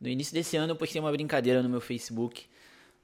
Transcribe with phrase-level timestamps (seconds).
[0.00, 2.46] No início desse ano eu postei uma brincadeira no meu Facebook,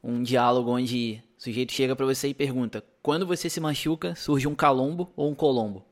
[0.02, 4.48] um diálogo onde o sujeito chega para você e pergunta: quando você se machuca, surge
[4.48, 5.84] um calombo ou um colombo?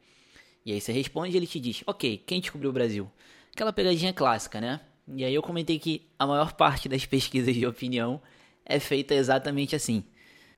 [0.64, 3.10] E aí você responde e ele te diz: ok, quem descobriu o Brasil?
[3.52, 4.80] Aquela pegadinha clássica, né?
[5.06, 8.20] E aí eu comentei que a maior parte das pesquisas de opinião
[8.64, 10.02] é feita exatamente assim.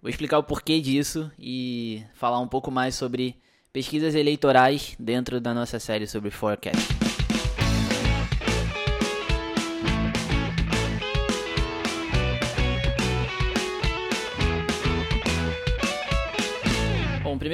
[0.01, 3.35] Vou explicar o porquê disso e falar um pouco mais sobre
[3.73, 6.96] pesquisas eleitorais dentro da nossa série sobre forecast.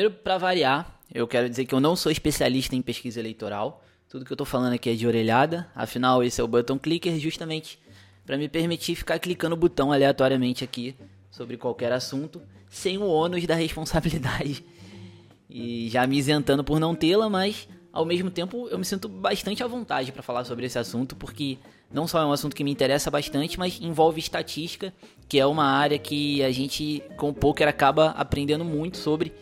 [0.02, 3.84] Primeiro para variar, eu quero dizer que eu não sou especialista em pesquisa eleitoral.
[4.08, 5.68] Tudo que eu estou falando aqui é de orelhada.
[5.74, 7.78] Afinal, esse é o button clicker justamente
[8.26, 10.96] para me permitir ficar clicando o botão aleatoriamente aqui
[11.30, 14.64] sobre qualquer assunto, sem o ônus da responsabilidade.
[15.48, 19.62] E já me isentando por não tê-la, mas ao mesmo tempo eu me sinto bastante
[19.62, 21.58] à vontade para falar sobre esse assunto, porque
[21.92, 24.92] não só é um assunto que me interessa bastante, mas envolve estatística,
[25.28, 29.32] que é uma área que a gente com o poker acaba aprendendo muito sobre,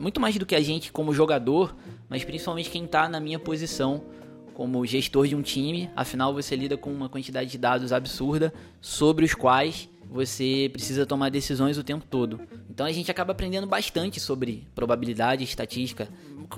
[0.00, 1.74] muito mais do que a gente como jogador,
[2.08, 4.02] mas principalmente quem está na minha posição
[4.54, 9.24] como gestor de um time, afinal você lida com uma quantidade de dados absurda sobre
[9.24, 12.40] os quais você precisa tomar decisões o tempo todo.
[12.70, 16.08] Então a gente acaba aprendendo bastante sobre probabilidade, estatística,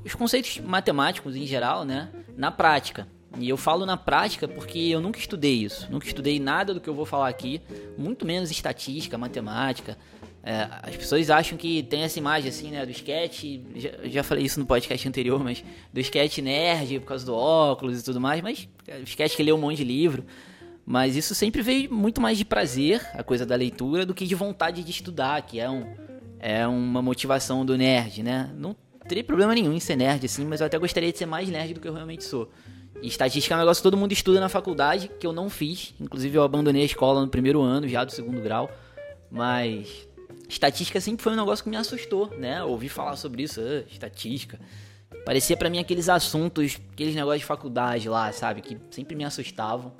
[0.04, 3.08] os conceitos matemáticos em geral, né, na prática.
[3.36, 6.88] E eu falo na prática porque eu nunca estudei isso, nunca estudei nada do que
[6.88, 7.60] eu vou falar aqui,
[7.96, 9.98] muito menos estatística, matemática.
[10.42, 13.44] É, as pessoas acham que tem essa imagem assim, né, do sketch,
[13.76, 18.00] já, já falei isso no podcast anterior, mas do sketch nerd por causa do óculos
[18.00, 20.24] e tudo mais, mas é, o sketch que lê um monte de livro.
[20.86, 24.34] Mas isso sempre veio muito mais de prazer, a coisa da leitura, do que de
[24.34, 25.84] vontade de estudar, que é, um,
[26.38, 28.50] é uma motivação do nerd, né?
[28.56, 28.74] Não
[29.06, 31.74] teria problema nenhum em ser nerd, assim, mas eu até gostaria de ser mais nerd
[31.74, 32.50] do que eu realmente sou.
[33.02, 35.94] E estatística é um negócio que todo mundo estuda na faculdade, que eu não fiz.
[36.00, 38.70] Inclusive eu abandonei a escola no primeiro ano, já do segundo grau.
[39.30, 40.07] Mas
[40.48, 42.62] estatística sempre foi um negócio que me assustou, né?
[42.62, 44.58] Ouvi falar sobre isso, uh, estatística.
[45.24, 48.62] Parecia para mim aqueles assuntos, aqueles negócios de faculdade lá, sabe?
[48.62, 49.92] Que sempre me assustavam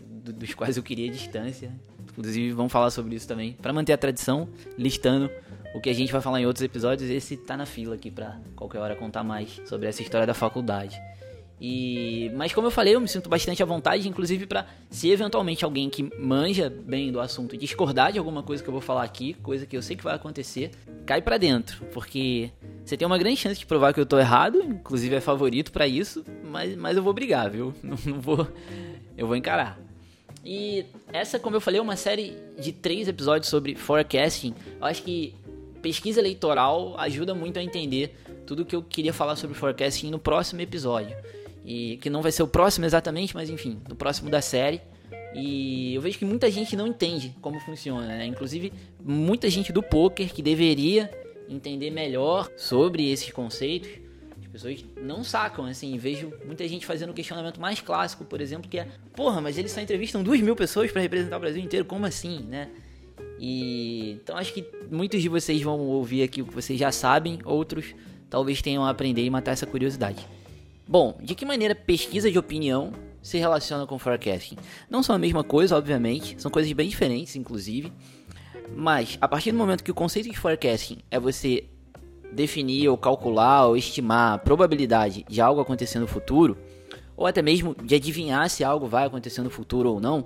[0.00, 1.72] dos quais eu queria distância.
[2.10, 3.52] Inclusive, vamos falar sobre isso também.
[3.52, 4.48] Para manter a tradição,
[4.78, 5.30] listando
[5.74, 8.40] o que a gente vai falar em outros episódios, esse tá na fila aqui para
[8.54, 10.98] qualquer hora contar mais sobre essa história da faculdade.
[11.60, 15.64] E, mas como eu falei, eu me sinto bastante à vontade, inclusive para se eventualmente
[15.64, 19.32] alguém que manja bem do assunto discordar de alguma coisa que eu vou falar aqui,
[19.42, 20.70] coisa que eu sei que vai acontecer,
[21.06, 22.50] cai para dentro, porque
[22.84, 25.86] você tem uma grande chance de provar que eu tô errado, inclusive é favorito para
[25.88, 27.72] isso, mas, mas eu vou brigar, viu?
[27.82, 28.46] Não, não vou,
[29.16, 29.78] eu vou encarar.
[30.44, 34.54] E essa, como eu falei, é uma série de três episódios sobre forecasting.
[34.78, 35.34] Eu acho que
[35.82, 40.60] pesquisa eleitoral ajuda muito a entender tudo que eu queria falar sobre forecasting no próximo
[40.60, 41.16] episódio.
[41.66, 44.80] E que não vai ser o próximo exatamente, mas enfim, no próximo da série.
[45.34, 48.24] E eu vejo que muita gente não entende como funciona, né?
[48.24, 48.72] Inclusive,
[49.04, 51.10] muita gente do poker que deveria
[51.48, 54.06] entender melhor sobre esses conceitos
[54.56, 58.78] pessoas não sacam, assim, vejo muita gente fazendo o questionamento mais clássico, por exemplo, que
[58.78, 62.06] é, porra, mas eles só entrevistam duas mil pessoas para representar o Brasil inteiro, como
[62.06, 62.70] assim, né?
[63.38, 67.38] E então acho que muitos de vocês vão ouvir aqui o que vocês já sabem,
[67.44, 67.94] outros
[68.30, 70.26] talvez tenham a aprender e matar essa curiosidade.
[70.88, 74.56] Bom, de que maneira pesquisa de opinião se relaciona com forecasting?
[74.88, 77.92] Não são a mesma coisa, obviamente, são coisas bem diferentes, inclusive.
[78.72, 81.64] Mas a partir do momento que o conceito de forecasting é você
[82.32, 86.56] definir ou calcular ou estimar a probabilidade de algo acontecer no futuro,
[87.16, 90.24] ou até mesmo de adivinhar se algo vai acontecer no futuro ou não,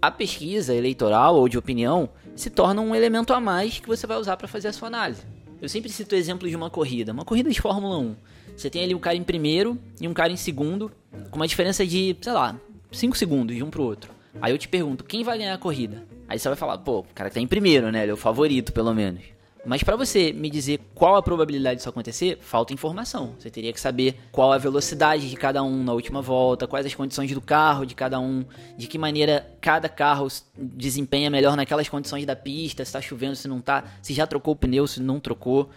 [0.00, 4.18] a pesquisa eleitoral ou de opinião se torna um elemento a mais que você vai
[4.18, 5.22] usar para fazer a sua análise.
[5.60, 8.16] Eu sempre cito o exemplo de uma corrida, uma corrida de Fórmula 1.
[8.56, 10.90] Você tem ali um cara em primeiro e um cara em segundo,
[11.30, 12.58] com uma diferença de, sei lá,
[12.90, 14.10] 5 segundos de um pro outro.
[14.40, 16.04] Aí eu te pergunto, quem vai ganhar a corrida?
[16.28, 18.02] Aí você vai falar, pô, o cara que tá em primeiro, né?
[18.02, 19.22] Ele é o favorito, pelo menos.
[19.66, 23.34] Mas para você me dizer qual a probabilidade disso acontecer, falta informação.
[23.36, 26.94] Você teria que saber qual a velocidade de cada um na última volta, quais as
[26.94, 28.44] condições do carro de cada um,
[28.76, 33.48] de que maneira cada carro desempenha melhor naquelas condições da pista, se está chovendo, se
[33.48, 35.68] não está, se já trocou o pneu, se não trocou.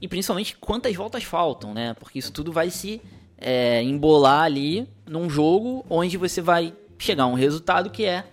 [0.00, 1.94] E principalmente quantas voltas faltam, né?
[1.94, 3.00] Porque isso tudo vai se
[3.38, 8.24] é, embolar ali num jogo onde você vai chegar a um resultado que é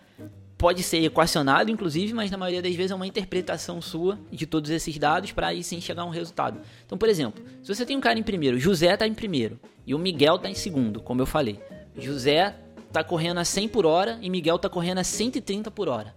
[0.63, 4.71] pode ser equacionado, inclusive, mas na maioria das vezes é uma interpretação sua de todos
[4.71, 6.61] esses dados para aí sim chegar a um resultado.
[6.85, 9.93] Então, por exemplo, se você tem um cara em primeiro, José está em primeiro e
[9.93, 11.59] o Miguel está em segundo, como eu falei.
[11.97, 12.55] José
[12.87, 16.15] está correndo a 100 por hora e Miguel está correndo a 130 por hora.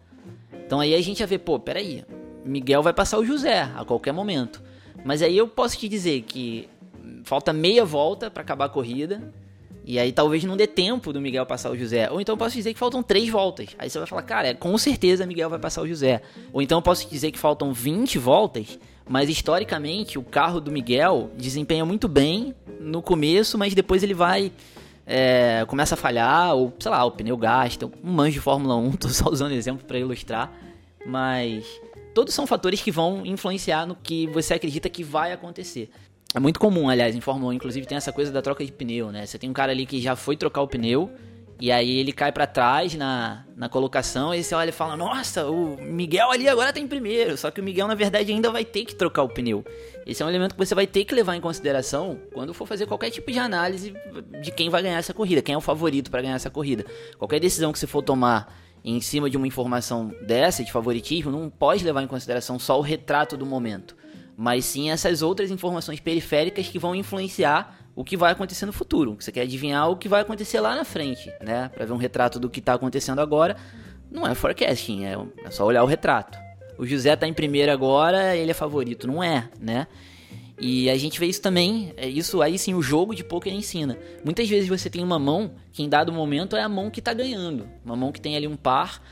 [0.64, 2.04] Então aí a gente vai ver, pô, peraí,
[2.44, 4.62] Miguel vai passar o José a qualquer momento.
[5.06, 6.68] Mas aí eu posso te dizer que
[7.22, 9.32] falta meia volta para acabar a corrida
[9.84, 12.10] E aí talvez não dê tempo do Miguel passar o José.
[12.10, 13.68] Ou então eu posso dizer que faltam três voltas.
[13.78, 16.22] Aí você vai falar, cara, com certeza Miguel vai passar o José.
[16.52, 21.30] Ou então eu posso dizer que faltam 20 voltas, mas historicamente o carro do Miguel
[21.36, 24.50] desempenha muito bem no começo, mas depois ele vai.
[25.06, 28.90] É, começa a falhar, ou sei lá, o pneu gasta, um manjo de Fórmula 1,
[28.98, 30.52] tô só usando exemplo para ilustrar,
[31.06, 31.64] mas
[32.16, 35.90] todos são fatores que vão influenciar no que você acredita que vai acontecer.
[36.34, 39.12] É muito comum, aliás, em Fórmula 1, inclusive, tem essa coisa da troca de pneu,
[39.12, 39.26] né?
[39.26, 41.10] Você tem um cara ali que já foi trocar o pneu,
[41.60, 45.46] e aí ele cai para trás na, na colocação, e você olha e fala, nossa,
[45.46, 47.36] o Miguel ali agora tem primeiro.
[47.36, 49.62] Só que o Miguel, na verdade, ainda vai ter que trocar o pneu.
[50.06, 52.86] Esse é um elemento que você vai ter que levar em consideração quando for fazer
[52.86, 53.92] qualquer tipo de análise
[54.40, 56.86] de quem vai ganhar essa corrida, quem é o favorito para ganhar essa corrida.
[57.18, 61.50] Qualquer decisão que você for tomar em cima de uma informação dessa, de favoritismo, não
[61.50, 63.96] pode levar em consideração só o retrato do momento
[64.36, 69.16] mas sim essas outras informações periféricas que vão influenciar o que vai acontecer no futuro.
[69.18, 71.70] Você quer adivinhar o que vai acontecer lá na frente, né?
[71.70, 73.56] Para ver um retrato do que está acontecendo agora,
[74.10, 76.38] não é forecasting, é, é só olhar o retrato.
[76.76, 79.86] O José está em primeiro agora, ele é favorito, não é, né?
[80.58, 83.98] E a gente vê isso também, é isso aí sim o jogo de poker ensina.
[84.24, 87.12] Muitas vezes você tem uma mão que em dado momento é a mão que está
[87.12, 89.02] ganhando, uma mão que tem ali um par,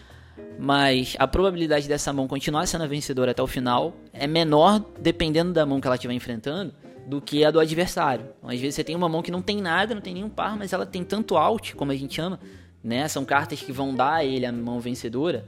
[0.59, 5.53] mas a probabilidade dessa mão continuar sendo a vencedora até o final é menor dependendo
[5.53, 6.73] da mão que ela estiver enfrentando
[7.07, 8.27] do que a do adversário.
[8.39, 10.57] Então, às vezes você tem uma mão que não tem nada, não tem nenhum par,
[10.57, 12.41] mas ela tem tanto out, como a gente chama,
[12.83, 13.07] né?
[13.09, 15.47] São cartas que vão dar a ele a mão vencedora,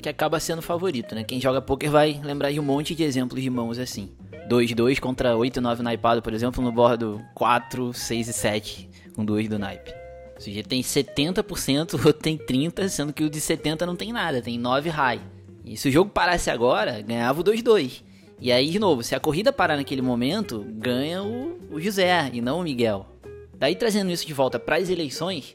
[0.00, 1.22] que acaba sendo favorito, né?
[1.22, 4.10] Quem joga poker vai lembrar de um monte de exemplos de mãos assim.
[4.52, 9.58] 2-2 contra 8-9 naipado, por exemplo, no bordo 4, 6 e 7 com 2 do
[9.58, 9.94] naipe.
[10.38, 14.12] O sujeito tem 70%, o outro tem 30%, sendo que o de 70% não tem
[14.12, 15.20] nada, tem 9 high.
[15.64, 18.02] E se o jogo parasse agora, ganhava o 2-2.
[18.38, 22.40] E aí, de novo, se a corrida parar naquele momento, ganha o, o José e
[22.40, 23.06] não o Miguel.
[23.54, 25.54] Daí, trazendo isso de volta para as eleições,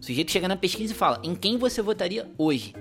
[0.00, 2.74] o sujeito chega na pesquisa e fala: em quem você votaria hoje?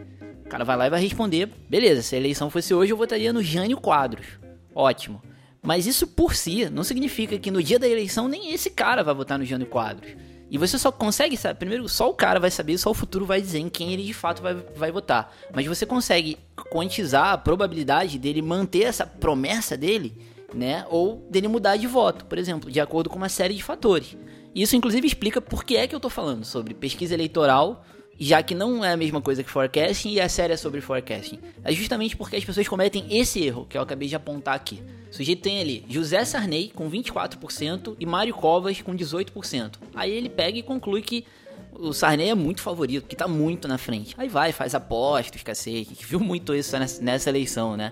[0.45, 3.33] O cara vai lá e vai responder: beleza, se a eleição fosse hoje, eu votaria
[3.33, 4.25] no Jânio Quadros.
[4.73, 5.21] Ótimo.
[5.63, 9.15] Mas isso por si não significa que no dia da eleição nem esse cara vai
[9.15, 10.11] votar no Jânio Quadros.
[10.51, 13.41] E você só consegue saber, primeiro, só o cara vai saber, só o futuro vai
[13.41, 15.33] dizer em quem ele de fato vai, vai votar.
[15.51, 16.37] Mas você consegue
[16.69, 20.15] quantizar a probabilidade dele manter essa promessa dele,
[20.53, 20.85] né?
[20.89, 24.15] Ou dele mudar de voto, por exemplo, de acordo com uma série de fatores.
[24.53, 27.83] Isso, inclusive, explica por que é que eu tô falando sobre pesquisa eleitoral
[28.19, 31.39] já que não é a mesma coisa que forecasting e a série é sobre forecasting.
[31.63, 34.81] É justamente porque as pessoas cometem esse erro que eu acabei de apontar aqui.
[35.11, 39.75] O sujeito tem ali José Sarney com 24% e Mário Covas com 18%.
[39.95, 41.25] Aí ele pega e conclui que
[41.71, 44.13] o Sarney é muito favorito, que tá muito na frente.
[44.17, 47.91] Aí vai, faz apostas, cacete, que viu muito isso nessa eleição, né?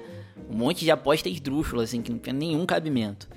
[0.50, 3.28] Um monte de apostas esdrúxulas, assim, que não tem nenhum cabimento.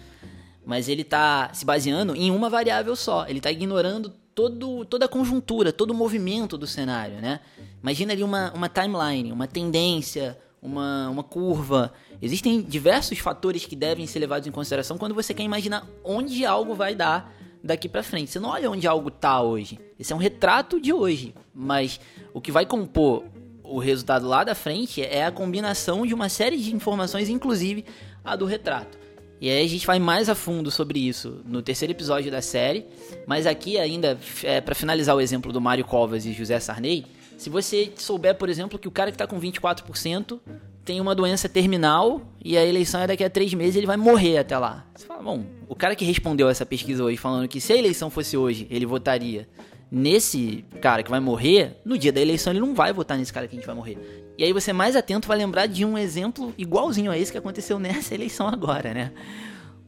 [0.64, 3.26] Mas ele tá se baseando em uma variável só.
[3.26, 7.40] Ele tá ignorando todo, toda a conjuntura, todo o movimento do cenário, né?
[7.81, 11.92] Imagina ali uma, uma timeline, uma tendência, uma, uma curva.
[12.20, 16.75] Existem diversos fatores que devem ser levados em consideração quando você quer imaginar onde algo
[16.75, 17.32] vai dar
[17.62, 18.31] daqui para frente.
[18.31, 19.78] Você não olha onde algo tá hoje.
[19.98, 22.00] Esse é um retrato de hoje, mas
[22.32, 23.25] o que vai compor
[23.62, 27.84] o resultado lá da frente é a combinação de uma série de informações, inclusive
[28.22, 29.03] a do retrato.
[29.40, 32.86] E aí a gente vai mais a fundo sobre isso no terceiro episódio da série.
[33.26, 37.04] Mas aqui ainda, é, para finalizar o exemplo do Mário Covas e José Sarney,
[37.36, 40.40] se você souber, por exemplo, que o cara que está com 24%
[40.85, 44.38] tem uma doença terminal e a eleição é daqui a três meses, ele vai morrer
[44.38, 44.87] até lá.
[44.94, 48.11] Você fala, bom, o cara que respondeu essa pesquisa hoje falando que se a eleição
[48.11, 49.49] fosse hoje, ele votaria
[49.90, 53.47] nesse cara que vai morrer, no dia da eleição ele não vai votar nesse cara
[53.47, 54.24] que a gente vai morrer.
[54.37, 57.79] E aí você mais atento vai lembrar de um exemplo igualzinho a esse que aconteceu
[57.79, 59.12] nessa eleição agora, né?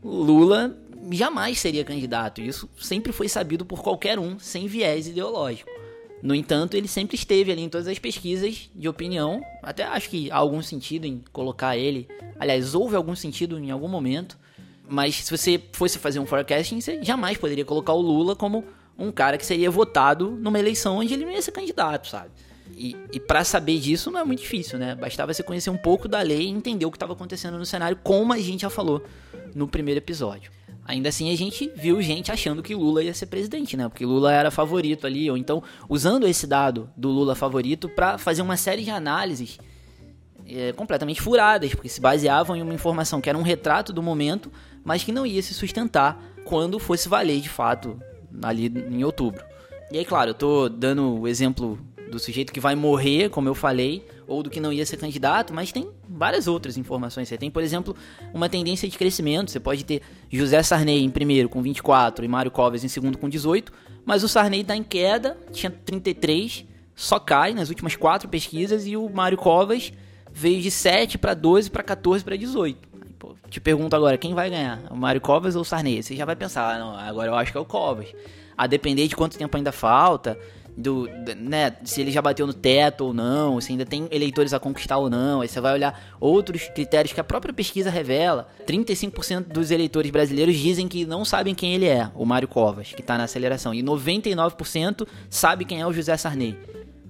[0.02, 0.76] Lula
[1.10, 5.70] jamais seria candidato, isso sempre foi sabido por qualquer um sem viés ideológico.
[6.22, 9.40] No entanto, ele sempre esteve ali em todas as pesquisas de opinião.
[9.62, 12.08] Até acho que há algum sentido em colocar ele.
[12.38, 14.38] Aliás, houve algum sentido em algum momento.
[14.88, 18.64] Mas se você fosse fazer um forecasting, você jamais poderia colocar o Lula como
[18.98, 22.30] um cara que seria votado numa eleição onde ele não ia ser candidato, sabe?
[22.76, 24.94] E, e para saber disso não é muito difícil, né?
[24.94, 27.98] Bastava você conhecer um pouco da lei e entender o que estava acontecendo no cenário,
[28.02, 29.02] como a gente já falou
[29.54, 30.52] no primeiro episódio.
[30.84, 33.88] Ainda assim, a gente viu gente achando que Lula ia ser presidente, né?
[33.88, 38.42] Porque Lula era favorito ali, ou então usando esse dado do Lula favorito para fazer
[38.42, 39.58] uma série de análises
[40.46, 44.52] é, completamente furadas, porque se baseavam em uma informação que era um retrato do momento,
[44.84, 47.98] mas que não ia se sustentar quando fosse valer de fato
[48.42, 49.42] ali em outubro.
[49.90, 51.78] E aí, claro, eu tô dando o exemplo
[52.10, 55.52] do sujeito que vai morrer, como eu falei, ou do que não ia ser candidato,
[55.52, 57.28] mas tem várias outras informações.
[57.28, 57.96] Você tem, por exemplo,
[58.32, 59.50] uma tendência de crescimento.
[59.50, 63.28] Você pode ter José Sarney em primeiro com 24 e Mário Covas em segundo com
[63.28, 63.72] 18,
[64.04, 68.96] Mas o Sarney tá em queda, tinha 33, só cai nas últimas quatro pesquisas e
[68.96, 69.92] o Mário Covas
[70.32, 72.88] veio de 7 para 12 para 14 para 18.
[73.02, 74.82] Aí, pô, te pergunto agora, quem vai ganhar?
[74.90, 76.02] O Mário Covas ou o Sarney?
[76.02, 78.14] Você já vai pensar, ah, não, agora eu acho que é o Covas.
[78.56, 80.38] A depender de quanto tempo ainda falta,
[80.76, 84.60] do, né, se ele já bateu no teto ou não, se ainda tem eleitores a
[84.60, 85.40] conquistar ou não.
[85.40, 88.48] Aí você vai olhar outros critérios que a própria pesquisa revela.
[88.66, 93.00] 35% dos eleitores brasileiros dizem que não sabem quem ele é, o Mário Covas, que
[93.00, 96.58] está na aceleração, e 99% sabe quem é o José Sarney.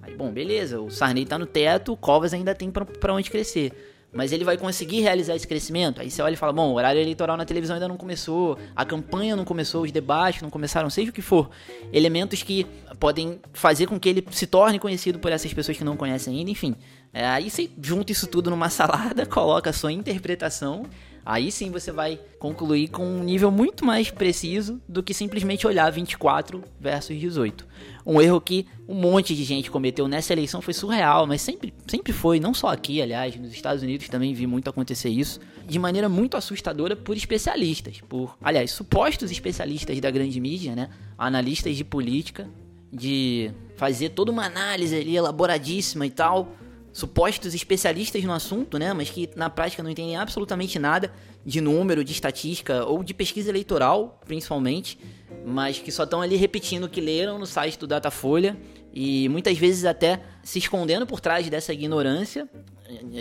[0.03, 3.96] Aí, bom, beleza, o Sarney está no teto, o Covas ainda tem para onde crescer.
[4.17, 6.01] Mas ele vai conseguir realizar esse crescimento?
[6.01, 8.85] Aí você olha e fala: bom, o horário eleitoral na televisão ainda não começou, a
[8.85, 11.51] campanha não começou, os debates não começaram, seja o que for.
[11.93, 12.67] Elementos que
[12.99, 16.51] podem fazer com que ele se torne conhecido por essas pessoas que não conhecem ainda,
[16.51, 16.75] enfim.
[17.13, 20.85] É, aí você junta isso tudo numa salada, coloca a sua interpretação
[21.27, 25.91] Aí sim você vai concluir com um nível muito mais preciso do que simplesmente olhar
[25.91, 27.67] 24 versus 18.
[28.07, 32.13] Um erro que um monte de gente cometeu nessa eleição foi surreal, mas sempre, sempre
[32.13, 36.09] foi, não só aqui, aliás, nos Estados Unidos também vi muito acontecer isso, de maneira
[36.09, 40.91] muito assustadora por especialistas, por, aliás, supostos especialistas da grande mídia, né?
[41.19, 42.49] Analistas de política,
[42.93, 46.53] de fazer toda uma análise ali elaboradíssima e tal
[46.97, 51.13] supostos especialistas no assunto, né, mas que na prática não entendem absolutamente nada
[51.45, 54.99] de número, de estatística ou de pesquisa eleitoral, principalmente,
[55.45, 58.57] mas que só estão ali repetindo o que leram no site do Datafolha
[58.95, 62.49] e muitas vezes até se escondendo por trás dessa ignorância,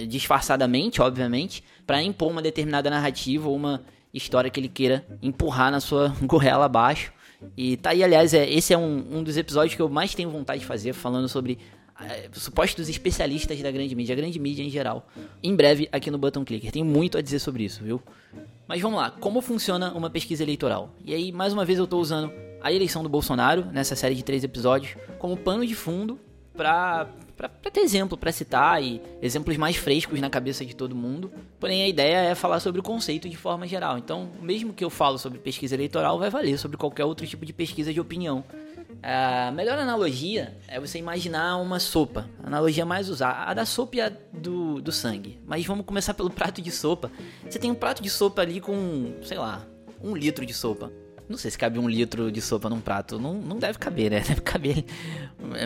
[0.07, 5.81] disfarçadamente, obviamente, para impor uma determinada narrativa ou uma história que ele queira empurrar na
[5.81, 7.11] sua goela abaixo.
[7.57, 10.29] E tá aí, aliás, é, esse é um, um dos episódios que eu mais tenho
[10.29, 11.59] vontade de fazer, falando sobre
[12.33, 15.07] supostos especialistas da grande mídia, a grande mídia em geral.
[15.41, 16.71] Em breve aqui no Button Clicker.
[16.71, 18.01] Tem muito a dizer sobre isso, viu?
[18.67, 20.89] Mas vamos lá, como funciona uma pesquisa eleitoral?
[21.03, 24.23] E aí, mais uma vez, eu estou usando a eleição do Bolsonaro, nessa série de
[24.23, 26.19] três episódios, como pano de fundo
[26.55, 27.07] para
[27.71, 31.31] ter exemplo, para citar e exemplos mais frescos na cabeça de todo mundo.
[31.59, 33.97] Porém, a ideia é falar sobre o conceito de forma geral.
[33.97, 37.53] Então, mesmo que eu falo sobre pesquisa eleitoral, vai valer sobre qualquer outro tipo de
[37.53, 38.43] pesquisa de opinião
[39.01, 42.27] a melhor analogia é você imaginar uma sopa.
[42.43, 43.49] A analogia mais usada.
[43.49, 45.39] A da sopa e a do, do sangue.
[45.45, 47.11] Mas vamos começar pelo prato de sopa.
[47.47, 49.65] Você tem um prato de sopa ali com, sei lá,
[50.01, 50.91] um litro de sopa.
[51.27, 53.19] Não sei se cabe um litro de sopa num prato.
[53.19, 54.19] Não, não deve caber, né?
[54.27, 54.85] Deve caber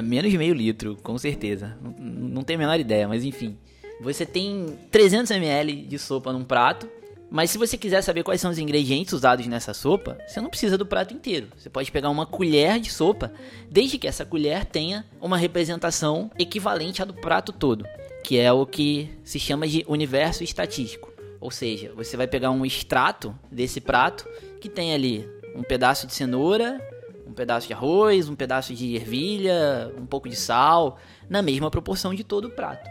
[0.04, 1.78] menos de meio litro, com certeza.
[1.82, 3.58] Não, não tenho a menor ideia, mas enfim.
[4.02, 6.90] Você tem 300 ml de sopa num prato
[7.32, 10.78] mas se você quiser saber quais são os ingredientes usados nessa sopa, você não precisa
[10.78, 11.48] do prato inteiro.
[11.56, 13.32] Você pode pegar uma colher de sopa,
[13.70, 17.86] desde que essa colher tenha uma representação equivalente à do prato todo,
[18.24, 21.14] que é o que se chama de universo estatístico.
[21.40, 24.28] Ou seja, você vai pegar um extrato desse prato
[24.60, 26.80] que tem ali um pedaço de cenoura,
[27.28, 30.98] um pedaço de arroz, um pedaço de ervilha, um pouco de sal,
[31.30, 32.90] na mesma proporção de todo o prato.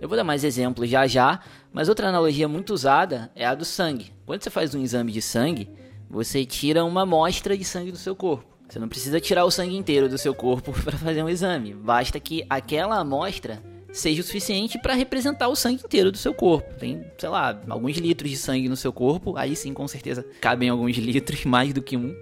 [0.00, 1.40] Eu vou dar mais exemplos já já,
[1.72, 4.12] mas outra analogia muito usada é a do sangue.
[4.24, 5.68] Quando você faz um exame de sangue,
[6.08, 8.46] você tira uma amostra de sangue do seu corpo.
[8.68, 11.74] Você não precisa tirar o sangue inteiro do seu corpo para fazer um exame.
[11.74, 16.74] Basta que aquela amostra seja o suficiente para representar o sangue inteiro do seu corpo.
[16.74, 20.68] Tem, sei lá, alguns litros de sangue no seu corpo, aí sim, com certeza, cabem
[20.68, 22.14] alguns litros, mais do que um.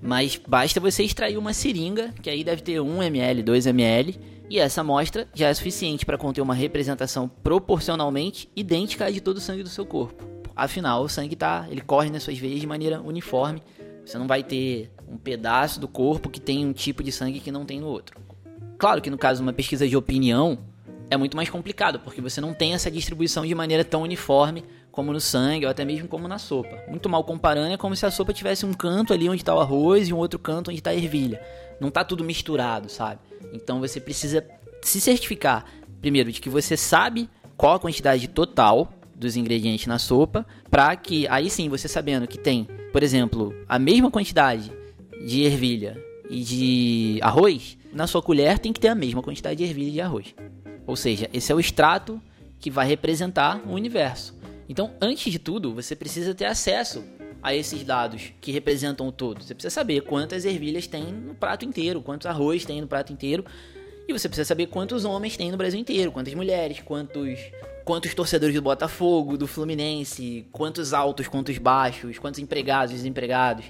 [0.00, 4.58] Mas basta você extrair uma seringa, que aí deve ter 1 ml, 2 ml, e
[4.58, 9.40] essa amostra já é suficiente para conter uma representação proporcionalmente idêntica à de todo o
[9.40, 10.26] sangue do seu corpo.
[10.56, 13.62] Afinal, o sangue tá, ele corre nas suas veias de maneira uniforme.
[14.04, 17.52] Você não vai ter um pedaço do corpo que tem um tipo de sangue que
[17.52, 18.18] não tem no outro.
[18.78, 20.58] Claro que no caso de uma pesquisa de opinião
[21.10, 25.12] é muito mais complicado, porque você não tem essa distribuição de maneira tão uniforme como
[25.12, 26.76] no sangue ou até mesmo como na sopa.
[26.88, 29.60] Muito mal comparando, é como se a sopa tivesse um canto ali onde está o
[29.60, 31.40] arroz e um outro canto onde está a ervilha.
[31.80, 33.20] Não tá tudo misturado, sabe?
[33.52, 34.44] Então você precisa
[34.82, 35.64] se certificar,
[36.00, 41.26] primeiro, de que você sabe qual a quantidade total dos ingredientes na sopa, para que
[41.28, 44.72] aí sim você sabendo que tem, por exemplo, a mesma quantidade
[45.26, 49.64] de ervilha e de arroz, na sua colher tem que ter a mesma quantidade de
[49.64, 50.34] ervilha e de arroz.
[50.88, 52.18] Ou seja, esse é o extrato
[52.58, 54.34] que vai representar o universo.
[54.66, 57.04] Então, antes de tudo, você precisa ter acesso
[57.42, 59.44] a esses dados que representam o todo.
[59.44, 63.44] Você precisa saber quantas ervilhas tem no prato inteiro, quantos arroz tem no prato inteiro.
[64.08, 67.38] E você precisa saber quantos homens tem no Brasil inteiro, quantas mulheres, quantos
[67.84, 73.66] quantos torcedores do Botafogo, do Fluminense, quantos altos, quantos baixos, quantos empregados, desempregados.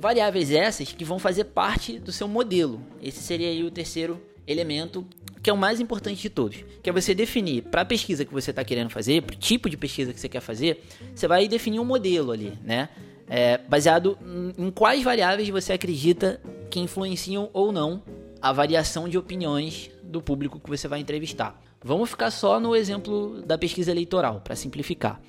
[0.00, 2.80] Variáveis essas que vão fazer parte do seu modelo.
[3.00, 5.06] Esse seria aí o terceiro elemento
[5.46, 8.32] que é o mais importante de todos, que é você definir para a pesquisa que
[8.32, 10.82] você está querendo fazer, para o tipo de pesquisa que você quer fazer,
[11.14, 12.88] você vai definir um modelo ali, né?
[13.28, 14.18] é, baseado
[14.56, 18.02] em quais variáveis você acredita que influenciam ou não
[18.40, 21.60] a variação de opiniões do público que você vai entrevistar.
[21.82, 25.20] Vamos ficar só no exemplo da pesquisa eleitoral, para simplificar.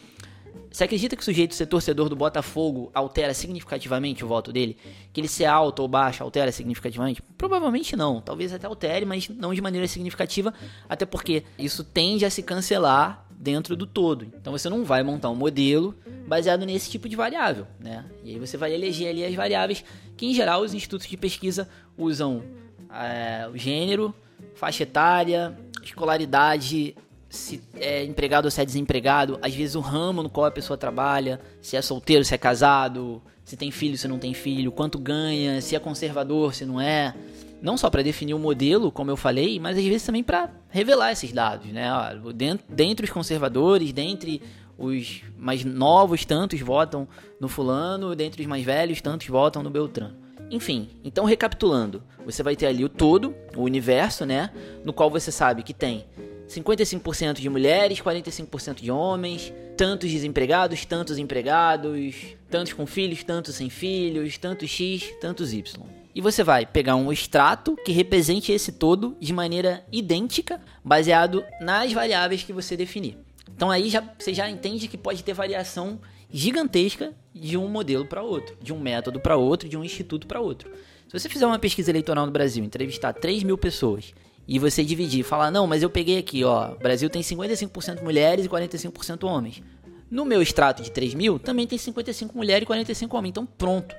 [0.72, 4.78] Você acredita que o sujeito ser torcedor do Botafogo altera significativamente o voto dele?
[5.12, 7.22] Que ele ser alto ou baixo altera significativamente?
[7.38, 8.22] Provavelmente não.
[8.22, 10.54] Talvez até altere, mas não de maneira significativa,
[10.88, 14.26] até porque isso tende a se cancelar dentro do todo.
[14.26, 15.96] Então você não vai montar um modelo
[16.28, 18.06] baseado nesse tipo de variável, né?
[18.24, 19.84] E aí você vai eleger ali as variáveis
[20.18, 22.44] que em geral os institutos de pesquisa usam
[22.92, 24.14] é, o gênero,
[24.56, 26.96] faixa etária, escolaridade,
[27.30, 30.78] se é empregado ou se é desempregado, às vezes o ramo no qual a pessoa
[30.78, 34.98] trabalha, se é solteiro, se é casado, se tem filho, se não tem filho, quanto
[34.98, 37.14] ganha, se é conservador, se não é.
[37.62, 41.12] Não só para definir o modelo, como eu falei, mas às vezes também para revelar
[41.12, 41.90] esses dados, né?
[42.70, 44.42] Dentre os conservadores, dentre
[44.78, 47.08] os mais novos, tantos votam
[47.40, 50.16] no fulano, dentre os mais velhos, tantos votam no Beltrano.
[50.52, 54.52] Enfim, então recapitulando, você vai ter ali o todo, o universo, né?
[54.86, 56.06] No qual você sabe que tem
[56.48, 62.16] 55% de mulheres, 45% de homens, tantos desempregados, tantos empregados,
[62.50, 65.86] tantos com filhos, tantos sem filhos, tantos X, tantos Y.
[66.16, 71.94] E você vai pegar um extrato que represente esse todo de maneira idêntica, baseado nas
[71.94, 73.18] variáveis que você definir.
[73.56, 76.00] Então aí já, você já entende que pode ter variação
[76.32, 80.42] gigantesca de um modelo para outro, de um método para outro, de um instituto para
[80.42, 80.72] outro.
[81.08, 84.14] Se você fizer uma pesquisa eleitoral no Brasil, entrevistar 3 mil pessoas
[84.48, 88.50] e você dividir, falar, não, mas eu peguei aqui, ó, Brasil tem 55% mulheres e
[88.50, 89.62] 45% homens.
[90.10, 93.32] No meu extrato de 3 mil, também tem 55 mulheres e 45 homens.
[93.32, 93.94] Então, pronto.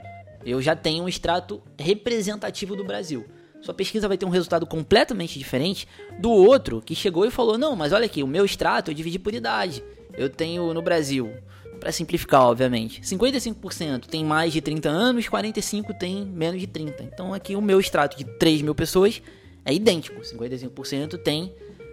[0.45, 3.27] Eu já tenho um extrato representativo do Brasil.
[3.61, 5.87] Sua pesquisa vai ter um resultado completamente diferente
[6.19, 9.19] do outro que chegou e falou: não, mas olha aqui, o meu extrato eu dividi
[9.19, 9.83] por idade.
[10.17, 11.31] Eu tenho no Brasil,
[11.79, 17.03] para simplificar, obviamente, 55% tem mais de 30 anos, 45% tem menos de 30.
[17.03, 19.21] Então aqui o meu extrato de 3 mil pessoas
[19.65, 20.21] é idêntico.
[20.21, 21.53] 55% tem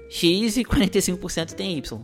[0.10, 2.02] X e 45% tem Y.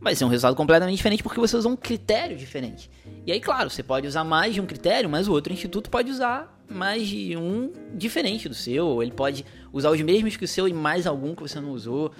[0.00, 2.90] Vai ser um resultado completamente diferente porque você usa um critério diferente.
[3.26, 6.10] E aí, claro, você pode usar mais de um critério, mas o outro instituto pode
[6.10, 9.02] usar mais de um diferente do seu.
[9.02, 12.12] Ele pode usar os mesmos que o seu e mais algum que você não usou.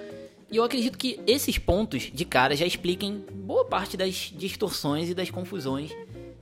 [0.51, 5.15] E eu acredito que esses pontos de cara já expliquem boa parte das distorções e
[5.15, 5.91] das confusões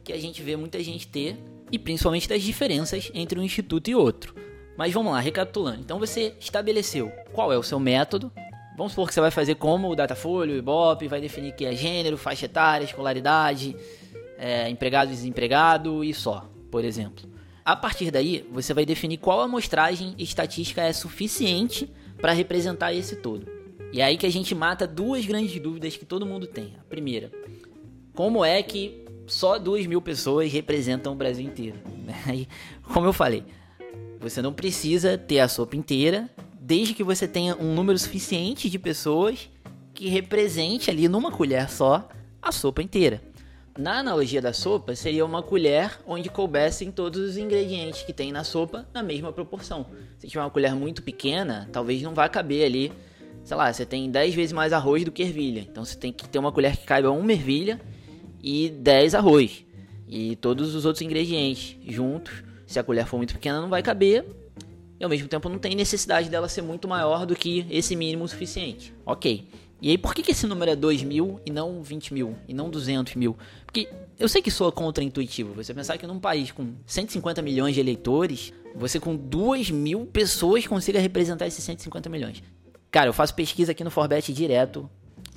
[0.02, 1.36] que a gente vê muita gente ter,
[1.70, 4.34] e principalmente das diferenças entre um instituto e outro.
[4.78, 5.80] Mas vamos lá, recapitulando.
[5.80, 8.30] Então você estabeleceu qual é o seu método.
[8.76, 11.74] Vamos supor que você vai fazer como o Datafolha, o Ibope, vai definir que é
[11.74, 13.74] gênero, faixa etária, escolaridade,
[14.38, 17.28] é, empregado desempregado e só, por exemplo.
[17.64, 23.48] A partir daí, você vai definir qual amostragem estatística é suficiente para representar esse todo.
[23.92, 26.76] E é aí que a gente mata duas grandes dúvidas que todo mundo tem.
[26.80, 27.32] A primeira,
[28.14, 31.80] como é que só duas mil pessoas representam o Brasil inteiro?
[32.32, 32.46] E,
[32.92, 33.44] como eu falei,
[34.20, 36.28] você não precisa ter a sopa inteira,
[36.60, 39.48] desde que você tenha um número suficiente de pessoas
[39.94, 42.08] que represente ali numa colher só
[42.42, 43.22] a sopa inteira.
[43.78, 48.42] Na analogia da sopa, seria uma colher onde coubessem todos os ingredientes que tem na
[48.42, 49.86] sopa na mesma proporção.
[50.18, 52.92] Se tiver uma colher muito pequena, talvez não vá caber ali,
[53.44, 55.60] sei lá, você tem 10 vezes mais arroz do que ervilha.
[55.60, 57.80] Então você tem que ter uma colher que caiba uma ervilha
[58.42, 59.64] e 10 arroz.
[60.08, 64.26] E todos os outros ingredientes juntos se a colher for muito pequena, não vai caber.
[65.00, 68.28] E ao mesmo tempo não tem necessidade dela ser muito maior do que esse mínimo
[68.28, 68.92] suficiente.
[69.06, 69.48] Ok.
[69.80, 72.36] E aí por que, que esse número é 2 mil e não 20 mil?
[72.46, 73.38] E não 200 mil?
[73.64, 75.54] Porque eu sei que soa contra-intuitivo.
[75.54, 80.66] Você pensar que num país com 150 milhões de eleitores, você com 2 mil pessoas
[80.66, 82.42] consiga representar esses 150 milhões.
[82.90, 84.90] Cara, eu faço pesquisa aqui no Forbet direto.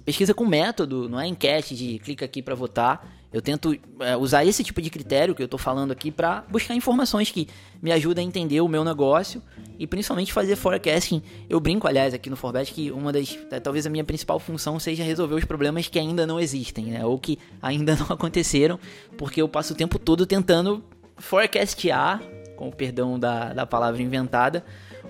[0.04, 3.21] Pesquisa com método, não é enquete de clica aqui para votar.
[3.34, 6.76] Eu tento é, usar esse tipo de critério que eu estou falando aqui para buscar
[6.76, 7.48] informações que
[7.82, 9.42] me ajudem a entender o meu negócio
[9.80, 11.24] e principalmente fazer forecasting.
[11.50, 14.80] Eu brinco, aliás, aqui no Forbet que uma das, é, talvez a minha principal função
[14.80, 17.06] seja resolver os problemas que ainda não existem, né?
[17.06, 18.78] Ou que ainda não aconteceram,
[19.18, 20.84] porque eu passo o tempo todo tentando
[21.16, 22.22] forecastear,
[22.58, 24.64] com o perdão da, da palavra inventada,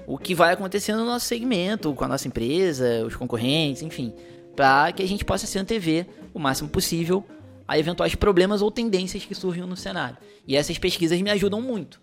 [0.06, 4.14] o que vai acontecer no nosso segmento, com a nossa empresa, os concorrentes, enfim,
[4.56, 7.26] para que a gente possa se antever o máximo possível
[7.67, 10.17] a eventuais problemas ou tendências que surjam no cenário.
[10.47, 12.00] E essas pesquisas me ajudam muito.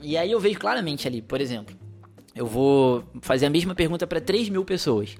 [0.00, 1.76] E aí eu vejo claramente ali, por exemplo,
[2.34, 5.16] eu vou fazer a mesma pergunta para 3 mil pessoas.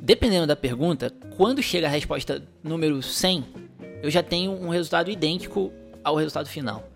[0.00, 3.44] Dependendo da pergunta, quando chega a resposta número 100,
[4.02, 5.72] eu já tenho um resultado idêntico
[6.02, 6.88] ao resultado final.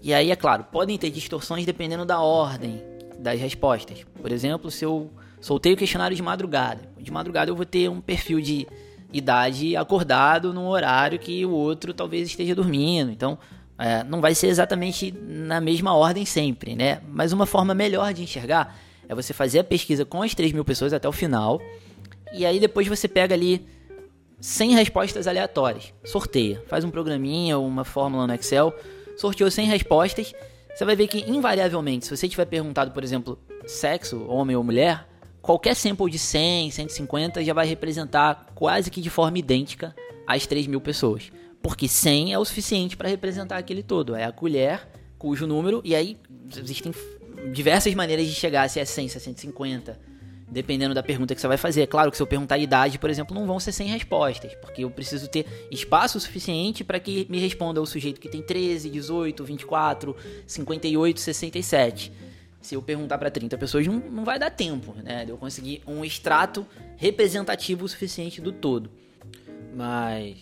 [0.00, 2.82] E aí, é claro, podem ter distorções dependendo da ordem
[3.18, 4.04] das respostas.
[4.20, 5.10] Por exemplo, se eu
[5.40, 8.66] soltei o questionário de madrugada, de madrugada eu vou ter um perfil de
[9.12, 13.10] idade acordado num horário que o outro talvez esteja dormindo.
[13.10, 13.38] Então,
[13.78, 17.00] É, não vai ser exatamente na mesma ordem sempre, né?
[17.08, 18.76] Mas uma forma melhor de enxergar
[19.08, 21.60] é você fazer a pesquisa com as 3 mil pessoas até o final.
[22.32, 23.66] E aí depois você pega ali
[24.40, 25.92] 100 respostas aleatórias.
[26.04, 26.62] Sorteia.
[26.68, 28.72] Faz um programinha ou uma fórmula no Excel.
[29.16, 30.32] Sorteou 100 respostas.
[30.72, 35.08] Você vai ver que, invariavelmente, se você tiver perguntado, por exemplo, sexo, homem ou mulher,
[35.42, 39.94] qualquer sample de 100, 150 já vai representar quase que de forma idêntica
[40.26, 41.30] as 3 mil pessoas.
[41.60, 44.14] Porque 100 é o suficiente para representar aquele todo.
[44.14, 46.16] É a colher cujo número, e aí
[46.56, 46.92] existem
[47.52, 50.00] diversas maneiras de chegar se é 100, se é 150,
[50.48, 51.82] dependendo da pergunta que você vai fazer.
[51.82, 54.54] É claro que se eu perguntar a idade, por exemplo, não vão ser 100 respostas,
[54.56, 58.90] porque eu preciso ter espaço suficiente para que me responda o sujeito que tem 13,
[58.90, 62.12] 18, 24, 58, 67.
[62.62, 65.24] Se eu perguntar para 30 pessoas, não, não vai dar tempo, né?
[65.24, 66.64] De eu conseguir um extrato
[66.96, 68.88] representativo o suficiente do todo.
[69.74, 70.36] Mas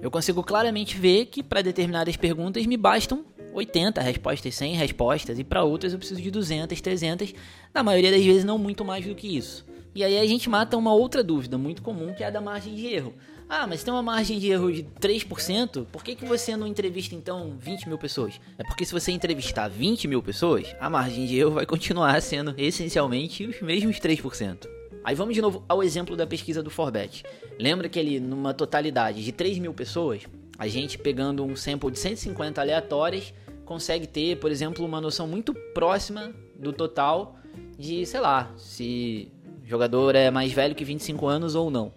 [0.00, 5.44] eu consigo claramente ver que para determinadas perguntas me bastam 80 respostas, 100 respostas, e
[5.44, 7.34] para outras eu preciso de 200, 300,
[7.74, 9.66] na maioria das vezes não muito mais do que isso.
[9.94, 12.74] E aí a gente mata uma outra dúvida muito comum, que é a da margem
[12.74, 13.14] de erro.
[13.50, 17.14] Ah, mas tem uma margem de erro de 3%, por que, que você não entrevista
[17.14, 18.38] então 20 mil pessoas?
[18.58, 22.54] É porque se você entrevistar 20 mil pessoas, a margem de erro vai continuar sendo
[22.58, 24.68] essencialmente os mesmos 3%.
[25.02, 27.24] Aí vamos de novo ao exemplo da pesquisa do Forbet.
[27.58, 30.24] Lembra que ele, numa totalidade de 3 mil pessoas,
[30.58, 33.32] a gente pegando um sample de 150 aleatórias,
[33.64, 37.36] consegue ter, por exemplo, uma noção muito próxima do total
[37.78, 39.32] de, sei lá, se
[39.64, 41.94] o jogador é mais velho que 25 anos ou não.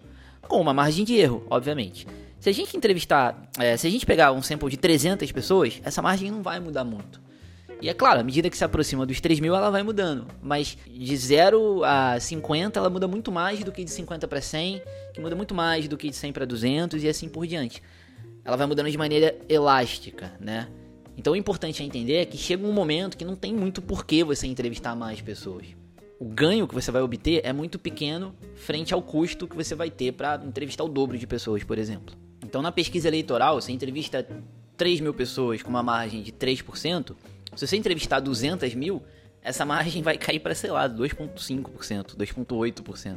[0.48, 2.06] Com uma margem de erro, obviamente.
[2.38, 6.02] Se a gente entrevistar, é, se a gente pegar um sample de 300 pessoas, essa
[6.02, 7.20] margem não vai mudar muito.
[7.80, 10.26] E é claro, à medida que se aproxima dos 3 mil, ela vai mudando.
[10.40, 14.80] Mas de 0 a 50, ela muda muito mais do que de 50 para 100,
[15.12, 17.82] que muda muito mais do que de 100 para 200 e assim por diante.
[18.44, 20.68] Ela vai mudando de maneira elástica, né?
[21.16, 24.22] Então o importante a entender é que chega um momento que não tem muito porquê
[24.22, 25.66] você entrevistar mais pessoas.
[26.22, 29.90] O ganho que você vai obter é muito pequeno frente ao custo que você vai
[29.90, 32.14] ter para entrevistar o dobro de pessoas, por exemplo.
[32.44, 34.24] Então na pesquisa eleitoral, você entrevista
[34.76, 37.16] 3 mil pessoas com uma margem de 3%,
[37.56, 39.02] se você entrevistar 200 mil,
[39.42, 43.16] essa margem vai cair para, sei lá, 2,5%, 2,8%.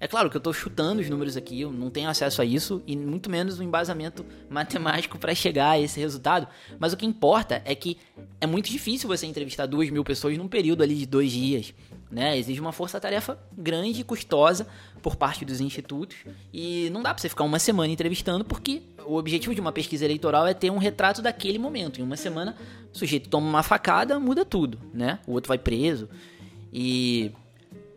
[0.00, 2.82] É claro que eu estou chutando os números aqui, eu não tenho acesso a isso
[2.86, 6.48] e muito menos um embasamento matemático para chegar a esse resultado.
[6.78, 7.98] Mas o que importa é que
[8.40, 11.74] é muito difícil você entrevistar 2 mil pessoas num período ali de dois dias.
[12.10, 12.38] Né?
[12.38, 14.66] Exige uma força-tarefa grande e custosa
[15.02, 16.16] por parte dos institutos
[16.52, 20.06] e não dá para você ficar uma semana entrevistando porque o objetivo de uma pesquisa
[20.06, 22.00] eleitoral é ter um retrato daquele momento.
[22.00, 22.56] Em uma semana,
[22.92, 25.20] o sujeito toma uma facada, muda tudo, né?
[25.26, 26.08] O outro vai preso
[26.72, 27.32] e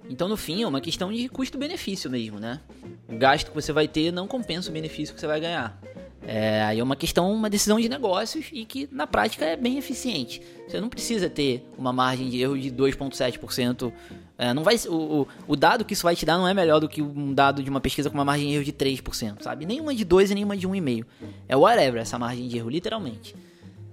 [0.10, 2.60] então, no fim, é uma questão de custo-benefício mesmo, né?
[3.08, 5.80] O gasto que você vai ter não compensa o benefício que você vai ganhar.
[6.26, 9.78] É, aí é uma questão, uma decisão de negócios e que na prática é bem
[9.78, 10.42] eficiente.
[10.68, 13.92] Você não precisa ter uma margem de erro de 2,7%.
[14.38, 16.88] É, não vai, o, o, dado que isso vai te dar não é melhor do
[16.88, 19.66] que um dado de uma pesquisa com uma margem de erro de 3%, sabe?
[19.66, 21.06] Nenhuma de 2 e nenhuma de 1,5%.
[21.48, 23.36] É whatever essa margem de erro, literalmente.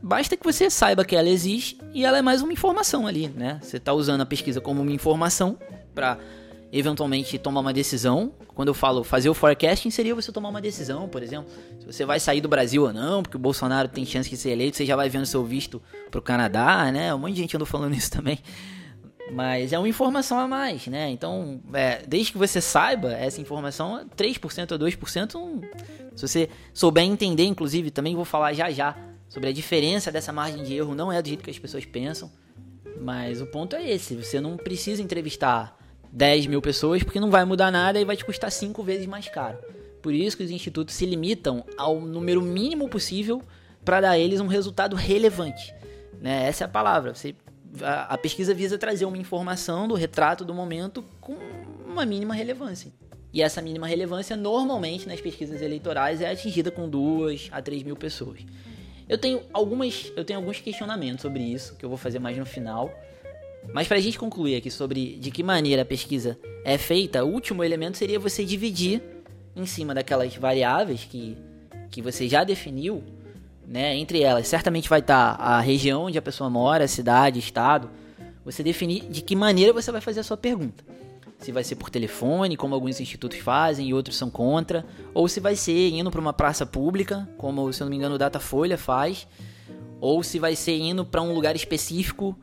[0.03, 3.59] Basta que você saiba que ela existe e ela é mais uma informação ali, né?
[3.61, 5.59] Você está usando a pesquisa como uma informação
[5.95, 6.19] para
[6.73, 8.33] eventualmente tomar uma decisão.
[8.55, 12.05] Quando eu falo fazer o forecasting, seria você tomar uma decisão, por exemplo, se você
[12.05, 14.87] vai sair do Brasil ou não, porque o Bolsonaro tem chance de ser eleito, você
[14.87, 17.15] já vai vendo seu visto pro Canadá, né?
[17.15, 18.39] Um monte de gente andou falando isso também.
[19.33, 21.09] Mas é uma informação a mais, né?
[21.11, 25.61] Então, é, desde que você saiba essa informação, 3% ou 2%, um,
[26.17, 28.97] se você souber entender, inclusive, também vou falar já já
[29.29, 32.31] sobre a diferença dessa margem de erro, não é do jeito que as pessoas pensam.
[33.01, 35.80] Mas o ponto é esse: você não precisa entrevistar
[36.13, 39.29] 10 mil pessoas porque não vai mudar nada e vai te custar 5 vezes mais
[39.29, 39.59] caro.
[40.03, 43.43] Por isso que os institutos se limitam ao número mínimo possível
[43.85, 45.75] para dar a eles um resultado relevante.
[46.21, 46.47] Né?
[46.47, 47.15] Essa é a palavra.
[47.15, 47.35] Você,
[47.83, 51.37] a, a pesquisa visa trazer uma informação do retrato do momento com
[51.87, 52.93] uma mínima relevância.
[53.33, 57.95] E essa mínima relevância, normalmente, nas pesquisas eleitorais, é atingida com 2 a 3 mil
[57.95, 58.41] pessoas.
[59.09, 62.47] Eu tenho algumas, eu tenho alguns questionamentos sobre isso que eu vou fazer mais no
[62.47, 62.93] final.
[63.73, 67.29] Mas para a gente concluir aqui sobre de que maneira a pesquisa é feita, o
[67.29, 69.03] último elemento seria você dividir
[69.55, 71.37] em cima daquelas variáveis que,
[71.91, 73.03] que você já definiu,
[73.67, 73.97] né?
[73.97, 77.91] Entre elas, certamente vai estar a região onde a pessoa mora, a cidade, estado.
[78.45, 80.85] Você definir de que maneira você vai fazer a sua pergunta.
[81.39, 85.41] Se vai ser por telefone, como alguns institutos fazem e outros são contra, ou se
[85.41, 88.77] vai ser indo para uma praça pública, como se eu não me engano o Datafolha
[88.77, 89.27] faz,
[90.01, 92.37] ou se vai ser indo para um lugar específico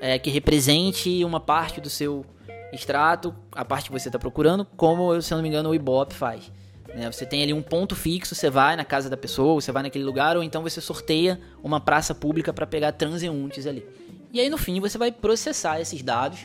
[0.00, 2.24] é, que represente uma parte do seu
[2.72, 6.14] extrato, a parte que você está procurando, como, se eu não me engano, o Ibope
[6.14, 6.50] faz.
[6.94, 7.10] Né?
[7.10, 10.04] Você tem ali um ponto fixo, você vai na casa da pessoa, você vai naquele
[10.04, 13.84] lugar, ou então você sorteia uma praça pública para pegar transeuntes ali.
[14.32, 16.40] E aí no fim você vai processar esses dados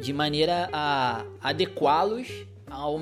[0.00, 2.28] de maneira a adequá-los
[2.70, 3.00] ao,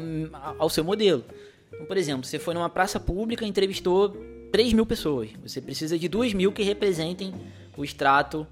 [0.58, 1.24] ao seu modelo.
[1.72, 4.16] Então, por exemplo, você foi numa praça pública e entrevistou
[4.50, 5.28] 3 mil pessoas.
[5.42, 7.34] Você precisa de 2 mil que representem
[7.76, 8.46] o extrato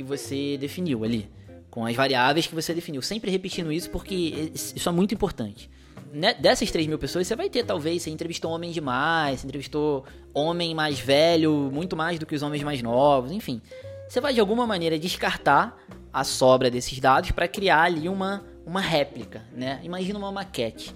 [0.00, 1.30] que você definiu ali,
[1.70, 3.02] com as variáveis que você definiu.
[3.02, 5.70] Sempre repetindo isso porque isso é muito importante.
[6.12, 10.04] Né, dessas 3 mil pessoas, você vai ter, talvez, você entrevistou homem demais, você entrevistou
[10.34, 13.60] homem mais velho, muito mais do que os homens mais novos, enfim.
[14.08, 15.78] Você vai, de alguma maneira, descartar
[16.12, 19.80] a sobra desses dados para criar ali uma, uma réplica, né?
[19.84, 20.94] Imagina uma maquete.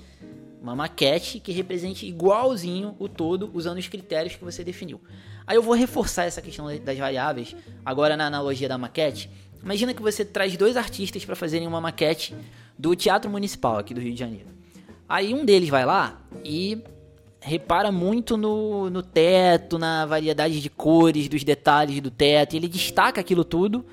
[0.63, 4.99] Uma maquete que represente igualzinho o todo usando os critérios que você definiu.
[5.47, 7.55] Aí eu vou reforçar essa questão das variáveis
[7.85, 9.31] agora na analogia da maquete.
[9.63, 12.35] Imagina que você traz dois artistas para fazerem uma maquete
[12.79, 14.49] do Teatro Municipal aqui do Rio de Janeiro.
[15.09, 16.83] Aí um deles vai lá e
[17.41, 22.55] repara muito no, no teto, na variedade de cores, dos detalhes do teto.
[22.55, 23.85] E ele destaca aquilo tudo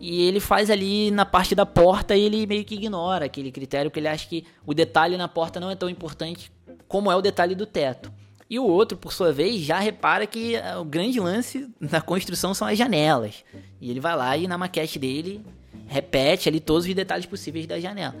[0.00, 3.90] e ele faz ali na parte da porta e ele meio que ignora aquele critério
[3.90, 6.50] que ele acha que o detalhe na porta não é tão importante
[6.86, 8.10] como é o detalhe do teto.
[8.50, 12.66] E o outro, por sua vez, já repara que o grande lance na construção são
[12.66, 13.44] as janelas.
[13.80, 15.44] E ele vai lá e na maquete dele
[15.86, 18.16] repete ali todos os detalhes possíveis da janela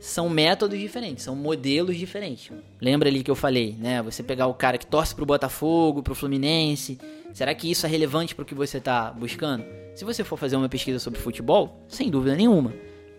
[0.00, 2.50] são métodos diferentes, são modelos diferentes.
[2.80, 4.02] Lembra ali que eu falei, né?
[4.02, 6.98] Você pegar o cara que torce pro Botafogo, pro Fluminense,
[7.34, 9.62] será que isso é relevante para o que você está buscando?
[9.94, 12.72] Se você for fazer uma pesquisa sobre futebol, sem dúvida nenhuma.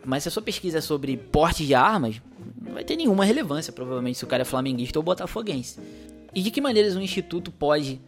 [0.03, 2.19] Mas se a sua pesquisa é sobre porte de armas,
[2.59, 5.79] não vai ter nenhuma relevância, provavelmente, se o cara é flamenguista ou botafoguense.
[6.33, 7.99] E de que maneiras um instituto pode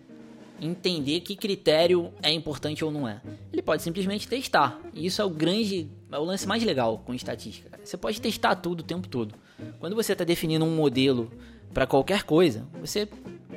[0.62, 3.22] entender que critério é importante ou não é.
[3.52, 4.80] Ele pode simplesmente testar.
[4.94, 7.70] E isso é o grande, é o lance mais legal com estatística.
[7.84, 9.36] Você pode testar tudo o tempo todo.
[9.80, 11.32] Quando você está definindo um modelo
[11.74, 13.08] para qualquer coisa, você,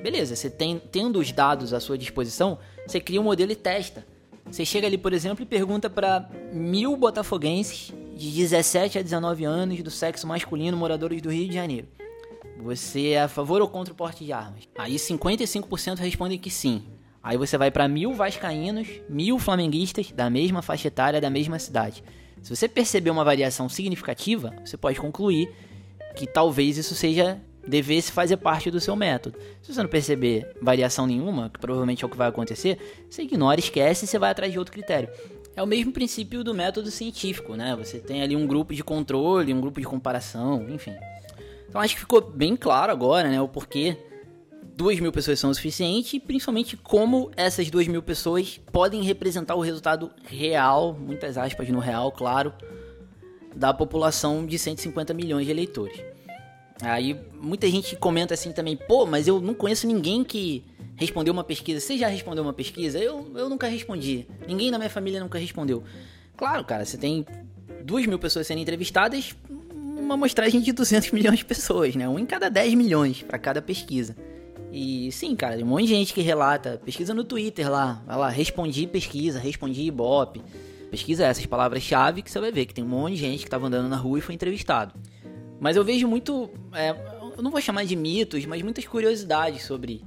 [0.02, 4.06] beleza, você tem, tendo os dados à sua disposição, você cria um modelo e testa.
[4.50, 9.82] Você chega ali, por exemplo, e pergunta para mil botafoguenses de 17 a 19 anos
[9.82, 11.88] do sexo masculino moradores do Rio de Janeiro.
[12.58, 14.64] Você é a favor ou contra o porte de armas?
[14.76, 16.82] Aí 55% respondem que sim.
[17.22, 22.02] Aí você vai para mil vascaínos, mil flamenguistas da mesma faixa etária da mesma cidade.
[22.42, 25.52] Se você perceber uma variação significativa, você pode concluir
[26.14, 29.38] que talvez isso seja devesse fazer parte do seu método.
[29.60, 32.78] Se você não perceber variação nenhuma, que provavelmente é o que vai acontecer,
[33.10, 35.08] você ignora, esquece e você vai atrás de outro critério.
[35.56, 37.74] É o mesmo princípio do método científico, né?
[37.76, 40.94] Você tem ali um grupo de controle, um grupo de comparação, enfim.
[41.76, 43.98] Então acho que ficou bem claro agora, né, o porquê
[44.74, 49.54] duas mil pessoas são o suficiente e principalmente como essas duas mil pessoas podem representar
[49.56, 52.54] o resultado real, muitas aspas no real, claro,
[53.54, 56.02] da população de 150 milhões de eleitores.
[56.80, 60.64] Aí muita gente comenta assim também, pô, mas eu não conheço ninguém que
[60.96, 61.78] respondeu uma pesquisa.
[61.78, 62.98] Você já respondeu uma pesquisa?
[62.98, 64.26] Eu, eu nunca respondi.
[64.48, 65.84] Ninguém da minha família nunca respondeu.
[66.38, 67.26] Claro, cara, você tem
[67.84, 69.36] duas mil pessoas sendo entrevistadas,
[69.96, 72.08] uma amostragem de 200 milhões de pessoas, né?
[72.08, 74.16] Um em cada 10 milhões para cada pesquisa.
[74.72, 78.16] E sim, cara, tem um monte de gente que relata, pesquisa no Twitter lá, vai
[78.16, 80.42] lá, respondi pesquisa, respondi Ibope.
[80.90, 83.66] Pesquisa essas palavras-chave que você vai ver que tem um monte de gente que estava
[83.66, 84.94] andando na rua e foi entrevistado.
[85.58, 86.90] Mas eu vejo muito, é,
[87.36, 90.04] eu não vou chamar de mitos, mas muitas curiosidades sobre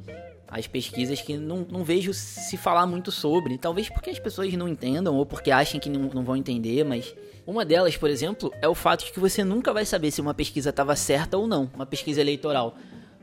[0.50, 3.58] as pesquisas que não, não vejo se falar muito sobre.
[3.58, 7.14] Talvez porque as pessoas não entendam ou porque acham que não, não vão entender, mas
[7.46, 10.34] uma delas, por exemplo, é o fato de que você nunca vai saber se uma
[10.34, 12.76] pesquisa estava certa ou não, uma pesquisa eleitoral.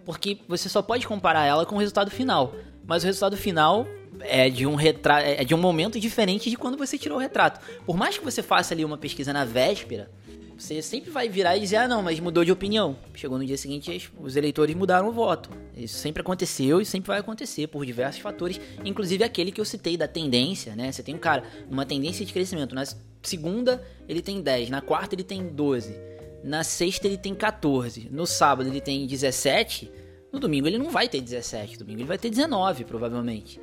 [0.05, 2.55] Porque você só pode comparar ela com o resultado final.
[2.87, 3.87] Mas o resultado final
[4.21, 7.61] é de um retrato, é de um momento diferente de quando você tirou o retrato.
[7.85, 10.11] Por mais que você faça ali uma pesquisa na véspera,
[10.59, 12.97] você sempre vai virar e dizer: ah, não, mas mudou de opinião.
[13.14, 15.51] Chegou no dia seguinte, os eleitores mudaram o voto.
[15.77, 19.97] Isso sempre aconteceu e sempre vai acontecer por diversos fatores, inclusive aquele que eu citei
[19.97, 20.90] da tendência, né?
[20.90, 22.85] Você tem um cara numa tendência de crescimento, na
[23.23, 25.95] segunda ele tem 10, na quarta ele tem 12,
[26.42, 29.90] na sexta ele tem 14, no sábado ele tem 17,
[30.33, 33.61] no domingo ele não vai ter 17, no domingo ele vai ter 19, provavelmente.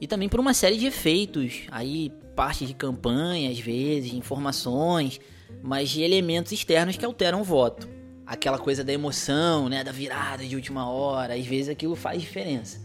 [0.00, 5.20] E também por uma série de efeitos, aí parte de campanha, às vezes, informações,
[5.62, 7.88] mas de elementos externos que alteram o voto.
[8.26, 12.80] Aquela coisa da emoção, né, da virada de última hora, às vezes aquilo faz diferença.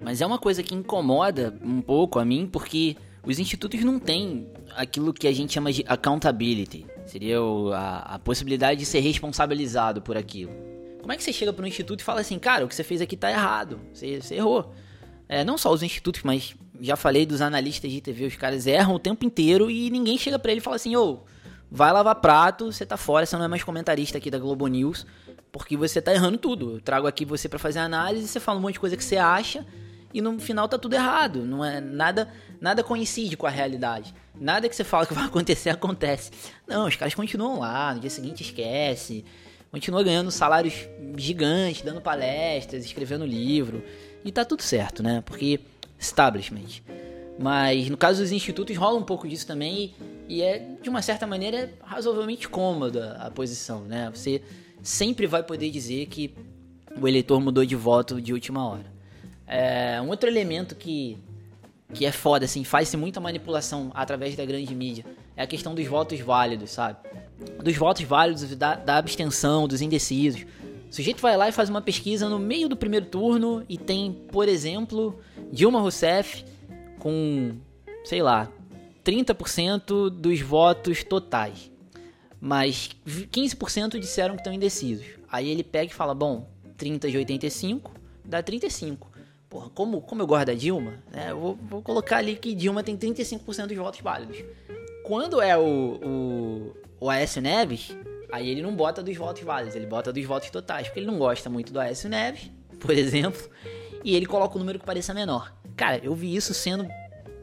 [0.00, 4.46] Mas é uma coisa que incomoda um pouco a mim, porque os institutos não têm
[4.76, 6.86] aquilo que a gente chama de accountability.
[7.06, 7.38] Seria
[7.74, 10.52] a, a possibilidade de ser responsabilizado por aquilo.
[11.00, 12.84] Como é que você chega para um instituto e fala assim, cara, o que você
[12.84, 14.72] fez aqui tá errado, você, você errou.
[15.28, 18.94] É, não só os institutos, mas já falei dos analistas de TV, os caras erram
[18.94, 21.20] o tempo inteiro e ninguém chega para ele e fala assim, ô,
[21.74, 25.04] vai lavar prato, você tá fora, você não é mais comentarista aqui da Globo News,
[25.50, 26.76] porque você tá errando tudo.
[26.76, 29.16] Eu trago aqui você para fazer análise, você fala um monte de coisa que você
[29.16, 29.66] acha
[30.12, 31.40] e no final tá tudo errado.
[31.44, 34.14] Não é nada, nada coincide com a realidade.
[34.40, 36.30] Nada que você fala que vai acontecer acontece.
[36.64, 39.24] Não, os caras continuam lá, no dia seguinte esquece,
[39.72, 40.74] continua ganhando salários
[41.16, 43.82] gigantes, dando palestras, escrevendo livro
[44.24, 45.24] e tá tudo certo, né?
[45.26, 45.58] Porque
[45.98, 46.82] establishment.
[47.38, 49.94] Mas no caso dos institutos rola um pouco disso também
[50.28, 54.10] e, e é de uma certa maneira razoavelmente cômoda a posição, né?
[54.14, 54.40] Você
[54.82, 56.34] sempre vai poder dizer que
[57.00, 58.92] o eleitor mudou de voto de última hora.
[59.46, 61.18] É, um outro elemento que,
[61.92, 65.04] que é foda, assim, faz-se muita manipulação através da grande mídia
[65.36, 66.98] é a questão dos votos válidos, sabe?
[67.62, 70.42] Dos votos válidos, da, da abstenção, dos indecisos.
[70.90, 74.12] O sujeito vai lá e faz uma pesquisa no meio do primeiro turno e tem,
[74.30, 75.18] por exemplo,
[75.50, 76.44] Dilma Rousseff
[77.04, 77.56] com,
[78.04, 78.50] sei lá,
[79.04, 81.70] 30% dos votos totais
[82.46, 85.06] mas 15% disseram que estão indecisos.
[85.32, 87.90] Aí ele pega e fala: bom, 30 de 85
[88.22, 89.10] dá 35.
[89.48, 92.82] Porra, como, como eu gosto da Dilma, né, eu vou, vou colocar ali que Dilma
[92.82, 94.44] tem 35% dos votos válidos.
[95.04, 97.96] Quando é o, o, o Aécio Neves,
[98.30, 101.16] aí ele não bota dos votos válidos, ele bota dos votos totais, porque ele não
[101.16, 103.48] gosta muito do Aécio Neves, por exemplo,
[104.04, 105.50] e ele coloca o número que pareça menor.
[105.76, 106.86] Cara, eu vi isso sendo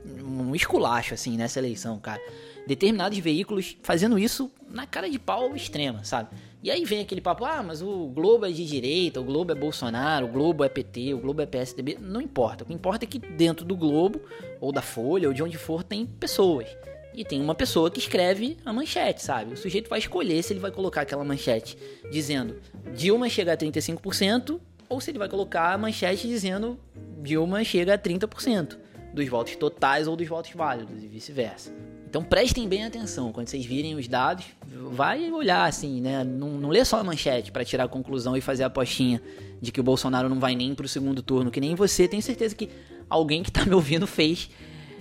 [0.05, 2.21] um esculacho, assim, nessa eleição, cara
[2.65, 6.29] determinados veículos fazendo isso na cara de pau extrema, sabe?
[6.63, 9.55] E aí vem aquele papo, ah, mas o Globo é de direita, o Globo é
[9.55, 11.97] Bolsonaro, o Globo é PT, o Globo é PSDB.
[11.99, 12.63] Não importa.
[12.63, 14.21] O que importa é que dentro do Globo,
[14.59, 16.67] ou da Folha, ou de onde for, tem pessoas.
[17.15, 19.53] E tem uma pessoa que escreve a manchete, sabe?
[19.53, 21.77] O sujeito vai escolher se ele vai colocar aquela manchete
[22.09, 22.55] dizendo
[22.95, 24.59] Dilma chega a 35%,
[24.91, 26.77] ou se ele vai colocar a manchete dizendo
[27.23, 28.77] Dilma chega a 30%
[29.13, 31.73] dos votos totais ou dos votos válidos, e vice-versa.
[32.09, 34.45] Então prestem bem atenção quando vocês virem os dados,
[34.91, 36.25] vai olhar assim, né?
[36.25, 39.21] Não, não lê só a manchete para tirar a conclusão e fazer a apostinha
[39.61, 42.05] de que o Bolsonaro não vai nem pro segundo turno, que nem você.
[42.05, 42.69] Tenho certeza que
[43.09, 44.49] alguém que tá me ouvindo fez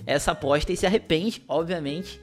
[0.05, 2.21] essa aposta e se arrepende, obviamente.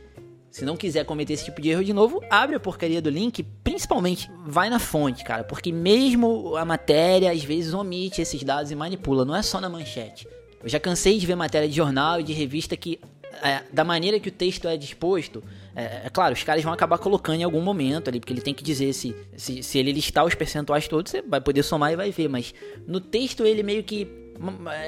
[0.51, 3.43] Se não quiser cometer esse tipo de erro de novo, abre a porcaria do link,
[3.63, 8.75] principalmente vai na fonte, cara, porque mesmo a matéria às vezes omite esses dados e
[8.75, 10.27] manipula, não é só na manchete.
[10.63, 12.99] Eu já cansei de ver matéria de jornal e de revista que
[13.43, 15.43] é, da maneira que o texto é disposto,
[15.77, 18.55] é, é, claro, os caras vão acabar colocando em algum momento ali, porque ele tem
[18.55, 21.97] que dizer se, se, se ele listar os percentuais todos, você vai poder somar e
[21.97, 22.53] vai ver, mas
[22.87, 24.28] no texto ele meio que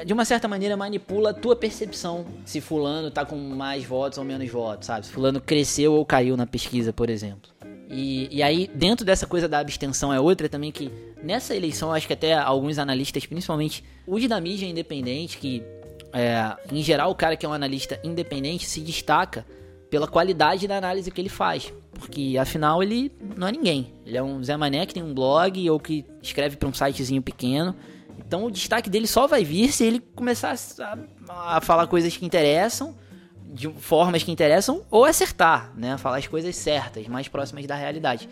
[0.07, 4.25] de uma certa maneira manipula a tua percepção se fulano tá com mais votos ou
[4.25, 5.07] menos votos, sabe?
[5.07, 7.51] Se fulano cresceu ou caiu na pesquisa, por exemplo.
[7.89, 12.07] E, e aí, dentro dessa coisa da abstenção é outra também que nessa eleição, acho
[12.07, 15.63] que até alguns analistas, principalmente os da mídia independente, que
[16.13, 19.45] é, em geral, o cara que é um analista independente se destaca
[19.91, 21.73] pela qualidade da análise que ele faz.
[21.93, 23.93] Porque afinal ele não é ninguém.
[24.07, 27.21] Ele é um Zé Mané que tem um blog ou que escreve para um sitezinho
[27.21, 27.75] pequeno.
[28.31, 30.55] Então o destaque dele só vai vir se ele começar
[31.29, 32.97] a, a falar coisas que interessam,
[33.53, 35.99] de formas que interessam, ou acertar, né?
[35.99, 38.29] Falar as coisas certas, mais próximas da realidade.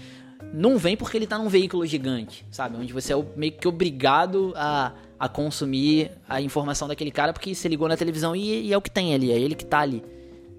[0.54, 2.76] Não vem porque ele tá num veículo gigante, sabe?
[2.76, 7.66] Onde você é meio que obrigado a a consumir a informação daquele cara porque se
[7.66, 10.00] ligou na televisão e, e é o que tem ali, é ele que tá ali.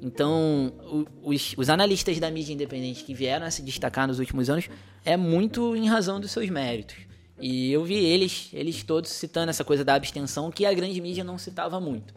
[0.02, 0.74] Então,
[1.24, 4.70] os, os, analistas da mídia independente que vieram a se destacar nos últimos anos
[5.06, 7.09] é muito em razão dos seus méritos.
[7.40, 11.24] E eu vi eles, eles todos citando essa coisa da abstenção que a grande mídia
[11.24, 12.14] não citava muito.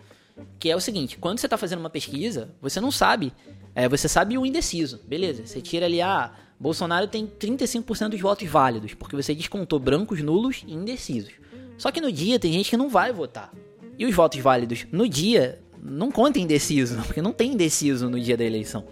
[0.58, 3.32] Que é o seguinte, quando você está fazendo uma pesquisa, você não sabe,
[3.74, 5.46] é, você sabe o indeciso, beleza?
[5.46, 10.62] Você tira ali, ah, Bolsonaro tem 35% dos votos válidos, porque você descontou brancos, nulos
[10.66, 11.32] e indecisos.
[11.76, 13.52] Só que no dia tem gente que não vai votar.
[13.98, 18.36] E os votos válidos no dia não conta indeciso, porque não tem indeciso no dia
[18.36, 18.84] da eleição.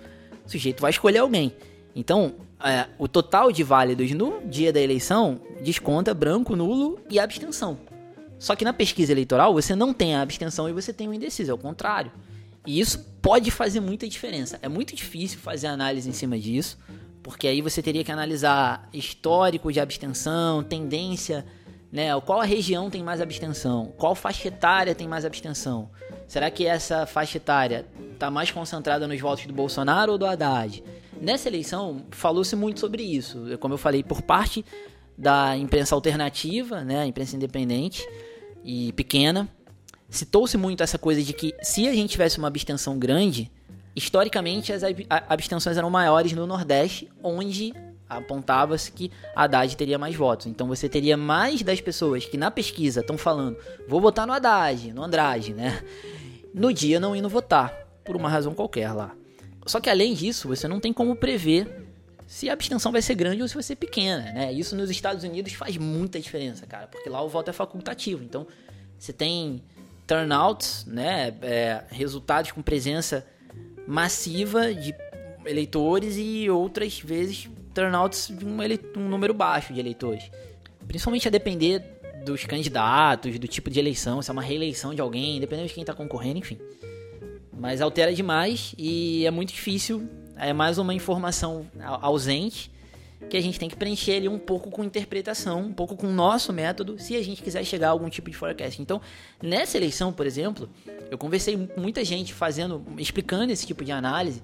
[0.45, 1.55] O sujeito vai escolher alguém.
[1.95, 7.79] Então, é, o total de válidos no dia da eleição desconta branco, nulo e abstenção.
[8.38, 11.51] Só que na pesquisa eleitoral você não tem a abstenção e você tem o indeciso,
[11.51, 12.11] é o contrário.
[12.66, 14.59] E isso pode fazer muita diferença.
[14.62, 16.79] É muito difícil fazer análise em cima disso,
[17.23, 21.44] porque aí você teria que analisar histórico de abstenção, tendência
[21.92, 22.09] né?
[22.20, 23.92] Qual a região tem mais abstenção?
[23.96, 25.90] Qual faixa etária tem mais abstenção?
[26.29, 30.85] Será que essa faixa etária está mais concentrada nos votos do Bolsonaro ou do Haddad?
[31.21, 33.45] Nessa eleição, falou-se muito sobre isso.
[33.61, 34.64] Como eu falei, por parte
[35.16, 38.09] da imprensa alternativa, né, a imprensa independente
[38.64, 39.47] e pequena,
[40.09, 43.53] citou-se muito essa coisa de que se a gente tivesse uma abstenção grande,
[43.95, 44.83] historicamente as
[45.29, 47.75] abstenções eram maiores no Nordeste, onde
[48.09, 50.47] apontava-se que Haddad teria mais votos.
[50.47, 54.91] Então você teria mais das pessoas que na pesquisa estão falando, vou votar no Haddad,
[54.93, 55.83] no Andrade, né?
[56.55, 57.73] No dia não indo votar,
[58.05, 59.14] por uma razão qualquer lá.
[59.67, 61.87] Só que além disso, você não tem como prever
[62.27, 64.53] se a abstenção vai ser grande ou se vai ser pequena, né?
[64.53, 68.23] Isso nos Estados Unidos faz muita diferença, cara, porque lá o voto é facultativo.
[68.23, 68.47] Então,
[68.99, 69.63] você tem
[70.07, 71.35] turnouts, né?
[71.43, 73.27] É, resultados com presença
[73.87, 74.95] massiva de
[75.45, 78.59] eleitores e outras vezes turnouts de um,
[78.97, 80.31] um número baixo de eleitores.
[80.87, 81.83] Principalmente a depender
[82.25, 85.83] dos candidatos, do tipo de eleição, se é uma reeleição de alguém, dependendo de quem
[85.83, 86.59] está concorrendo, enfim.
[87.61, 91.67] Mas altera demais e é muito difícil é mais uma informação
[92.01, 92.73] ausente
[93.29, 96.13] que a gente tem que preencher ali um pouco com interpretação, um pouco com o
[96.13, 98.81] nosso método, se a gente quiser chegar a algum tipo de forecast.
[98.81, 98.99] Então,
[99.43, 100.71] nessa eleição, por exemplo,
[101.11, 104.43] eu conversei com muita gente fazendo, explicando esse tipo de análise,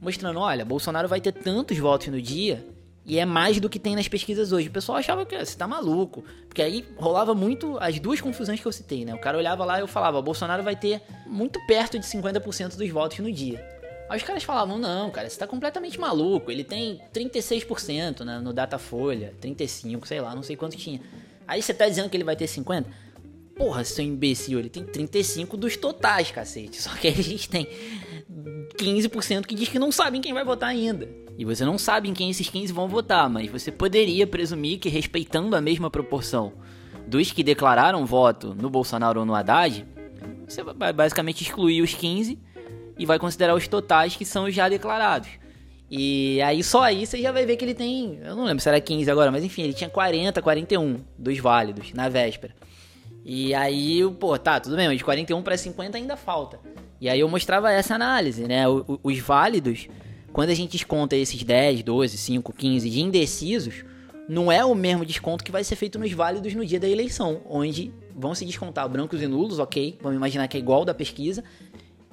[0.00, 2.66] mostrando, olha, Bolsonaro vai ter tantos votos no dia
[3.04, 4.68] e é mais do que tem nas pesquisas hoje.
[4.68, 8.66] O pessoal achava que você tá maluco, porque aí rolava muito as duas confusões que
[8.66, 9.14] eu citei, né?
[9.14, 12.88] O cara olhava lá e eu falava, Bolsonaro vai ter muito perto de 50% dos
[12.90, 13.64] votos no dia.
[14.08, 16.50] Aí os caras falavam, não, cara, você tá completamente maluco.
[16.50, 21.00] Ele tem 36% né, no Datafolha, 35%, sei lá, não sei quanto tinha.
[21.46, 22.86] Aí você tá dizendo que ele vai ter 50%?
[23.54, 26.80] Porra, seu imbecil, ele tem 35% dos totais, cacete.
[26.80, 27.68] Só que a gente tem
[28.76, 31.08] 15% que diz que não sabem quem vai votar ainda.
[31.40, 34.90] E você não sabe em quem esses 15 vão votar, mas você poderia presumir que
[34.90, 36.52] respeitando a mesma proporção
[37.06, 39.86] dos que declararam voto no Bolsonaro ou no Haddad,
[40.46, 42.38] você vai basicamente excluir os 15
[42.98, 45.30] e vai considerar os totais que são já declarados.
[45.90, 48.68] E aí só aí você já vai ver que ele tem, eu não lembro se
[48.68, 52.54] era 15 agora, mas enfim, ele tinha 40, 41 dos válidos na véspera.
[53.24, 56.60] E aí, pô, tá, tudo bem, mas de 41 para 50 ainda falta.
[57.00, 58.64] E aí eu mostrava essa análise, né?
[58.68, 59.88] Os válidos,
[60.32, 63.84] quando a gente desconta esses 10, 12, 5, 15 de indecisos,
[64.28, 67.40] não é o mesmo desconto que vai ser feito nos válidos no dia da eleição,
[67.48, 69.98] onde vão se descontar brancos e nulos, ok?
[70.00, 71.42] Vamos imaginar que é igual da pesquisa,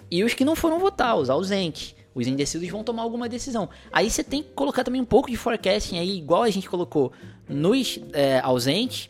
[0.10, 1.96] e os que não foram votar, os ausentes.
[2.16, 3.70] Os indecisos vão tomar alguma decisão.
[3.92, 7.12] Aí você tem que colocar também um pouco de forecasting aí, igual a gente colocou
[7.48, 9.10] nos é, ausentes,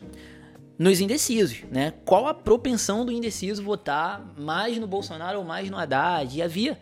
[0.78, 1.94] nos indecisos, né?
[2.04, 6.36] Qual a propensão do indeciso votar mais no Bolsonaro ou mais no Haddad?
[6.36, 6.78] E havia.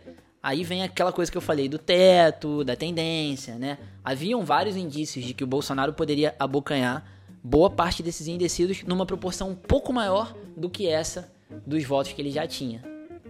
[0.47, 3.77] Aí vem aquela coisa que eu falei do teto, da tendência, né?
[4.01, 7.05] Haviam vários indícios de que o Bolsonaro poderia abocanhar
[7.43, 11.29] boa parte desses indecisos numa proporção um pouco maior do que essa
[11.65, 12.81] dos votos que ele já tinha.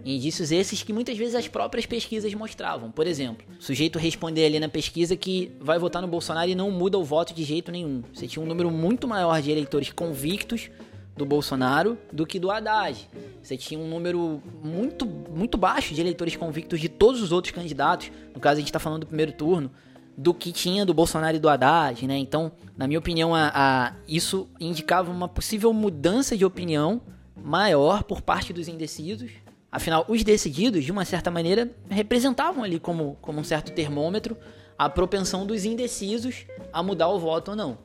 [0.04, 2.88] Indícios esses que muitas vezes as próprias pesquisas mostravam.
[2.88, 6.70] Por exemplo, o sujeito responder ali na pesquisa que vai votar no Bolsonaro e não
[6.70, 8.04] muda o voto de jeito nenhum.
[8.14, 10.70] Você tinha um número muito maior de eleitores convictos
[11.18, 13.08] do Bolsonaro do que do Haddad.
[13.42, 18.10] Você tinha um número muito, muito baixo de eleitores convictos de todos os outros candidatos.
[18.34, 19.70] No caso, a gente está falando do primeiro turno
[20.16, 22.16] do que tinha do Bolsonaro e do Haddad, né?
[22.16, 27.02] Então, na minha opinião, a, a, isso indicava uma possível mudança de opinião
[27.36, 29.30] maior por parte dos indecisos
[29.70, 34.36] Afinal, os decididos, de uma certa maneira, representavam ali como, como um certo termômetro
[34.78, 37.78] a propensão dos indecisos a mudar o voto ou não.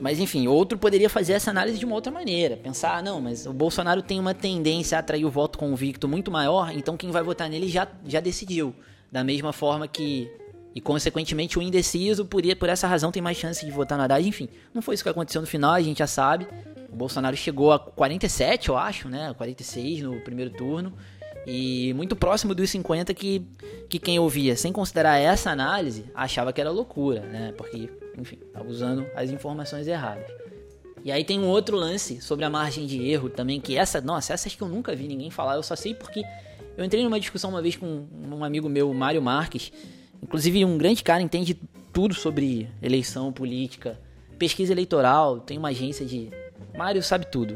[0.00, 2.56] Mas enfim, outro poderia fazer essa análise de uma outra maneira.
[2.56, 6.30] Pensar, ah, não, mas o Bolsonaro tem uma tendência a atrair o voto convicto muito
[6.30, 8.74] maior, então quem vai votar nele já, já decidiu.
[9.10, 10.30] Da mesma forma que.
[10.74, 14.28] E consequentemente o indeciso, por, por essa razão, tem mais chance de votar no Haddad.
[14.28, 16.46] Enfim, não foi isso que aconteceu no final, a gente já sabe.
[16.92, 19.34] O Bolsonaro chegou a 47, eu acho, né?
[19.36, 20.92] 46 no primeiro turno.
[21.46, 23.42] E muito próximo dos 50 que,
[23.88, 27.54] que quem ouvia sem considerar essa análise achava que era loucura, né?
[27.56, 27.88] Porque,
[28.20, 30.26] enfim, estava usando as informações erradas.
[31.04, 34.32] E aí tem um outro lance sobre a margem de erro também, que essa, nossa,
[34.32, 36.22] essas que eu nunca vi ninguém falar, eu só sei porque
[36.76, 39.72] eu entrei numa discussão uma vez com um amigo meu, Mário Marques,
[40.22, 41.58] inclusive um grande cara, entende
[41.92, 43.98] tudo sobre eleição, política,
[44.38, 46.30] pesquisa eleitoral, tem uma agência de
[46.78, 47.54] Mário sabe tudo,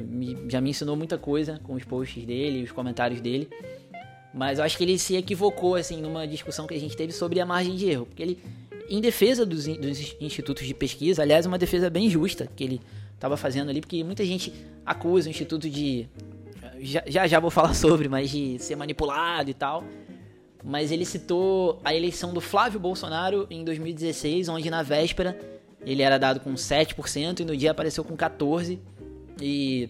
[0.48, 3.48] já me ensinou muita coisa com os posts dele, os comentários dele.
[4.34, 7.38] Mas eu acho que ele se equivocou assim numa discussão que a gente teve sobre
[7.38, 8.42] a margem de erro, porque ele
[8.92, 12.80] em defesa dos, dos institutos de pesquisa, aliás, uma defesa bem justa que ele
[13.14, 14.52] estava fazendo ali, porque muita gente
[14.84, 16.08] acusa o instituto de
[16.80, 19.82] já, já já vou falar sobre, mas de ser manipulado e tal.
[20.62, 25.38] Mas ele citou a eleição do Flávio Bolsonaro em 2016, onde na véspera
[25.84, 28.78] ele era dado com 7% e no dia apareceu com 14%.
[29.40, 29.88] E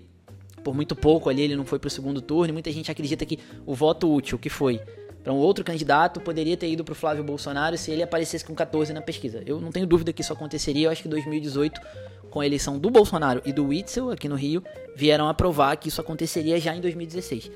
[0.62, 2.50] por muito pouco ali ele não foi para o segundo turno.
[2.50, 4.80] E muita gente acredita que o voto útil que foi
[5.22, 8.54] para um outro candidato poderia ter ido para o Flávio Bolsonaro se ele aparecesse com
[8.54, 9.42] 14 na pesquisa.
[9.46, 10.86] Eu não tenho dúvida que isso aconteceria.
[10.86, 11.80] Eu acho que 2018,
[12.30, 14.62] com a eleição do Bolsonaro e do Witzel aqui no Rio,
[14.96, 17.50] vieram a provar que isso aconteceria já em 2016.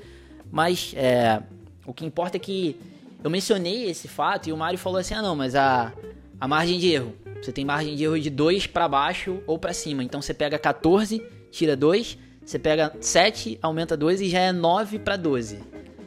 [0.49, 1.41] Mas é,
[1.85, 2.79] o que importa é que
[3.21, 5.91] eu mencionei esse fato e o Mário falou assim: ah, não, mas a,
[6.39, 7.13] a margem de erro.
[7.41, 10.03] Você tem margem de erro de 2 para baixo ou para cima.
[10.03, 14.99] Então você pega 14, tira 2, você pega 7, aumenta 2 e já é 9
[14.99, 15.59] para 12.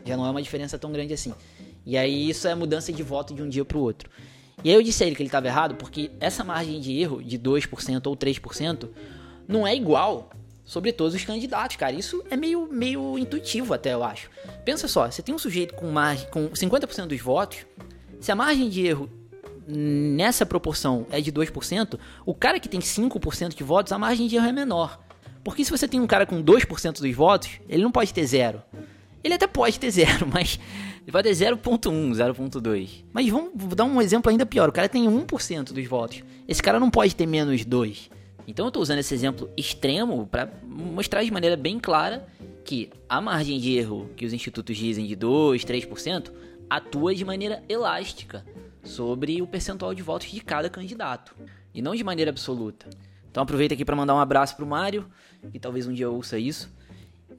[0.05, 1.35] Já não é uma diferença tão grande assim.
[1.85, 4.11] E aí isso é mudança de voto de um dia para o outro.
[4.63, 7.23] E aí eu disse a ele que ele estava errado porque essa margem de erro
[7.23, 8.89] de 2% ou 3%
[9.49, 10.31] não é igual
[10.65, 11.93] sobre todos os candidatos, cara.
[11.93, 14.31] Isso é meio, meio intuitivo até, eu acho.
[14.65, 17.67] Pensa só, você tem um sujeito com margem com 50% dos votos,
[18.21, 19.11] se a margem de erro
[19.67, 24.37] nessa proporção é de 2%, o cara que tem 5% de votos, a margem de
[24.37, 25.01] erro é menor.
[25.43, 28.63] Porque se você tem um cara com 2% dos votos, ele não pode ter zero.
[29.23, 30.59] Ele até pode ter zero, mas
[31.03, 33.05] ele pode ter 0.1, 0.2.
[33.13, 34.69] Mas vamos dar um exemplo ainda pior.
[34.69, 36.23] O cara tem 1% dos votos.
[36.47, 38.11] Esse cara não pode ter menos 2.
[38.47, 42.27] Então eu estou usando esse exemplo extremo para mostrar de maneira bem clara
[42.65, 46.31] que a margem de erro que os institutos dizem de 2, 3%
[46.69, 48.45] atua de maneira elástica
[48.83, 51.35] sobre o percentual de votos de cada candidato
[51.75, 52.89] e não de maneira absoluta.
[53.31, 55.07] Então aproveito aqui para mandar um abraço pro Mário,
[55.53, 56.73] que talvez um dia ouça isso.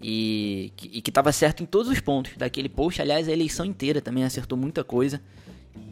[0.02, 3.02] E que, e que tava certo em todos os pontos daquele post.
[3.02, 5.22] Aliás, a eleição inteira também acertou muita coisa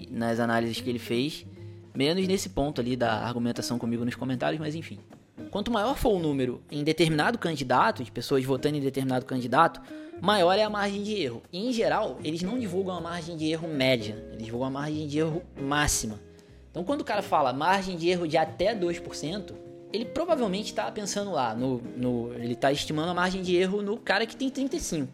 [0.10, 1.46] nas análises que ele fez.
[1.94, 5.00] Menos nesse ponto ali da argumentação comigo nos comentários, mas enfim.
[5.52, 9.82] Quanto maior for o número em determinado candidato, de pessoas votando em determinado candidato,
[10.22, 11.42] maior é a margem de erro.
[11.52, 15.08] E, em geral, eles não divulgam a margem de erro média, eles divulgam a margem
[15.08, 16.20] de erro máxima.
[16.70, 19.54] Então, quando o cara fala margem de erro de até 2%,
[19.92, 23.98] ele provavelmente está pensando lá, no, no, ele está estimando a margem de erro no
[23.98, 25.08] cara que tem 35.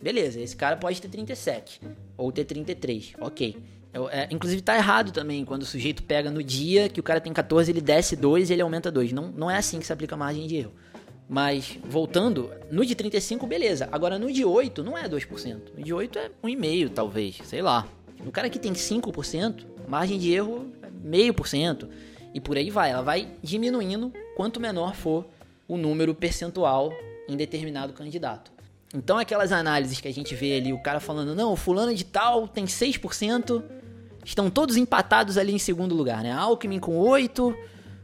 [0.00, 1.80] Beleza, esse cara pode ter 37
[2.16, 3.56] ou ter 33, ok.
[4.10, 7.32] É, inclusive tá errado também quando o sujeito pega no dia que o cara tem
[7.32, 9.12] 14, ele desce 2 e ele aumenta 2.
[9.12, 10.72] Não, não é assim que se aplica a margem de erro.
[11.28, 13.88] Mas, voltando, no de 35, beleza.
[13.92, 15.60] Agora, no de 8, não é 2%.
[15.76, 17.38] No de 8 é 1,5%, talvez.
[17.44, 17.86] Sei lá.
[18.24, 21.88] No cara que tem 5%, margem de erro é meio por cento
[22.34, 22.90] e por aí vai.
[22.90, 25.26] Ela vai diminuindo quanto menor for
[25.68, 26.92] o número percentual
[27.28, 28.52] em determinado candidato.
[28.94, 32.04] Então, aquelas análises que a gente vê ali, o cara falando, não, o fulano de
[32.04, 33.62] tal tem 6%,
[34.24, 36.30] estão todos empatados ali em segundo lugar, né?
[36.30, 37.56] Alckmin com 8,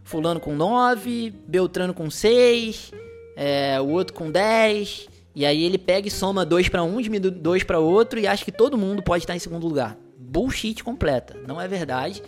[0.02, 2.92] fulano com 9, Beltrano com 6,
[3.36, 7.30] é, o outro com 10, e aí ele pega e soma 2 para um, diminui
[7.30, 9.96] 2 para outro e acha que todo mundo pode estar em segundo lugar.
[10.16, 12.22] Bullshit completa, não é verdade.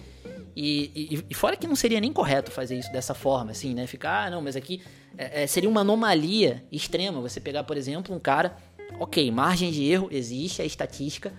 [0.62, 3.86] E, e, e, fora que não seria nem correto fazer isso dessa forma, assim, né?
[3.86, 4.82] Ficar, ah, não, mas aqui
[5.16, 7.18] é, é, seria uma anomalia extrema.
[7.22, 8.54] Você pegar, por exemplo, um cara,
[8.98, 11.32] ok, margem de erro existe, é estatística,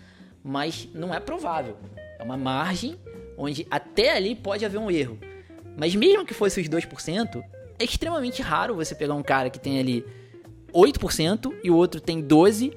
[0.44, 1.78] mas não é provável.
[2.18, 2.98] É uma margem
[3.38, 5.20] onde até ali pode haver um erro.
[5.78, 7.44] Mas mesmo que fosse os 2%,
[7.78, 10.04] é extremamente raro você pegar um cara que tem ali
[10.74, 12.76] 8% e o outro tem 12%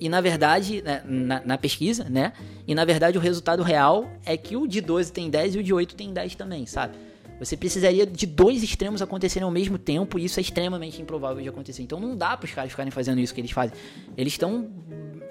[0.00, 2.32] e na verdade, né, na, na, pesquisa, né?
[2.66, 5.62] E na verdade o resultado real é que o de 12 tem 10 e o
[5.62, 6.96] de 8 tem 10 também, sabe?
[7.38, 11.48] Você precisaria de dois extremos acontecerem ao mesmo tempo e isso é extremamente improvável de
[11.48, 11.82] acontecer.
[11.82, 13.76] Então não dá para os caras ficarem fazendo isso que eles fazem.
[14.16, 14.70] Eles estão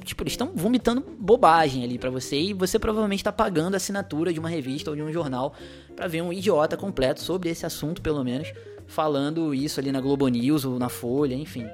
[0.03, 4.34] tipo, eles estão vomitando bobagem ali para você e você provavelmente está pagando a assinatura
[4.34, 5.53] de uma revista ou de um jornal
[5.95, 8.51] para ver um idiota completo sobre esse assunto, pelo menos,
[8.88, 11.67] falando isso ali na Globo News ou na Folha, enfim.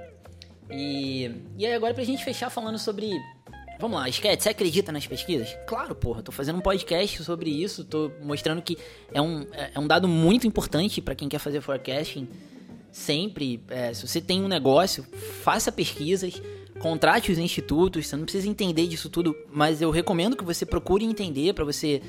[0.70, 3.10] E, e aí agora pra gente fechar falando sobre...
[3.80, 5.56] Vamos lá, Sketch, você acredita nas pesquisas?
[5.68, 8.76] Claro, porra, tô fazendo um podcast sobre isso, tô mostrando que
[9.14, 12.28] é um, é, é um dado muito importante para quem quer fazer forecasting.
[12.92, 15.06] Sempre, é, se você tem um negócio,
[15.44, 16.42] faça pesquisas,
[16.80, 21.06] contrate os institutos, você não precisa entender disso tudo, mas eu recomendo que você procure
[21.06, 22.02] entender para você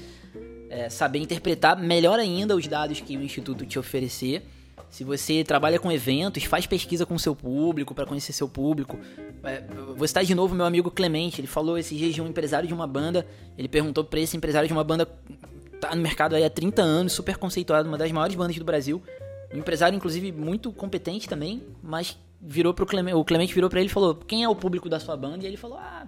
[0.71, 4.43] é, saber interpretar melhor ainda os dados que o instituto te oferecer.
[4.91, 8.99] Se você trabalha com eventos, faz pesquisa com seu público, para conhecer seu público.
[9.45, 9.62] É,
[9.97, 12.74] vou citar de novo meu amigo Clemente, ele falou esse dia de um empresário de
[12.74, 13.26] uma banda,
[13.57, 15.07] ele perguntou para esse empresário de uma banda
[15.81, 19.03] tá no mercado aí há 30 anos, super conceituado, uma das maiores bandas do Brasil.
[19.55, 23.89] Um empresário, inclusive, muito competente também, mas virou pro Clemente, o Clemente virou para ele
[23.89, 26.07] e falou: "Quem é o público da sua banda?" E ele falou: "Ah,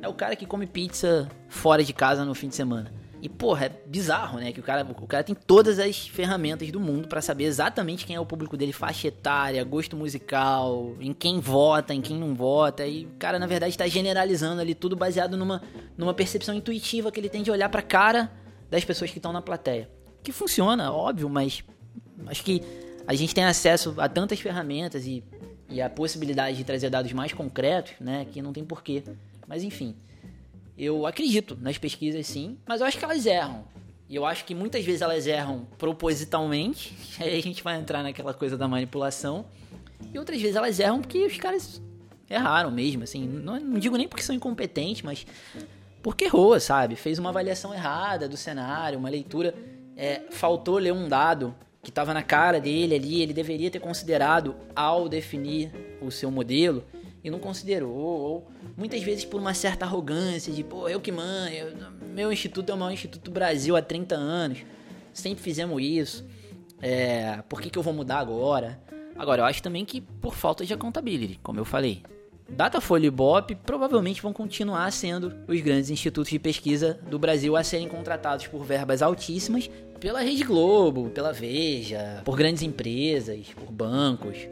[0.00, 2.92] é o cara que come pizza fora de casa no fim de semana."
[3.22, 4.52] E, porra, é bizarro, né?
[4.52, 8.14] Que o cara, o cara tem todas as ferramentas do mundo para saber exatamente quem
[8.14, 12.86] é o público dele, faixa etária, gosto musical, em quem vota, em quem não vota.
[12.86, 15.62] E o cara, na verdade, tá generalizando ali tudo baseado numa,
[15.96, 18.30] numa percepção intuitiva que ele tem de olhar pra cara
[18.70, 19.88] das pessoas que estão na plateia.
[20.22, 21.64] Que funciona, óbvio, mas
[22.26, 22.62] acho que
[23.06, 25.24] a gente tem acesso a tantas ferramentas e,
[25.70, 28.26] e a possibilidade de trazer dados mais concretos, né?
[28.30, 29.02] Que não tem porquê.
[29.46, 29.94] Mas enfim.
[30.78, 33.64] Eu acredito nas pesquisas sim, mas eu acho que elas erram.
[34.08, 38.34] E eu acho que muitas vezes elas erram propositalmente, aí a gente vai entrar naquela
[38.34, 39.46] coisa da manipulação.
[40.12, 41.80] E outras vezes elas erram porque os caras
[42.28, 43.26] erraram mesmo, assim.
[43.26, 45.26] Não, não digo nem porque são incompetentes, mas
[46.02, 46.94] porque errou, sabe?
[46.94, 49.54] Fez uma avaliação errada do cenário, uma leitura.
[49.96, 54.54] É, faltou ler um dado que estava na cara dele ali, ele deveria ter considerado
[54.74, 55.70] ao definir
[56.00, 56.84] o seu modelo.
[57.26, 61.50] E não considerou, ou muitas vezes por uma certa arrogância de, pô, eu que mando,
[62.14, 64.60] meu instituto é o maior instituto do Brasil há 30 anos,
[65.12, 66.24] sempre fizemos isso,
[66.80, 68.80] é, por que, que eu vou mudar agora?
[69.18, 72.04] Agora, eu acho também que por falta de accountability, como eu falei.
[72.48, 77.64] Datafolha e Bop provavelmente vão continuar sendo os grandes institutos de pesquisa do Brasil a
[77.64, 79.68] serem contratados por verbas altíssimas
[79.98, 84.46] pela Rede Globo, pela Veja, por grandes empresas, por bancos.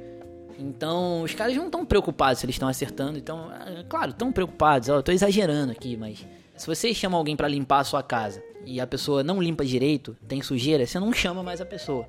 [0.59, 3.19] Então, os caras não estão preocupados se eles estão acertando.
[3.19, 4.89] Então, é, claro, estão preocupados.
[4.89, 6.27] Eu tô exagerando aqui, mas
[6.57, 10.17] se você chama alguém para limpar a sua casa e a pessoa não limpa direito,
[10.27, 12.07] tem sujeira, você não chama mais a pessoa.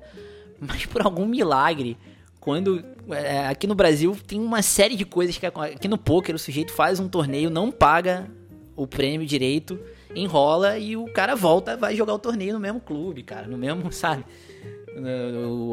[0.60, 1.98] Mas por algum milagre,
[2.40, 6.38] quando é, aqui no Brasil tem uma série de coisas que aqui no poker o
[6.38, 8.30] sujeito faz um torneio, não paga
[8.76, 9.78] o prêmio direito,
[10.14, 13.90] enrola e o cara volta, vai jogar o torneio no mesmo clube, cara, no mesmo,
[13.92, 14.24] sabe?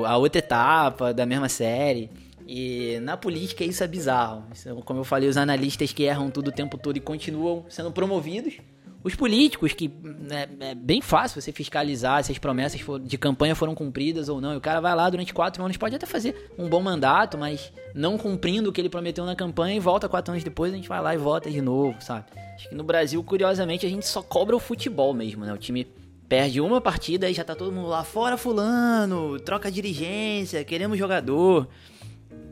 [0.05, 2.09] A outra etapa da mesma série.
[2.47, 4.45] E na política isso é bizarro.
[4.85, 8.55] Como eu falei, os analistas que erram tudo o tempo todo e continuam sendo promovidos.
[9.03, 13.75] Os políticos, que né, é bem fácil você fiscalizar se as promessas de campanha foram
[13.75, 14.53] cumpridas ou não.
[14.53, 17.73] E o cara vai lá durante quatro anos, pode até fazer um bom mandato, mas
[17.93, 20.87] não cumprindo o que ele prometeu na campanha e volta quatro anos depois, a gente
[20.87, 22.27] vai lá e vota de novo, sabe?
[22.55, 25.51] Acho que no Brasil, curiosamente, a gente só cobra o futebol mesmo, né?
[25.51, 25.85] O time
[26.29, 31.67] perde uma partida e já tá todo mundo lá fora fulano, troca dirigência, queremos jogador.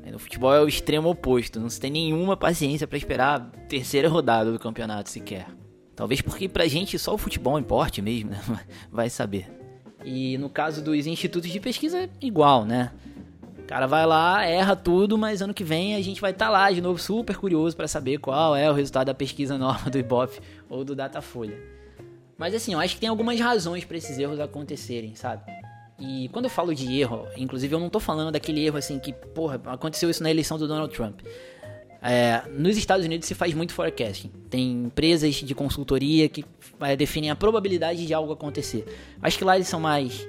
[0.10, 4.10] No futebol é o extremo oposto, não se tem nenhuma paciência para esperar a terceira
[4.10, 5.48] rodada do campeonato sequer.
[5.96, 8.42] Talvez porque pra gente só o futebol importe mesmo, né?
[8.92, 9.48] Vai saber.
[10.04, 12.92] E no caso dos institutos de pesquisa é igual, né?
[13.60, 16.52] O cara vai lá, erra tudo, mas ano que vem a gente vai estar tá
[16.52, 19.98] lá de novo super curioso para saber qual é o resultado da pesquisa nova do
[19.98, 21.58] Ibope ou do Datafolha.
[22.38, 25.44] Mas assim, eu acho que tem algumas razões para esses erros acontecerem, sabe?
[26.02, 29.14] E quando eu falo de erro, inclusive eu não tô falando daquele erro assim que,
[29.14, 31.20] porra, aconteceu isso na eleição do Donald Trump.
[32.02, 34.32] É, nos Estados Unidos se faz muito forecasting.
[34.50, 36.44] Tem empresas de consultoria que
[36.80, 38.84] é, definem a probabilidade de algo acontecer.
[39.22, 40.28] Acho que lá eles são mais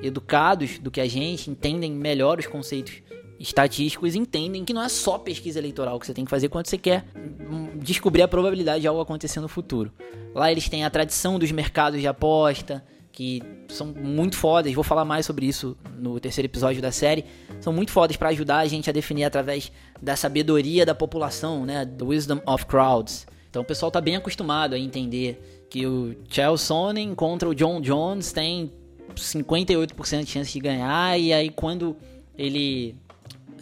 [0.00, 3.02] educados do que a gente, entendem melhor os conceitos
[3.40, 6.78] estatísticos, entendem que não é só pesquisa eleitoral que você tem que fazer quando você
[6.78, 9.90] quer hum, descobrir a probabilidade de algo acontecer no futuro.
[10.32, 14.72] Lá eles têm a tradição dos mercados de aposta, que são muito fodas.
[14.72, 17.24] Vou falar mais sobre isso no terceiro episódio da série.
[17.60, 21.84] São muito fodas para ajudar a gente a definir através da sabedoria da população, né?
[21.84, 23.26] The wisdom of crowds.
[23.50, 26.76] Então o pessoal tá bem acostumado a entender que o Chelsea
[27.16, 28.72] contra o John Jones tem
[29.14, 31.96] 58% de chance de ganhar e aí quando
[32.38, 32.96] ele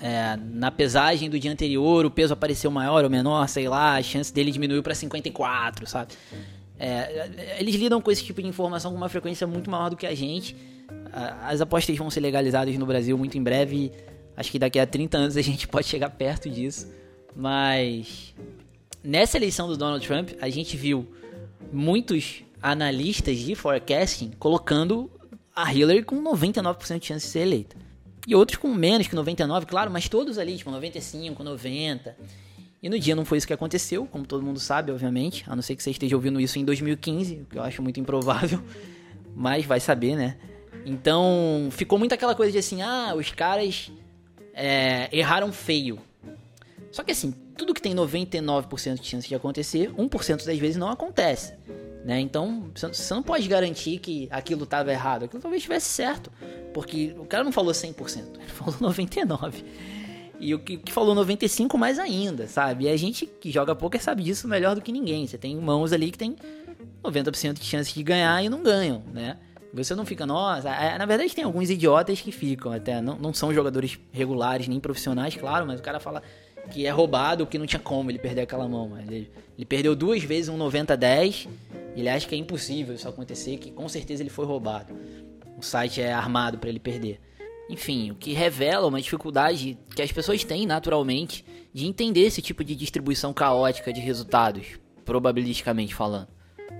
[0.00, 4.02] é, na pesagem do dia anterior o peso apareceu maior ou menor, sei lá, a
[4.02, 6.12] chance dele diminuiu para 54, sabe?
[6.78, 10.06] É, eles lidam com esse tipo de informação com uma frequência muito maior do que
[10.06, 10.56] a gente.
[11.42, 13.92] As apostas vão ser legalizadas no Brasil muito em breve.
[14.36, 16.88] Acho que daqui a 30 anos a gente pode chegar perto disso.
[17.34, 18.34] Mas
[19.02, 21.06] nessa eleição do Donald Trump, a gente viu
[21.72, 25.10] muitos analistas de forecasting colocando
[25.54, 27.76] a Hillary com 99% de chance de ser eleita.
[28.26, 32.16] E outros com menos que 99, claro, mas todos ali, tipo 95, 90.
[32.82, 35.62] E no dia não foi isso que aconteceu, como todo mundo sabe, obviamente, a não
[35.62, 38.62] ser que você esteja ouvindo isso em 2015, o que eu acho muito improvável,
[39.34, 40.36] mas vai saber, né?
[40.86, 43.90] Então, ficou muito aquela coisa de assim, ah, os caras
[44.54, 45.98] é, erraram feio.
[46.92, 50.88] Só que assim, tudo que tem 99% de chance de acontecer, 1% das vezes não
[50.88, 51.54] acontece.
[52.04, 52.20] Né?
[52.20, 55.24] Então, você não pode garantir que aquilo estava errado.
[55.24, 56.32] Aquilo talvez estivesse certo.
[56.72, 59.64] Porque o cara não falou 100%, ele falou 99%.
[60.40, 62.84] E o que, que, falou 95 mais ainda, sabe?
[62.84, 65.26] E a gente que joga poker sabe disso melhor do que ninguém.
[65.26, 66.36] Você tem mãos ali que tem
[67.02, 69.36] 90% de chance de ganhar e não ganham, né?
[69.72, 70.70] Você não fica, nossa.
[70.96, 73.00] Na verdade, tem alguns idiotas que ficam até.
[73.00, 76.22] Não, não são jogadores regulares nem profissionais, claro, mas o cara fala
[76.70, 78.88] que é roubado, que não tinha como ele perder aquela mão.
[78.88, 81.48] Mas ele, ele perdeu duas vezes um 90-10.
[81.96, 84.94] Ele acha que é impossível isso acontecer, que com certeza ele foi roubado.
[85.58, 87.20] O site é armado para ele perder.
[87.68, 92.64] Enfim, o que revela uma dificuldade que as pessoas têm naturalmente de entender esse tipo
[92.64, 94.66] de distribuição caótica de resultados,
[95.04, 96.28] probabilisticamente falando.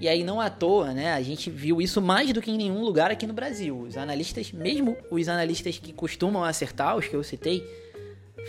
[0.01, 2.83] E aí não à toa, né, a gente viu isso mais do que em nenhum
[2.83, 3.79] lugar aqui no Brasil.
[3.81, 7.65] Os analistas, mesmo os analistas que costumam acertar, os que eu citei,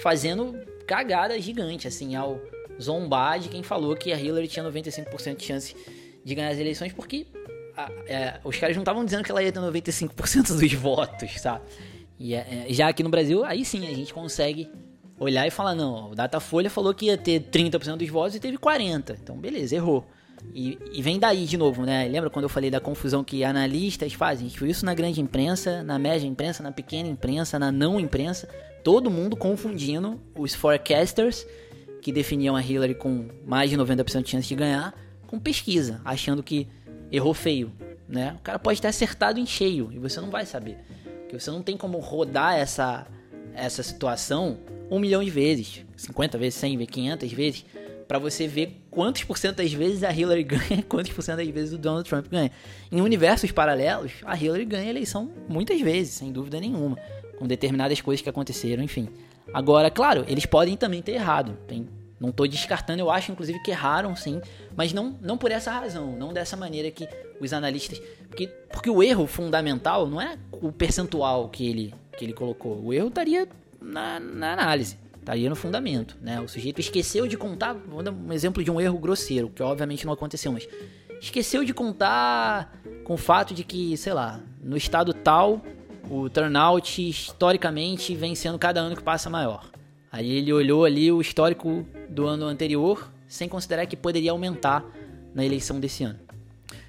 [0.02, 2.40] fazendo cagada gigante, assim, ao
[2.82, 5.76] zombar de quem falou que a Hillary tinha 95% de chance
[6.24, 7.28] de ganhar as eleições, porque
[7.76, 11.64] a, é, os caras não estavam dizendo que ela ia ter 95% dos votos, sabe?
[12.20, 14.70] E é, é, já aqui no Brasil, aí sim a gente consegue
[15.17, 18.57] olhar e falar: não, o Datafolha falou que ia ter 30% dos votos e teve
[18.57, 19.17] 40%.
[19.22, 20.05] Então, beleza, errou.
[20.53, 22.07] E, e, vem daí de novo, né?
[22.07, 24.45] Lembra quando eu falei da confusão que analistas fazem?
[24.45, 27.99] A gente viu isso na grande imprensa, na média imprensa, na pequena imprensa, na não
[27.99, 28.47] imprensa.
[28.84, 31.45] Todo mundo confundindo os forecasters
[32.01, 34.93] que definiam a Hillary com mais de 90% de chance de ganhar,
[35.28, 36.67] com pesquisa, achando que
[37.11, 37.72] errou feio,
[38.07, 38.36] né?
[38.39, 40.78] O cara pode ter acertado em cheio e você não vai saber.
[41.30, 43.05] Porque você não tem como rodar essa,
[43.53, 44.57] essa situação
[44.89, 47.65] um milhão de vezes, 50 vezes, 100 vezes, 500 vezes,
[48.07, 51.47] para você ver quantos por cento das vezes a Hillary ganha, quantos por cento das
[51.49, 52.51] vezes o Donald Trump ganha.
[52.91, 56.97] Em universos paralelos, a Hillary ganha a eleição muitas vezes, sem dúvida nenhuma,
[57.38, 59.07] com determinadas coisas que aconteceram, enfim.
[59.53, 61.55] Agora, claro, eles podem também ter errado.
[61.67, 61.88] Tem,
[62.20, 64.41] não estou descartando, eu acho inclusive que erraram sim,
[64.76, 67.07] mas não, não por essa razão, não dessa maneira que
[67.39, 68.01] os analistas.
[68.28, 72.93] Porque, porque o erro fundamental não é o percentual que ele, que ele colocou, o
[72.93, 73.47] erro estaria
[73.82, 76.17] na, na análise, estaria no fundamento.
[76.22, 76.41] Né?
[76.41, 80.05] O sujeito esqueceu de contar, vou dar um exemplo de um erro grosseiro, que obviamente
[80.05, 80.67] não aconteceu, mas
[81.22, 85.61] esqueceu de contar com o fato de que, sei lá, no estado tal
[86.09, 89.68] o turnout historicamente vem sendo cada ano que passa maior.
[90.12, 94.84] Aí ele olhou ali o histórico do ano anterior, sem considerar que poderia aumentar
[95.34, 96.20] na eleição desse ano.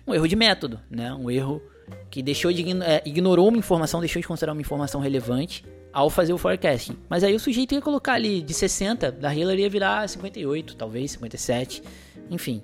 [0.07, 1.13] Um erro de método, né?
[1.13, 1.63] Um erro
[2.11, 6.33] que deixou de é, ignorou uma informação, deixou de considerar uma informação relevante ao fazer
[6.33, 6.97] o forecasting.
[7.09, 11.13] Mas aí o sujeito ia colocar ali de 60, da Hillary ia virar 58, talvez
[11.13, 11.83] 57,
[12.31, 12.63] enfim.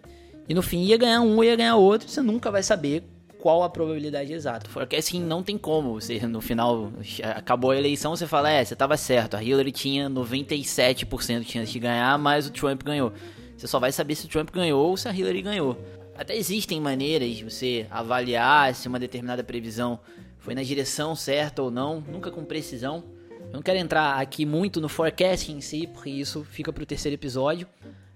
[0.49, 3.03] E no fim ia ganhar um, ia ganhar outro, você nunca vai saber
[3.39, 4.69] qual a probabilidade exata.
[4.73, 6.01] Porque assim, não tem como.
[6.01, 6.93] Você, no final,
[7.35, 9.37] acabou a eleição, você fala, é, você tava certo.
[9.37, 13.13] A Hillary tinha 97% de chance de ganhar, mas o Trump ganhou.
[13.57, 15.79] Você só vai saber se o Trump ganhou ou se a Hillary ganhou.
[16.17, 20.01] Até existem maneiras de você avaliar se uma determinada previsão
[20.39, 23.05] foi na direção certa ou não, nunca com precisão.
[23.49, 26.87] Eu não quero entrar aqui muito no forecast em si, porque isso fica para o
[26.87, 27.69] terceiro episódio.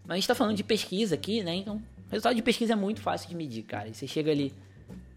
[0.04, 1.56] Mas a gente está falando de pesquisa aqui, né?
[1.56, 3.88] Então, o resultado de pesquisa é muito fácil de medir, cara.
[3.88, 4.52] E você chega ali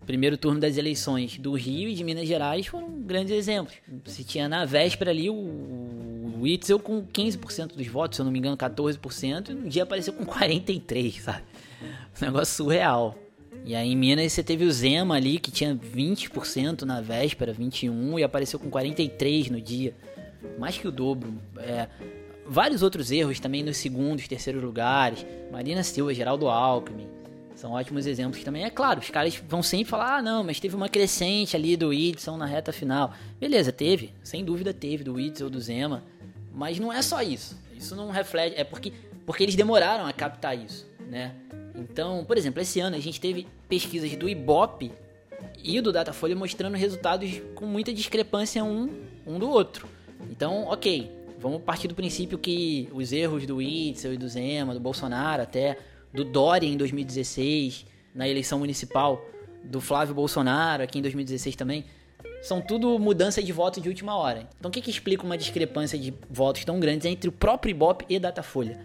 [0.03, 3.75] primeiro turno das eleições do Rio e de Minas Gerais foram grandes exemplos.
[4.05, 8.31] Se tinha na véspera ali o, o Witzel com 15% dos votos, se eu não
[8.31, 11.43] me engano, 14%, e no dia apareceu com 43%, sabe?
[12.21, 13.17] Um negócio surreal.
[13.65, 18.19] E aí em Minas você teve o Zema ali, que tinha 20% na véspera, 21%,
[18.19, 19.95] e apareceu com 43% no dia.
[20.59, 21.33] Mais que o dobro.
[21.57, 21.87] É,
[22.45, 25.25] vários outros erros também nos segundos, terceiros lugares.
[25.51, 27.07] Marina Silva, Geraldo Alckmin.
[27.63, 28.65] São ótimos exemplos também.
[28.65, 31.87] É claro, os caras vão sempre falar: ah, não, mas teve uma crescente ali do
[31.87, 33.13] Whitson na reta final.
[33.39, 36.03] Beleza, teve, sem dúvida teve, do Whitson ou do Zema.
[36.53, 37.57] Mas não é só isso.
[37.73, 38.55] Isso não reflete.
[38.57, 38.91] É porque,
[39.25, 41.35] porque eles demoraram a captar isso, né?
[41.73, 44.91] Então, por exemplo, esse ano a gente teve pesquisas do Ibope
[45.63, 48.89] e do Datafolha mostrando resultados com muita discrepância um,
[49.25, 49.87] um do outro.
[50.29, 51.09] Então, ok,
[51.39, 55.77] vamos partir do princípio que os erros do Whitson e do Zema, do Bolsonaro até
[56.13, 59.25] do Dória em 2016, na eleição municipal,
[59.63, 61.85] do Flávio Bolsonaro aqui em 2016 também,
[62.41, 64.49] são tudo mudança de voto de última hora.
[64.59, 68.05] Então o que, que explica uma discrepância de votos tão grandes entre o próprio Ibope
[68.09, 68.79] e Datafolha?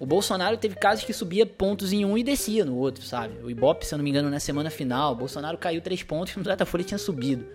[0.00, 3.34] O Bolsonaro teve casos que subia pontos em um e descia no outro, sabe?
[3.44, 6.34] O Ibope, se eu não me engano, na semana final, o Bolsonaro caiu três pontos
[6.34, 7.46] e o Datafolha tinha subido.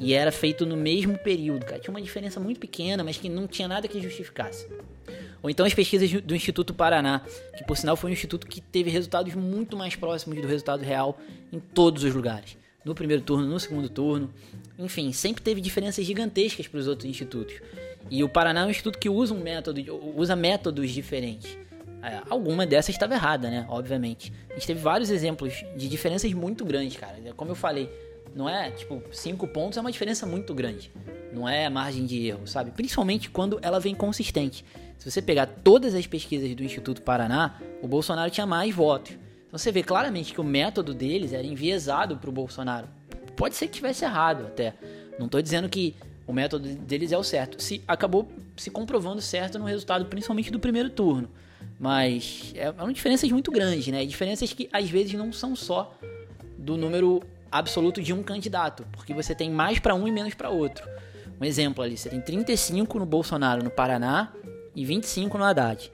[0.00, 1.78] E era feito no mesmo período, cara.
[1.78, 4.66] Tinha uma diferença muito pequena, mas que não tinha nada que justificasse.
[5.44, 7.20] Ou então as pesquisas do Instituto Paraná,
[7.54, 11.18] que por sinal foi um instituto que teve resultados muito mais próximos do resultado real
[11.52, 12.56] em todos os lugares.
[12.82, 14.32] No primeiro turno, no segundo turno.
[14.78, 17.56] Enfim, sempre teve diferenças gigantescas para os outros institutos.
[18.10, 19.82] E o Paraná é um instituto que usa um método,
[20.16, 21.58] usa métodos diferentes.
[22.02, 23.66] É, alguma dessas estava errada, né?
[23.68, 24.32] Obviamente.
[24.48, 27.16] A gente teve vários exemplos de diferenças muito grandes, cara.
[27.36, 27.90] Como eu falei,
[28.34, 30.90] não é tipo cinco pontos é uma diferença muito grande.
[31.32, 32.70] Não é margem de erro, sabe?
[32.70, 34.64] Principalmente quando ela vem consistente.
[34.98, 39.12] Se você pegar todas as pesquisas do Instituto Paraná, o Bolsonaro tinha mais votos.
[39.46, 42.88] Então você vê claramente que o método deles era enviesado para o Bolsonaro.
[43.36, 44.74] Pode ser que tivesse errado até.
[45.18, 45.94] Não estou dizendo que
[46.26, 47.62] o método deles é o certo.
[47.62, 51.28] Se acabou se comprovando certo no resultado, principalmente do primeiro turno.
[51.78, 54.04] Mas é, é uma diferenças muito grandes, né?
[54.04, 55.94] Diferenças que às vezes não são só
[56.56, 60.50] do número absoluto de um candidato, porque você tem mais para um e menos para
[60.50, 60.88] outro.
[61.40, 64.32] Um exemplo ali, você tem 35 no Bolsonaro no Paraná
[64.74, 65.92] e 25 no Haddad.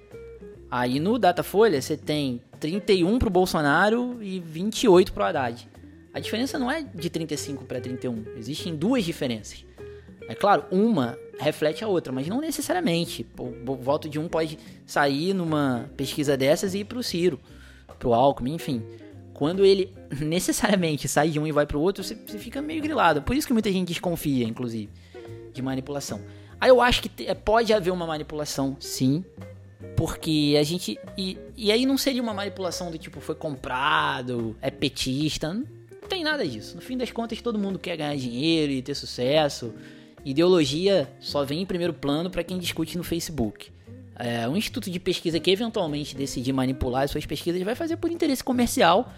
[0.70, 5.68] Aí no Datafolha você tem 31 para o Bolsonaro e 28 para o Haddad.
[6.12, 9.64] A diferença não é de 35 para 31, existem duas diferenças.
[10.28, 13.26] É claro, uma reflete a outra, mas não necessariamente.
[13.39, 17.41] O voto de um pode sair numa pesquisa dessas e ir para o Ciro,
[17.99, 18.83] para o Alckmin, enfim.
[19.35, 23.22] Quando ele necessariamente sai de um e vai para o outro, você, fica meio grilado.
[23.22, 24.91] Por isso que muita gente desconfia, inclusive
[25.53, 26.20] de manipulação.
[26.61, 29.25] Aí eu acho que é, pode haver uma manipulação, sim.
[29.97, 30.99] Porque a gente.
[31.17, 35.55] E, e aí não seria uma manipulação do tipo, foi comprado, é petista.
[35.55, 36.77] Não tem nada disso.
[36.77, 39.73] No fim das contas, todo mundo quer ganhar dinheiro e ter sucesso.
[40.25, 43.73] Ideologia só vem em primeiro plano para quem discute no Facebook.
[44.23, 48.11] É, um instituto de pesquisa que eventualmente decidir manipular as suas pesquisas vai fazer por
[48.11, 49.11] interesse comercial,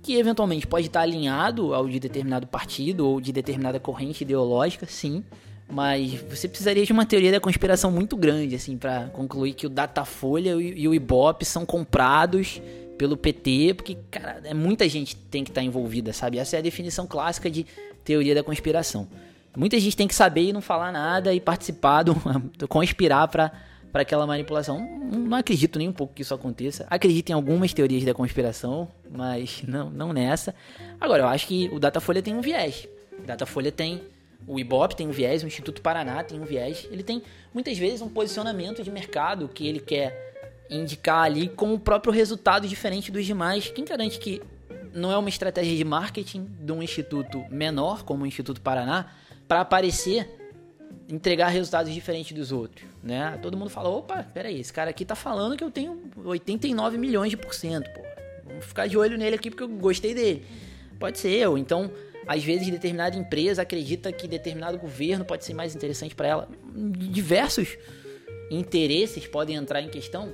[0.00, 5.24] que eventualmente pode estar alinhado ao de determinado partido ou de determinada corrente ideológica, sim.
[5.68, 9.70] Mas você precisaria de uma teoria da conspiração muito grande, assim, para concluir que o
[9.70, 12.60] Datafolha e o Ibope são comprados
[12.98, 16.38] pelo PT, porque, cara, é muita gente tem que estar envolvida, sabe?
[16.38, 17.66] Essa é a definição clássica de
[18.04, 19.08] teoria da conspiração.
[19.56, 22.14] Muita gente tem que saber e não falar nada e participar do,
[22.68, 23.52] conspirar para
[23.94, 24.80] para aquela manipulação.
[24.80, 26.84] Não, não, acredito nem um pouco que isso aconteça.
[26.90, 30.52] Acredito em algumas teorias da conspiração, mas não, não nessa.
[31.00, 32.88] Agora, eu acho que o Datafolha tem um viés.
[33.16, 34.02] O Datafolha tem
[34.46, 36.86] o Ibope tem um viés, o Instituto Paraná tem um viés.
[36.90, 37.22] Ele tem
[37.52, 40.32] muitas vezes um posicionamento de mercado que ele quer
[40.68, 43.68] indicar ali com o próprio resultado diferente dos demais.
[43.68, 44.42] Quem garante que
[44.92, 49.06] não é uma estratégia de marketing de um instituto menor, como o Instituto Paraná,
[49.48, 50.30] para aparecer,
[51.08, 53.38] entregar resultados diferentes dos outros, né?
[53.42, 57.30] Todo mundo fala, opa, peraí, esse cara aqui tá falando que eu tenho 89 milhões
[57.30, 58.00] de por cento, pô.
[58.46, 60.46] Vamos ficar de olho nele aqui porque eu gostei dele.
[60.98, 61.90] Pode ser eu, então
[62.26, 66.48] às vezes determinada empresa acredita que determinado governo pode ser mais interessante para ela.
[66.74, 67.76] Diversos
[68.50, 70.32] interesses podem entrar em questão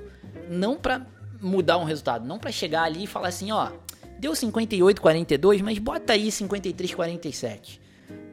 [0.49, 1.07] não para
[1.41, 3.71] mudar um resultado, não para chegar ali e falar assim, ó,
[4.19, 7.81] deu 58 42, mas bota aí 53 47.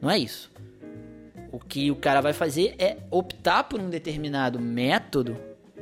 [0.02, 0.52] Não é isso.
[1.52, 5.38] O que o cara vai fazer é optar por um determinado método.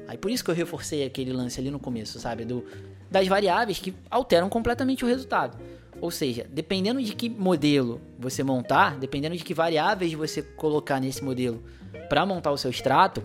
[0.07, 2.63] Aí por isso que eu reforcei aquele lance ali no começo, sabe, do
[3.09, 5.57] das variáveis que alteram completamente o resultado.
[6.05, 11.23] Ou seja, dependendo de que modelo você montar, dependendo de que variáveis você colocar nesse
[11.23, 11.63] modelo
[12.07, 13.23] para montar o seu extrato,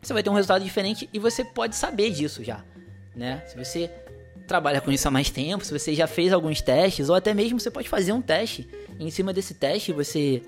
[0.00, 2.64] você vai ter um resultado diferente e você pode saber disso já,
[3.16, 3.42] né?
[3.48, 3.90] Se você
[4.46, 7.58] trabalha com isso há mais tempo, se você já fez alguns testes, ou até mesmo
[7.58, 8.68] você pode fazer um teste.
[9.00, 10.40] Em cima desse teste, você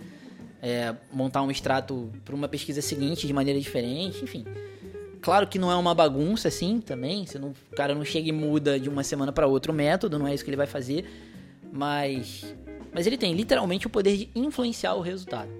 [0.62, 4.45] é, montar um extrato para uma pesquisa seguinte de maneira diferente, enfim.
[5.21, 8.33] Claro que não é uma bagunça assim também, você não, o cara não chega e
[8.33, 11.05] muda de uma semana para outra o método, não é isso que ele vai fazer,
[11.77, 12.55] mas
[12.93, 15.51] mas ele tem literalmente o poder de influenciar o resultado.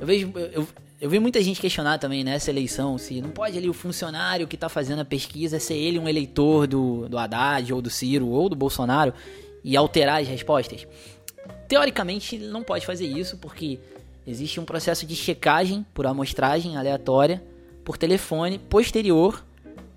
[0.00, 0.66] Eu vejo eu,
[1.00, 4.54] eu vi muita gente questionar também nessa eleição se não pode ali o funcionário que
[4.54, 8.48] está fazendo a pesquisa ser ele um eleitor do, do Haddad ou do Ciro ou
[8.48, 9.14] do Bolsonaro
[9.64, 10.86] e alterar as respostas.
[11.66, 13.78] Teoricamente, ele não pode fazer isso porque
[14.26, 17.42] existe um processo de checagem por amostragem aleatória
[17.84, 19.44] por telefone posterior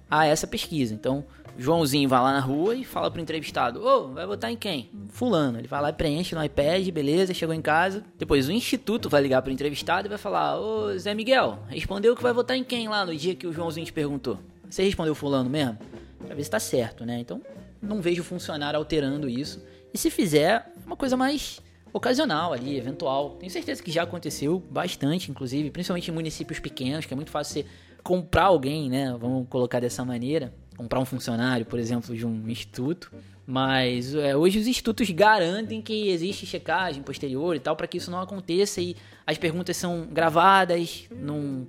[0.10, 0.93] a essa pesquisa.
[0.93, 1.26] Então,
[1.58, 4.89] Joãozinho vai lá na rua e fala pro entrevistado: Ô, oh, vai votar em quem?
[5.10, 5.60] Fulano.
[5.60, 8.04] Ele vai lá e preenche no iPad, beleza, chegou em casa.
[8.18, 12.16] Depois o instituto vai ligar pro entrevistado e vai falar: Ô, oh, Zé Miguel, respondeu
[12.16, 14.39] que vai votar em quem lá no dia que o Joãozinho te perguntou?
[14.70, 15.78] Você respondeu Fulano mesmo?
[16.26, 17.20] Pra ver se tá certo, né?
[17.20, 17.41] Então,
[17.82, 19.64] não vejo funcionário alterando isso.
[19.93, 23.32] E se fizer, é uma coisa mais ocasional ali, eventual.
[23.39, 27.62] Tenho certeza que já aconteceu bastante, inclusive, principalmente em municípios pequenos, que é muito fácil
[27.62, 27.70] você
[28.01, 29.16] comprar alguém, né?
[29.20, 33.11] Vamos colocar dessa maneira comprar um funcionário, por exemplo, de um instituto.
[33.45, 38.09] Mas é, hoje os institutos garantem que existe checagem posterior e tal para que isso
[38.09, 38.95] não aconteça e
[39.28, 41.67] as perguntas são gravadas num,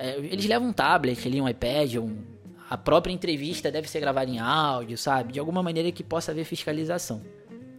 [0.00, 2.16] é, eles levam um tablet ali, um iPad, um,
[2.70, 5.34] a própria entrevista deve ser gravada em áudio, sabe?
[5.34, 7.20] De alguma maneira que possa haver fiscalização.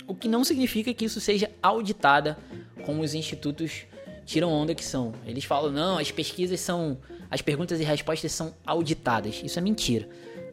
[0.06, 2.38] O que não significa que isso seja auditada
[2.86, 3.86] como os institutos
[4.24, 5.14] tiram onda que são.
[5.26, 7.00] Eles falam, não, as pesquisas são.
[7.30, 9.42] As perguntas e respostas são auditadas.
[9.44, 10.08] Isso é mentira.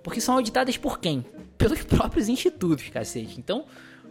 [0.08, 1.22] Porque são auditadas por quem?
[1.58, 3.38] Pelos próprios institutos, cacete.
[3.38, 3.66] Então,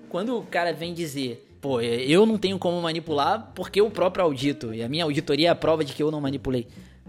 [0.09, 4.75] quando o cara vem dizer, pô, eu não tenho como manipular porque eu próprio audito,
[4.75, 6.67] e a minha auditoria é a prova de que eu não manipulei.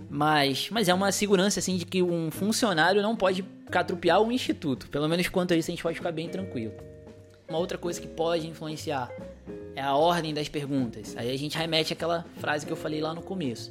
[0.08, 4.88] Mas, mas é uma segurança, assim, de que um funcionário não pode catrupiar um instituto.
[4.88, 6.72] Pelo menos quanto a isso a gente pode ficar bem tranquilo.
[7.46, 9.10] Uma outra coisa que pode influenciar
[9.76, 11.14] é a ordem das perguntas.
[11.14, 13.70] Aí a gente remete àquela frase que eu falei lá no começo.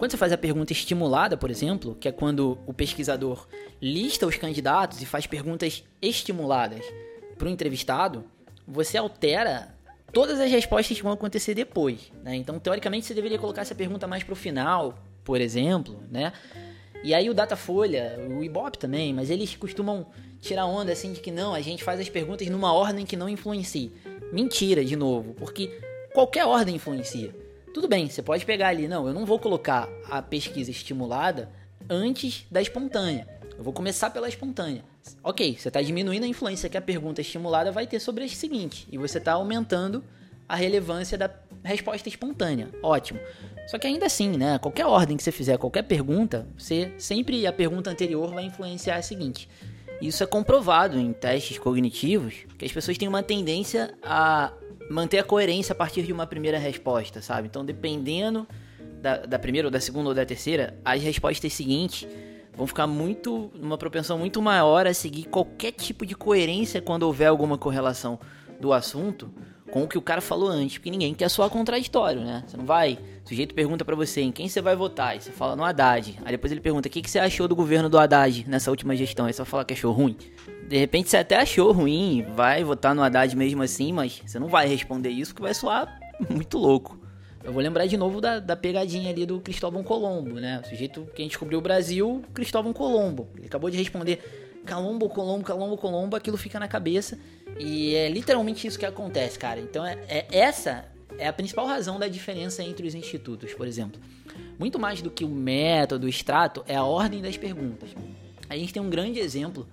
[0.00, 3.46] Quando você faz a pergunta estimulada, por exemplo, que é quando o pesquisador
[3.82, 6.82] lista os candidatos e faz perguntas estimuladas
[7.36, 8.24] para o entrevistado,
[8.66, 9.74] você altera
[10.10, 12.10] todas as respostas que vão acontecer depois.
[12.24, 12.34] Né?
[12.36, 16.32] Então, teoricamente, você deveria colocar essa pergunta mais para o final, por exemplo, né?
[17.04, 20.06] E aí o Datafolha, o Ibope também, mas eles costumam
[20.40, 23.28] tirar onda assim de que não, a gente faz as perguntas numa ordem que não
[23.28, 23.90] influencia.
[24.32, 25.78] Mentira, de novo, porque
[26.14, 27.34] qualquer ordem influencia.
[27.72, 31.48] Tudo bem, você pode pegar ali, não, eu não vou colocar a pesquisa estimulada
[31.88, 33.28] antes da espontânea.
[33.56, 34.84] Eu vou começar pela espontânea.
[35.22, 38.88] Ok, você está diminuindo a influência que a pergunta estimulada vai ter sobre a seguinte,
[38.90, 40.02] e você está aumentando
[40.48, 41.30] a relevância da
[41.62, 42.68] resposta espontânea.
[42.82, 43.20] Ótimo.
[43.68, 44.58] Só que ainda assim, né?
[44.58, 49.02] Qualquer ordem que você fizer, qualquer pergunta, você sempre a pergunta anterior vai influenciar a
[49.02, 49.48] seguinte.
[50.02, 54.52] Isso é comprovado em testes cognitivos, que as pessoas têm uma tendência a
[54.90, 57.46] manter a coerência a partir de uma primeira resposta, sabe?
[57.46, 58.44] Então, dependendo
[59.00, 62.08] da, da primeira, ou da segunda, ou da terceira, as respostas seguintes
[62.56, 67.26] vão ficar muito numa propensão muito maior a seguir qualquer tipo de coerência quando houver
[67.26, 68.18] alguma correlação
[68.60, 69.32] do assunto
[69.70, 72.44] com o que o cara falou antes, porque ninguém quer soar contraditório, né?
[72.46, 75.30] Você não vai, o sujeito pergunta para você em quem você vai votar, e você
[75.30, 76.18] fala no Haddad.
[76.24, 78.96] Aí depois ele pergunta: "O que que você achou do governo do Haddad nessa última
[78.96, 80.16] gestão?" Aí você vai falar que achou ruim.
[80.68, 84.48] De repente você até achou ruim, vai votar no Haddad mesmo assim, mas você não
[84.48, 85.98] vai responder isso que vai soar
[86.28, 86.98] muito louco.
[87.42, 90.60] Eu vou lembrar de novo da, da pegadinha ali do Cristóvão Colombo, né?
[90.62, 93.28] O sujeito quem descobriu o Brasil, Cristóvão Colombo.
[93.36, 94.20] Ele acabou de responder
[94.66, 97.18] Calombo, Colombo, Calombo, Colombo, aquilo fica na cabeça.
[97.58, 99.60] E é literalmente isso que acontece, cara.
[99.60, 100.84] Então é, é essa
[101.18, 104.00] é a principal razão da diferença entre os institutos, por exemplo.
[104.58, 107.90] Muito mais do que o método, o extrato, é a ordem das perguntas.
[108.48, 109.68] A gente tem um grande exemplo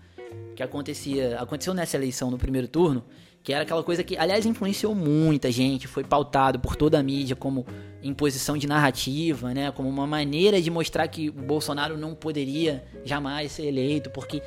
[0.56, 3.04] que acontecia, aconteceu nessa eleição no primeiro turno,
[3.44, 7.36] que era aquela coisa que, aliás, influenciou muita gente, foi pautado por toda a mídia
[7.36, 7.66] como
[8.04, 13.54] imposição de narrativa, né, como uma maneira de mostrar que o Bolsonaro não poderia jamais
[13.54, 14.42] ser eleito, porque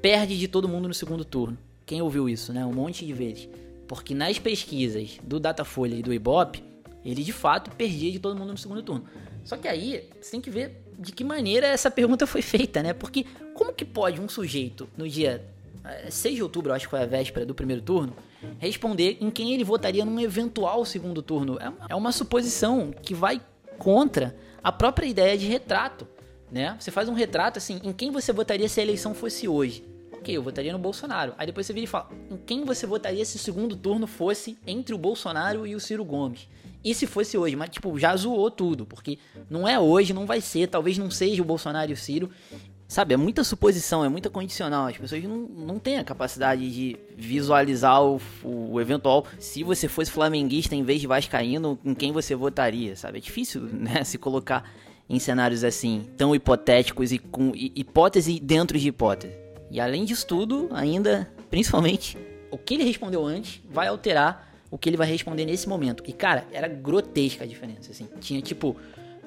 [0.00, 1.58] perde de todo mundo no segundo turno.
[1.86, 3.48] Quem ouviu isso, né, um monte de vezes.
[3.86, 6.62] Porque nas pesquisas do Datafolha e do Ibope,
[7.04, 9.04] ele de fato perdia de todo mundo no segundo turno.
[9.44, 12.92] Só que aí você tem que ver de que maneira essa pergunta foi feita, né?
[12.92, 13.24] Porque
[13.54, 15.44] como que pode um sujeito no dia
[16.10, 18.12] 6 de outubro, acho que foi a véspera do primeiro turno,
[18.58, 21.58] responder em quem ele votaria num eventual segundo turno.
[21.88, 23.40] É uma suposição que vai
[23.78, 26.08] contra a própria ideia de retrato,
[26.50, 26.76] né?
[26.80, 29.84] Você faz um retrato assim, em quem você votaria se a eleição fosse hoje?
[30.32, 31.34] Eu votaria no Bolsonaro.
[31.38, 34.58] Aí depois você vira e fala, em quem você votaria se o segundo turno fosse
[34.66, 36.48] entre o Bolsonaro e o Ciro Gomes?
[36.84, 37.56] E se fosse hoje?
[37.56, 39.18] Mas, tipo, já zoou tudo, porque
[39.50, 42.30] não é hoje, não vai ser, talvez não seja o Bolsonaro e o Ciro.
[42.88, 44.86] Sabe, é muita suposição, é muita condicional.
[44.86, 49.26] As pessoas não, não têm a capacidade de visualizar o, o eventual.
[49.40, 53.18] Se você fosse flamenguista em vez de vascaíno, em quem você votaria, sabe?
[53.18, 54.70] É difícil, né, se colocar
[55.08, 59.45] em cenários assim, tão hipotéticos e com hipótese dentro de hipótese.
[59.70, 62.16] E além disso tudo, ainda, principalmente,
[62.50, 66.02] o que ele respondeu antes vai alterar o que ele vai responder nesse momento.
[66.06, 68.08] E, cara, era grotesca a diferença, assim.
[68.20, 68.76] Tinha, tipo,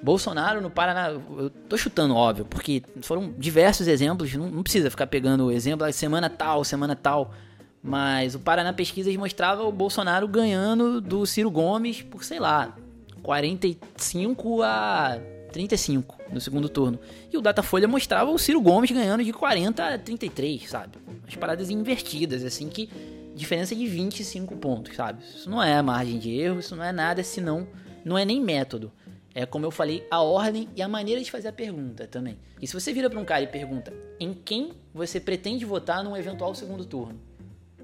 [0.01, 5.07] Bolsonaro no Paraná, eu tô chutando, óbvio, porque foram diversos exemplos, não, não precisa ficar
[5.07, 7.33] pegando exemplo, ah, semana tal, semana tal.
[7.81, 12.75] Mas o Paraná Pesquisas mostrava o Bolsonaro ganhando do Ciro Gomes por, sei lá,
[13.23, 15.17] 45 a
[15.51, 16.99] 35 no segundo turno.
[17.31, 20.97] E o Datafolha mostrava o Ciro Gomes ganhando de 40 a 33, sabe?
[21.27, 22.89] As paradas invertidas, assim, que
[23.35, 25.23] diferença de 25 pontos, sabe?
[25.23, 27.67] Isso não é margem de erro, isso não é nada, senão
[28.03, 28.91] não é nem método.
[29.33, 32.37] É como eu falei, a ordem e a maneira de fazer a pergunta também.
[32.61, 36.17] E se você vira para um cara e pergunta em quem você pretende votar num
[36.17, 37.19] eventual segundo turno,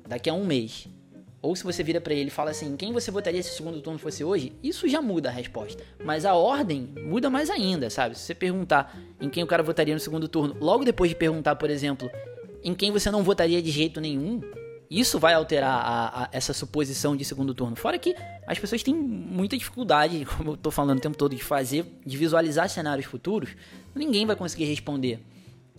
[0.07, 0.87] daqui a um mês,
[1.45, 3.53] ou se você vira para ele e fala assim, em quem você votaria se o
[3.53, 5.83] segundo turno fosse hoje, isso já muda a resposta.
[6.03, 8.17] Mas a ordem muda mais ainda, sabe?
[8.17, 11.55] Se você perguntar em quem o cara votaria no segundo turno, logo depois de perguntar,
[11.55, 12.09] por exemplo,
[12.63, 14.41] em quem você não votaria de jeito nenhum,
[14.89, 17.75] isso vai alterar a, a, essa suposição de segundo turno.
[17.75, 18.15] Fora que
[18.47, 22.17] as pessoas têm muita dificuldade, como eu estou falando o tempo todo, de fazer, de
[22.17, 23.51] visualizar cenários futuros.
[23.93, 25.19] Ninguém vai conseguir responder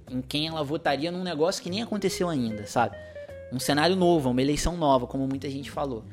[0.08, 2.96] em quem ela votaria num negócio que nem aconteceu ainda, sabe?
[3.56, 6.04] Um cenário novo, uma eleição nova, como muita gente falou.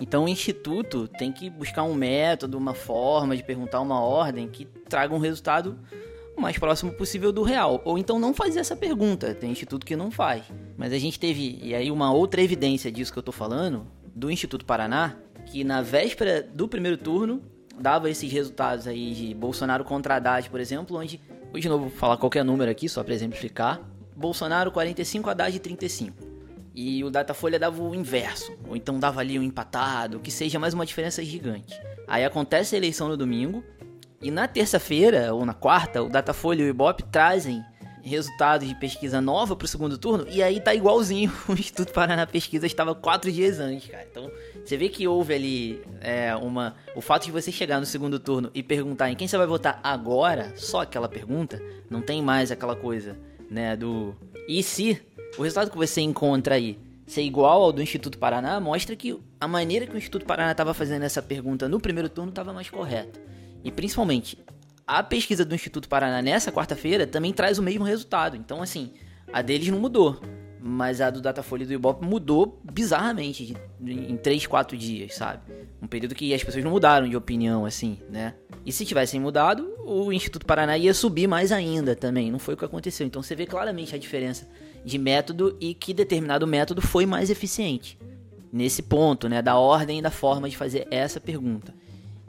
[0.00, 4.66] Então o instituto tem que buscar um método, uma forma de perguntar uma ordem que
[4.88, 5.76] traga um resultado
[6.36, 7.82] o mais próximo possível do real.
[7.84, 9.34] Ou então não fazer essa pergunta.
[9.34, 10.44] Tem instituto que não faz.
[10.76, 13.84] Mas a gente teve, e aí uma outra evidência disso que eu tô falando,
[14.14, 17.42] do Instituto Paraná, que na véspera do primeiro turno
[17.80, 21.20] dava esses resultados aí de Bolsonaro contra Haddad, por exemplo, onde,
[21.52, 23.80] de novo falar qualquer número aqui, só para exemplificar,
[24.14, 26.30] Bolsonaro 45, Haddad 35.
[26.74, 30.72] E o Datafolha dava o inverso, ou então dava ali um empatado, que seja mais
[30.72, 31.78] uma diferença gigante.
[32.08, 33.62] Aí acontece a eleição no domingo,
[34.20, 37.62] e na terça-feira, ou na quarta, o Datafolha e o Ibope trazem
[38.02, 42.26] resultados de pesquisa nova para o segundo turno, e aí tá igualzinho o Instituto Paraná
[42.26, 44.06] Pesquisa estava quatro dias antes, cara.
[44.10, 44.30] Então,
[44.64, 46.74] você vê que houve ali é, uma...
[46.96, 49.80] O fato de você chegar no segundo turno e perguntar em quem você vai votar
[49.82, 53.16] agora, só aquela pergunta, não tem mais aquela coisa,
[53.50, 54.14] né, do...
[54.48, 55.00] E se
[55.38, 59.48] o resultado que você encontra aí ser igual ao do Instituto Paraná, mostra que a
[59.48, 63.20] maneira que o Instituto Paraná estava fazendo essa pergunta no primeiro turno estava mais correta.
[63.64, 64.38] E principalmente,
[64.86, 68.36] a pesquisa do Instituto Paraná nessa quarta-feira também traz o mesmo resultado.
[68.36, 68.92] Então, assim,
[69.32, 70.20] a deles não mudou.
[70.64, 75.42] Mas a do Datafolha e do Ibope mudou bizarramente em 3, 4 dias, sabe?
[75.82, 78.34] Um período que as pessoas não mudaram de opinião, assim, né?
[78.64, 82.30] E se tivessem mudado, o Instituto Paraná ia subir mais ainda também.
[82.30, 83.06] Não foi o que aconteceu.
[83.06, 84.48] Então você vê claramente a diferença
[84.84, 87.98] de método e que determinado método foi mais eficiente.
[88.52, 89.40] Nesse ponto, né?
[89.40, 91.74] Da ordem e da forma de fazer essa pergunta.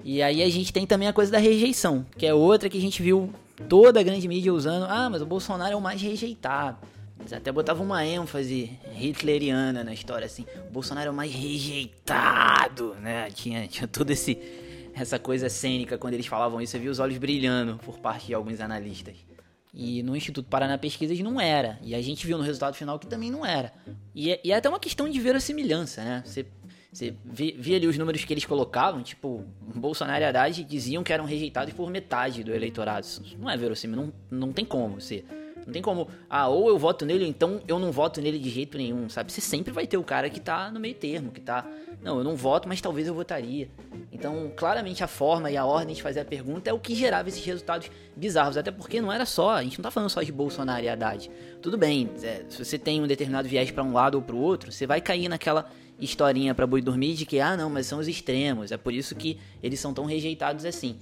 [0.04, 2.82] E aí a gente tem também a coisa da rejeição, que é outra que a
[2.82, 3.34] gente viu
[3.70, 4.86] toda a grande mídia usando.
[4.90, 6.78] Ah, mas o Bolsonaro é o mais rejeitado.
[7.20, 10.46] Eles até botavam uma ênfase hitleriana na história, assim.
[10.70, 13.30] O Bolsonaro é o mais rejeitado, né?
[13.32, 14.38] Tinha, tinha toda esse,
[14.94, 16.72] essa coisa cênica quando eles falavam isso.
[16.72, 19.16] Você viu os olhos brilhando por parte de alguns analistas.
[19.74, 21.80] E no Instituto Paraná Pesquisas não era.
[21.82, 23.74] E a gente viu no resultado final que também não era.
[24.14, 26.24] E, é, e é até uma questão de verossimilhança, né?
[26.26, 26.46] Você
[26.94, 31.26] você via ali os números que eles colocavam, tipo, Bolsonaro e Haddad diziam que eram
[31.26, 33.04] rejeitados por metade do eleitorado.
[33.04, 35.26] Isso não é verossímil, não, não tem como ser.
[35.66, 38.50] Não tem como, ah, ou eu voto nele, ou então eu não voto nele de
[38.50, 39.32] jeito nenhum, sabe?
[39.32, 41.66] Você sempre vai ter o cara que tá no meio termo, que tá,
[42.02, 43.70] não, eu não voto, mas talvez eu votaria.
[44.12, 47.30] Então, claramente a forma e a ordem de fazer a pergunta é o que gerava
[47.30, 50.32] esses resultados bizarros, até porque não era só, a gente não tá falando só de
[50.32, 51.30] Bolsonaro e Haddad.
[51.62, 54.40] Tudo bem, é, se você tem um determinado viés para um lado ou para o
[54.40, 58.00] outro, você vai cair naquela historinha para boi dormir de que, ah, não, mas são
[58.00, 60.98] os extremos, é por isso que eles são tão rejeitados assim.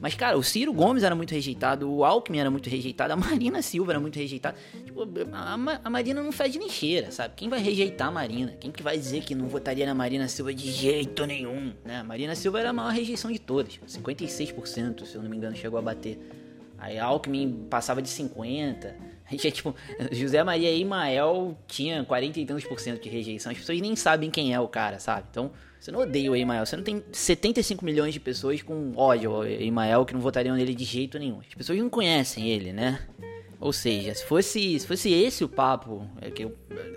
[0.00, 3.62] Mas, cara, o Ciro Gomes era muito rejeitado, o Alckmin era muito rejeitado, a Marina
[3.62, 4.56] Silva era muito rejeitada.
[4.84, 7.34] Tipo, a, a, Marina não fede nem cheira, sabe?
[7.36, 8.54] Quem vai rejeitar a Marina?
[8.60, 11.72] Quem que vai dizer que não votaria na Marina Silva de jeito nenhum?
[11.84, 12.00] Né?
[12.00, 15.56] A Marina Silva era a maior rejeição de todas, 56%, se eu não me engano,
[15.56, 16.18] chegou a bater.
[16.78, 19.15] Aí Alckmin passava de 50%.
[19.30, 19.74] É tipo,
[20.12, 23.50] José Maria Imael tinha 40 e tantos por cento de rejeição.
[23.50, 25.26] As pessoas nem sabem quem é o cara, sabe?
[25.30, 26.64] Então, você não odeia o Emael.
[26.64, 30.74] Você não tem 75 milhões de pessoas com ódio ao Emael que não votariam nele
[30.74, 31.40] de jeito nenhum.
[31.40, 33.00] As pessoas não conhecem ele, né?
[33.58, 36.30] Ou seja, se fosse, se fosse esse o papo, é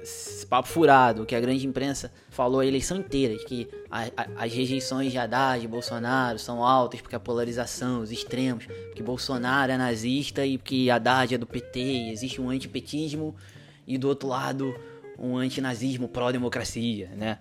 [0.01, 4.43] esse papo furado que a grande imprensa falou a eleição inteira, de que a, a,
[4.43, 9.71] as rejeições de Haddad e Bolsonaro são altas porque a polarização, os extremos, porque Bolsonaro
[9.71, 13.35] é nazista e porque Haddad é do PT, e existe um antipetismo
[13.87, 14.75] e do outro lado
[15.17, 17.39] um antinazismo pró-democracia, né?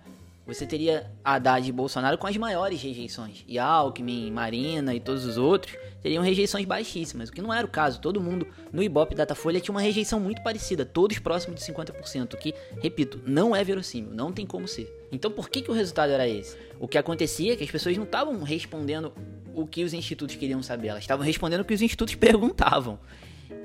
[0.49, 3.45] Você teria Haddad e Bolsonaro com as maiores rejeições.
[3.47, 7.69] E Alckmin, Marina e todos os outros teriam rejeições baixíssimas, o que não era o
[7.69, 8.01] caso.
[8.01, 12.37] Todo mundo no Ibope Datafolha tinha uma rejeição muito parecida, todos próximos de 50%, o
[12.37, 14.91] que, repito, não é verossímil, não tem como ser.
[15.11, 16.57] Então por que, que o resultado era esse?
[16.79, 19.13] O que acontecia é que as pessoas não estavam respondendo
[19.53, 22.99] o que os institutos queriam saber, elas estavam respondendo o que os institutos perguntavam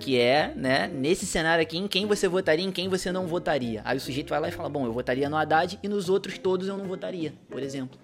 [0.01, 3.82] que é, né, nesse cenário aqui, em quem você votaria, em quem você não votaria.
[3.85, 6.39] Aí o sujeito vai lá e fala, bom, eu votaria no Haddad e nos outros
[6.39, 7.99] todos eu não votaria, por exemplo.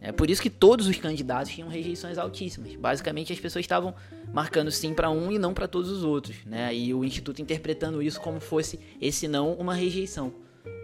[0.00, 2.74] É por isso que todos os candidatos tinham rejeições altíssimas.
[2.76, 3.94] Basicamente as pessoas estavam
[4.32, 6.72] marcando sim para um e não para todos os outros, né?
[6.74, 10.32] E o instituto interpretando isso como fosse esse não uma rejeição.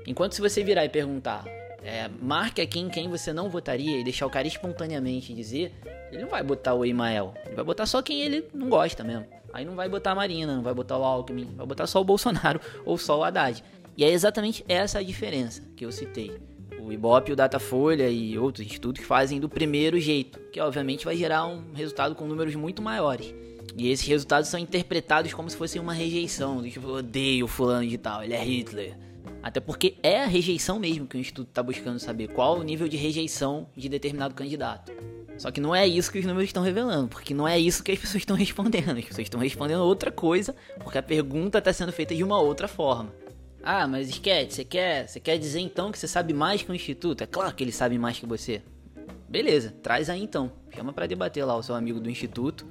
[0.07, 1.45] Enquanto se você virar e perguntar,
[1.85, 5.73] é, marque aqui em quem você não votaria e deixar o cara espontaneamente dizer,
[6.11, 9.27] ele não vai botar o Emael, ele vai botar só quem ele não gosta mesmo.
[9.53, 12.05] Aí não vai botar a Marina, não vai botar o Alckmin, vai botar só o
[12.05, 13.63] Bolsonaro ou só o Haddad.
[13.97, 16.41] E é exatamente essa a diferença que eu citei.
[16.81, 21.47] O Ibope, o Datafolha e outros institutos fazem do primeiro jeito, que obviamente vai gerar
[21.47, 23.33] um resultado com números muito maiores.
[23.77, 27.97] E esses resultados são interpretados como se fosse uma rejeição, do tipo, odeio fulano de
[27.97, 28.97] tal, ele é Hitler.
[29.43, 32.87] Até porque é a rejeição mesmo que o instituto está buscando saber, qual o nível
[32.87, 34.93] de rejeição de determinado candidato.
[35.37, 37.91] Só que não é isso que os números estão revelando, porque não é isso que
[37.91, 38.97] as pessoas estão respondendo.
[38.99, 42.69] As pessoas estão respondendo outra coisa, porque a pergunta está sendo feita de uma outra
[42.69, 43.13] forma.
[43.63, 46.75] Ah, mas esquete, você quer, você quer dizer então que você sabe mais que o
[46.75, 47.23] instituto?
[47.23, 48.63] É claro que ele sabe mais que você.
[49.29, 50.53] Beleza, traz aí então.
[50.75, 52.67] Chama para debater lá o seu amigo do instituto.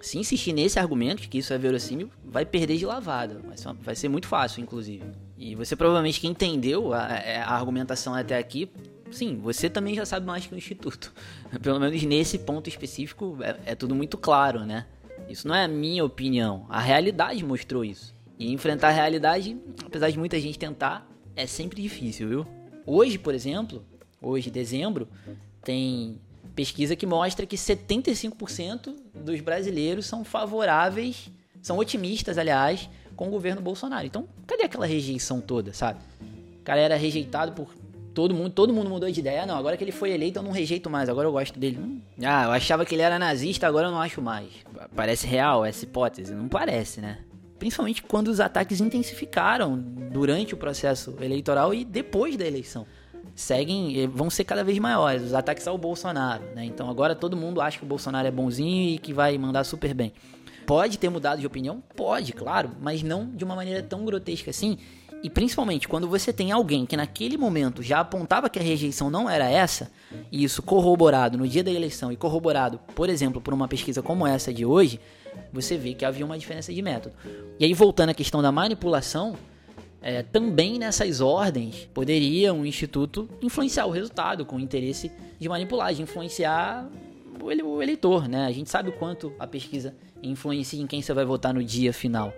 [0.00, 3.40] Se insistir nesse argumento de que isso é verossímil, vai perder de lavada.
[3.46, 5.04] Vai ser, vai ser muito fácil, inclusive.
[5.38, 8.70] E você provavelmente que entendeu a, a argumentação até aqui
[9.10, 11.12] sim, você também já sabe mais que o Instituto.
[11.62, 14.86] Pelo menos nesse ponto específico é, é tudo muito claro, né?
[15.28, 18.14] Isso não é a minha opinião, a realidade mostrou isso.
[18.38, 22.46] E enfrentar a realidade, apesar de muita gente tentar, é sempre difícil, viu?
[22.84, 23.84] Hoje, por exemplo,
[24.20, 25.08] hoje, dezembro,
[25.64, 26.20] tem
[26.54, 31.30] pesquisa que mostra que 75% dos brasileiros são favoráveis,
[31.62, 34.06] são otimistas, aliás, com o governo Bolsonaro.
[34.06, 36.00] Então, cadê aquela rejeição toda, sabe?
[36.60, 37.68] O cara era rejeitado por
[38.16, 39.44] todo mundo, todo mundo mudou de ideia.
[39.44, 41.78] não, agora que ele foi eleito eu não rejeito mais, agora eu gosto dele.
[41.78, 44.48] Hum, ah, eu achava que ele era nazista, agora eu não acho mais.
[44.94, 46.34] Parece real essa hipótese?
[46.34, 47.18] Não parece, né?
[47.58, 52.86] Principalmente quando os ataques intensificaram durante o processo eleitoral e depois da eleição.
[53.34, 56.64] Seguem, eh, vão ser cada vez maiores os ataques ao Bolsonaro, né?
[56.64, 59.92] Então agora todo mundo acha que o Bolsonaro é bonzinho e que vai mandar super
[59.92, 60.12] bem.
[60.66, 61.82] Pode ter mudado de opinião?
[61.94, 64.78] Pode, claro, mas não de uma maneira tão grotesca assim
[65.22, 69.28] e principalmente quando você tem alguém que naquele momento já apontava que a rejeição não
[69.28, 69.90] era essa,
[70.30, 74.26] e isso corroborado no dia da eleição e corroborado, por exemplo, por uma pesquisa como
[74.26, 75.00] essa de hoje,
[75.52, 77.14] você vê que havia uma diferença de método.
[77.58, 79.34] E aí, voltando à questão da manipulação,
[80.00, 85.92] é, também nessas ordens poderia um instituto influenciar o resultado com o interesse de manipular,
[85.92, 86.88] de influenciar
[87.46, 88.46] o eleitor, né?
[88.46, 91.92] A gente sabe o quanto a pesquisa influencia em quem você vai votar no dia
[91.92, 92.32] final.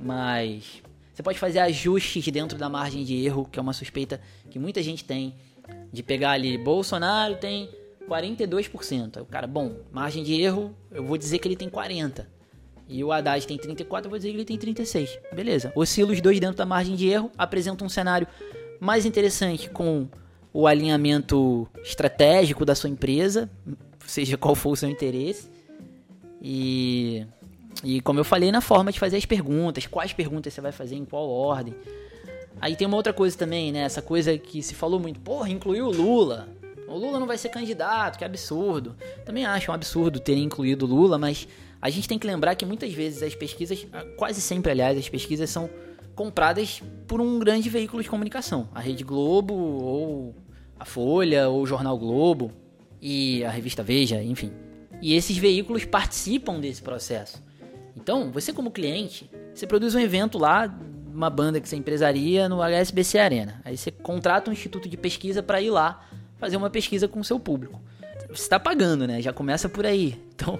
[0.00, 0.82] Mas
[1.12, 4.20] você pode fazer ajustes dentro da margem de erro, que é uma suspeita
[4.50, 5.34] que muita gente tem,
[5.92, 7.68] de pegar ali, Bolsonaro tem
[8.08, 9.16] 42%.
[9.16, 12.26] Aí o cara, bom, margem de erro, eu vou dizer que ele tem 40%.
[12.86, 15.18] E o Haddad tem 34, eu vou dizer que ele tem 36.
[15.32, 15.72] Beleza.
[15.74, 18.26] Oscila os dois dentro da margem de erro, apresenta um cenário
[18.78, 20.06] mais interessante com
[20.52, 23.50] o alinhamento estratégico da sua empresa,
[24.06, 25.50] seja qual for o seu interesse.
[26.40, 27.26] E,
[27.82, 30.96] e como eu falei, na forma de fazer as perguntas, quais perguntas você vai fazer,
[30.96, 31.74] em qual ordem.
[32.60, 33.80] Aí tem uma outra coisa também, né?
[33.80, 36.48] Essa coisa que se falou muito, porra, incluiu o Lula.
[36.86, 38.94] O Lula não vai ser candidato, que absurdo.
[39.24, 41.48] Também acho um absurdo terem incluído o Lula, mas
[41.80, 43.86] a gente tem que lembrar que muitas vezes as pesquisas,
[44.16, 45.68] quase sempre aliás, as pesquisas são
[46.14, 50.34] compradas por um grande veículo de comunicação, a Rede Globo ou
[50.78, 52.52] a Folha ou o Jornal Globo
[53.06, 54.50] e a revista Veja, enfim.
[55.02, 57.42] E esses veículos participam desse processo.
[57.94, 60.74] Então, você como cliente, você produz um evento lá,
[61.12, 63.60] uma banda que você empresaria no HSBC Arena.
[63.62, 66.08] Aí você contrata um instituto de pesquisa para ir lá
[66.38, 67.78] fazer uma pesquisa com o seu público.
[68.28, 69.20] Você está pagando, né?
[69.20, 70.18] Já começa por aí.
[70.34, 70.58] Então,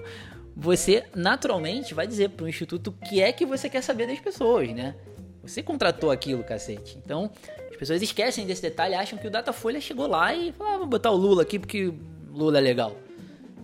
[0.55, 4.19] você naturalmente vai dizer para o instituto o que é que você quer saber das
[4.19, 4.95] pessoas, né?
[5.41, 6.97] Você contratou aquilo, cacete.
[7.03, 7.31] Então,
[7.71, 10.87] as pessoas esquecem desse detalhe, acham que o Datafolha chegou lá e falou, ah, vou
[10.87, 11.91] botar o Lula aqui porque
[12.35, 12.95] Lula é legal.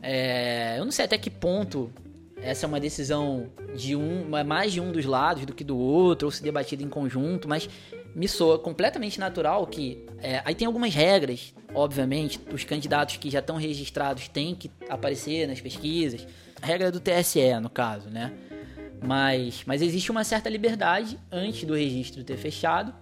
[0.01, 1.91] É, eu não sei até que ponto
[2.41, 6.27] essa é uma decisão de um, mais de um dos lados do que do outro,
[6.27, 7.69] ou se debatida em conjunto, mas
[8.15, 10.05] me soa completamente natural que.
[10.17, 15.47] É, aí tem algumas regras, obviamente, os candidatos que já estão registrados têm que aparecer
[15.47, 16.25] nas pesquisas
[16.61, 18.31] regra do TSE, no caso, né?
[19.03, 22.93] Mas, mas existe uma certa liberdade antes do registro ter fechado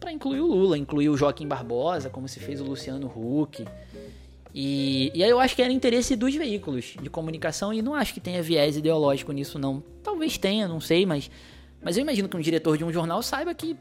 [0.00, 3.64] para incluir o Lula, incluir o Joaquim Barbosa, como se fez o Luciano Huck.
[4.54, 8.14] E, e aí eu acho que era interesse dos veículos de comunicação e não acho
[8.14, 9.82] que tenha viés ideológico nisso, não.
[10.02, 11.30] Talvez tenha, não sei, mas
[11.80, 13.76] mas eu imagino que um diretor de um jornal saiba que,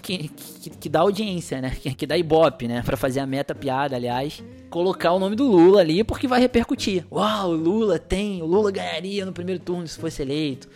[0.00, 1.70] que, que, que dá audiência, né?
[1.70, 2.82] Que, que dá ibope, né?
[2.82, 4.42] Pra fazer a meta piada, aliás.
[4.70, 7.04] Colocar o nome do Lula ali porque vai repercutir.
[7.10, 10.68] Uau, o Lula tem, o Lula ganharia no primeiro turno se fosse eleito.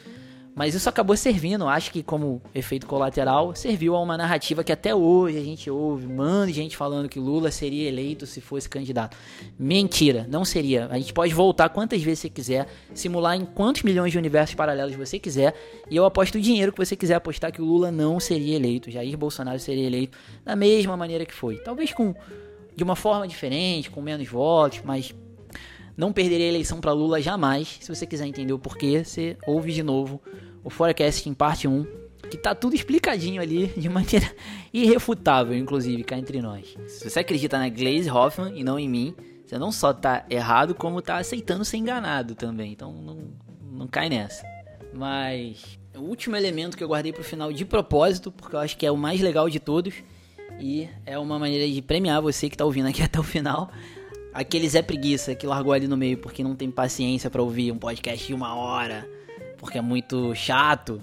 [0.57, 4.95] Mas isso acabou servindo, acho que como efeito colateral, serviu a uma narrativa que até
[4.95, 9.19] hoje a gente ouve, manda gente falando que Lula seria eleito se fosse candidato.
[9.59, 10.87] Mentira, não seria.
[10.91, 14.97] A gente pode voltar quantas vezes você quiser, simular em quantos milhões de universos paralelos
[14.97, 15.55] você quiser,
[15.91, 18.91] e eu aposto o dinheiro que você quiser apostar que o Lula não seria eleito,
[18.91, 21.57] Jair Bolsonaro seria eleito da mesma maneira que foi.
[21.59, 22.15] Talvez com
[22.75, 25.15] de uma forma diferente, com menos votos, mas
[25.97, 27.79] não perderia a eleição para Lula jamais.
[27.81, 30.21] Se você quiser entender o porquê, você ouve de novo
[30.63, 31.87] o Forecast em parte 1,
[32.29, 34.31] que tá tudo explicadinho ali de maneira
[34.73, 36.77] irrefutável, inclusive, cá entre nós.
[36.89, 39.15] Se você acredita na Glaze Hoffman e não em mim,
[39.47, 42.73] você não só tá errado, como tá aceitando ser enganado também.
[42.73, 43.19] Então não,
[43.73, 44.45] não cai nessa.
[44.93, 48.85] Mas o último elemento que eu guardei pro final de propósito, porque eu acho que
[48.85, 49.95] é o mais legal de todos.
[50.59, 53.71] E é uma maneira de premiar você que tá ouvindo aqui até o final.
[54.37, 57.79] Aquele Zé Preguiça que largou ali no meio porque não tem paciência para ouvir um
[57.79, 59.09] podcast de uma hora
[59.57, 61.01] porque é muito chato,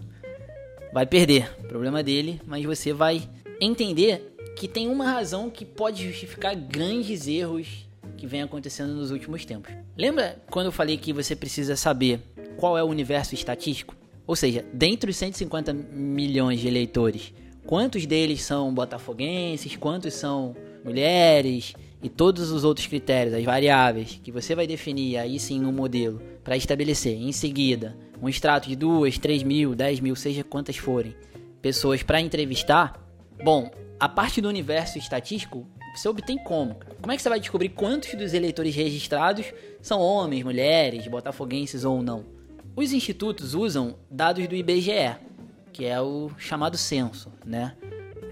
[0.93, 1.49] vai perder.
[1.67, 3.27] Problema dele, mas você vai
[3.59, 9.45] entender que tem uma razão que pode justificar grandes erros que vem acontecendo nos últimos
[9.45, 9.73] tempos.
[9.97, 12.21] Lembra quando eu falei que você precisa saber
[12.55, 13.95] qual é o universo estatístico?
[14.27, 17.33] Ou seja, dentre os 150 milhões de eleitores,
[17.65, 20.55] quantos deles são botafoguenses, quantos são
[20.85, 21.73] mulheres
[22.03, 26.21] e todos os outros critérios, as variáveis que você vai definir aí sim no modelo
[26.43, 31.15] para estabelecer em seguida um extrato de duas, três mil, dez mil, seja quantas forem,
[31.61, 33.01] pessoas para entrevistar,
[33.43, 35.65] bom, a parte do universo estatístico
[35.95, 36.75] você obtém como?
[36.99, 42.01] Como é que você vai descobrir quantos dos eleitores registrados são homens, mulheres, botafoguenses ou
[42.01, 42.25] não?
[42.75, 45.15] Os institutos usam dados do IBGE,
[45.71, 47.75] que é o chamado censo, né?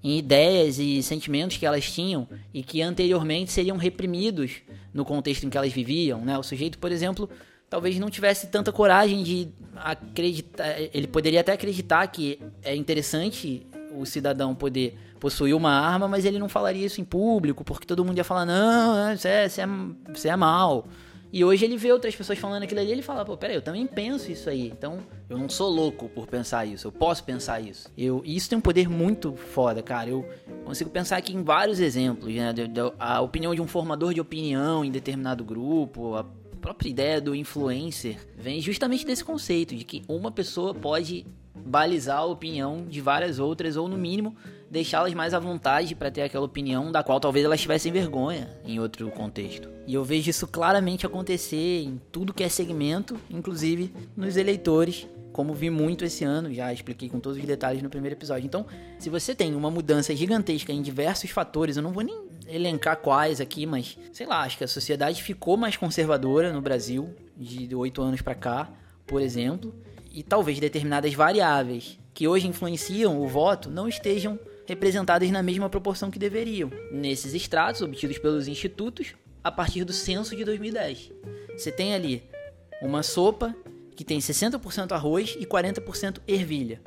[0.02, 4.56] em ideias e sentimentos que elas tinham e que anteriormente seriam reprimidos
[4.92, 6.38] no contexto em que elas viviam, né?
[6.38, 7.28] O sujeito, por exemplo,
[7.70, 13.66] talvez não tivesse tanta coragem de acreditar, ele poderia até acreditar que é interessante
[13.96, 18.04] o cidadão poder possuir uma arma, mas ele não falaria isso em público, porque todo
[18.04, 19.66] mundo ia falar, não, você é, você é,
[20.12, 20.86] você é mal.
[21.34, 23.88] E hoje ele vê outras pessoas falando aquilo ali, ele fala, pô, peraí, eu também
[23.88, 24.68] penso isso aí.
[24.68, 27.90] Então, eu não sou louco por pensar isso, eu posso pensar isso.
[27.98, 30.08] Eu, e isso tem um poder muito foda, cara.
[30.08, 30.24] Eu
[30.64, 32.54] consigo pensar aqui em vários exemplos, né?
[33.00, 36.24] A opinião de um formador de opinião em determinado grupo, a
[36.60, 42.24] própria ideia do influencer vem justamente desse conceito de que uma pessoa pode balizar a
[42.24, 44.34] opinião de várias outras, ou no mínimo
[44.70, 48.80] deixá-las mais à vontade para ter aquela opinião da qual talvez elas tivessem vergonha em
[48.80, 49.68] outro contexto.
[49.86, 55.54] E eu vejo isso claramente acontecer em tudo que é segmento, inclusive nos eleitores, como
[55.54, 58.46] vi muito esse ano, já expliquei com todos os detalhes no primeiro episódio.
[58.46, 58.66] Então,
[58.98, 63.40] se você tem uma mudança gigantesca em diversos fatores, eu não vou nem elencar quais
[63.40, 68.02] aqui, mas sei lá, acho que a sociedade ficou mais conservadora no Brasil de oito
[68.02, 68.70] anos para cá,
[69.06, 69.74] por exemplo,
[70.14, 76.10] e talvez determinadas variáveis que hoje influenciam o voto não estejam representadas na mesma proporção
[76.10, 81.10] que deveriam, nesses extratos obtidos pelos institutos a partir do censo de 2010.
[81.56, 82.22] Você tem ali
[82.80, 83.54] uma sopa
[83.96, 86.80] que tem 60% arroz e 40% ervilha.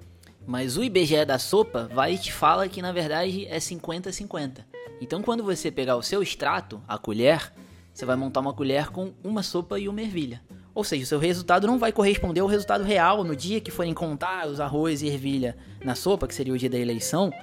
[0.46, 4.64] Mas o IBGE da sopa vai e te fala que na verdade é 50-50.
[5.02, 7.54] Então quando você pegar o seu extrato, a colher,
[7.94, 10.42] você vai montar uma colher com uma sopa e uma ervilha.
[10.78, 13.96] Ou seja, o seu resultado não vai corresponder ao resultado real no dia que forem
[13.96, 17.34] contar os arroz e ervilha na sopa, que seria o dia da eleição.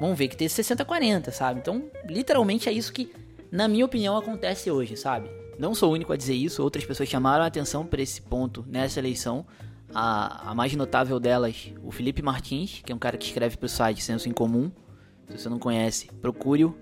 [0.00, 1.60] Vão ver que tem 60-40, sabe?
[1.60, 3.12] Então, literalmente é isso que,
[3.52, 5.28] na minha opinião, acontece hoje, sabe?
[5.58, 8.64] Não sou o único a dizer isso, outras pessoas chamaram a atenção para esse ponto
[8.66, 9.44] nessa eleição.
[9.94, 13.66] A, a, mais notável delas, o Felipe Martins, que é um cara que escreve para
[13.66, 14.72] o site Senso em Comum.
[15.28, 16.74] Se você não conhece, procure-o.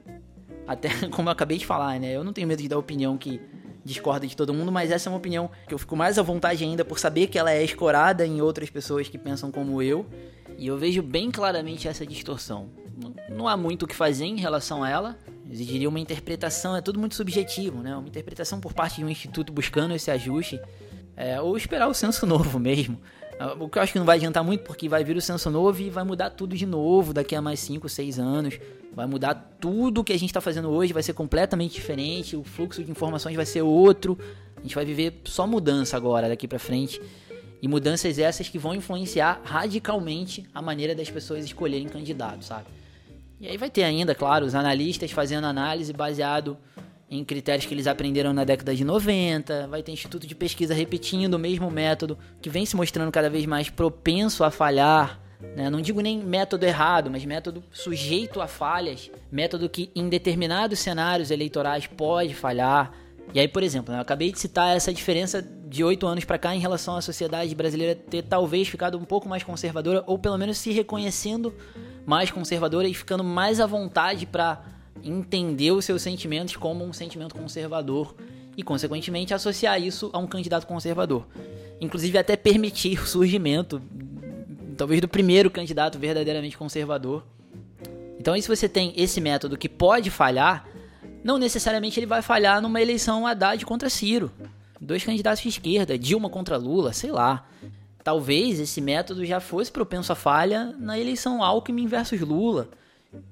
[0.69, 2.15] Até como eu acabei de falar, né?
[2.15, 3.41] Eu não tenho medo de dar opinião que
[3.87, 6.65] discorda de todo mundo, mas essa é uma opinião que eu fico mais à vontade
[6.65, 10.05] ainda por saber que ela é escorada em outras pessoas que pensam como eu.
[10.59, 12.69] E eu vejo bem claramente essa distorção.
[13.31, 15.19] Não há muito o que fazer em relação a ela.
[15.49, 17.95] Exigiria uma interpretação, é tudo muito subjetivo, né?
[17.97, 20.61] Uma interpretação por parte de um instituto buscando esse ajuste.
[21.17, 23.01] É, ou esperar o censo novo mesmo.
[23.61, 25.81] O que eu acho que não vai adiantar muito, porque vai vir o censo novo
[25.83, 28.59] e vai mudar tudo de novo daqui a mais 5, 6 anos.
[28.95, 32.83] Vai mudar tudo que a gente está fazendo hoje, vai ser completamente diferente, o fluxo
[32.83, 34.19] de informações vai ser outro.
[34.57, 37.01] A gente vai viver só mudança agora, daqui para frente.
[37.61, 42.67] E mudanças essas que vão influenciar radicalmente a maneira das pessoas escolherem candidatos, sabe?
[43.39, 46.57] E aí vai ter ainda, claro, os analistas fazendo análise baseado
[47.11, 51.35] em critérios que eles aprenderam na década de 90, vai ter instituto de pesquisa repetindo
[51.35, 55.21] o mesmo método, que vem se mostrando cada vez mais propenso a falhar.
[55.55, 55.71] Né?
[55.71, 61.31] Não digo nem método errado, mas método sujeito a falhas, método que em determinados cenários
[61.31, 62.93] eleitorais pode falhar.
[63.35, 66.39] E aí, por exemplo, né, eu acabei de citar essa diferença de oito anos para
[66.39, 70.39] cá em relação à sociedade brasileira ter talvez ficado um pouco mais conservadora, ou pelo
[70.39, 71.55] menos se reconhecendo
[72.05, 74.63] mais conservadora e ficando mais à vontade para
[75.03, 78.15] entender os seus sentimentos como um sentimento conservador
[78.57, 81.27] e, consequentemente, associar isso a um candidato conservador.
[81.81, 83.81] Inclusive, até permitir o surgimento,
[84.77, 87.25] talvez, do primeiro candidato verdadeiramente conservador.
[88.19, 90.67] Então, aí, se você tem esse método que pode falhar,
[91.23, 94.31] não necessariamente ele vai falhar numa eleição Haddad contra Ciro.
[94.81, 97.47] Dois candidatos de esquerda, Dilma contra Lula, sei lá.
[98.03, 102.69] Talvez esse método já fosse propenso à falha na eleição Alckmin versus Lula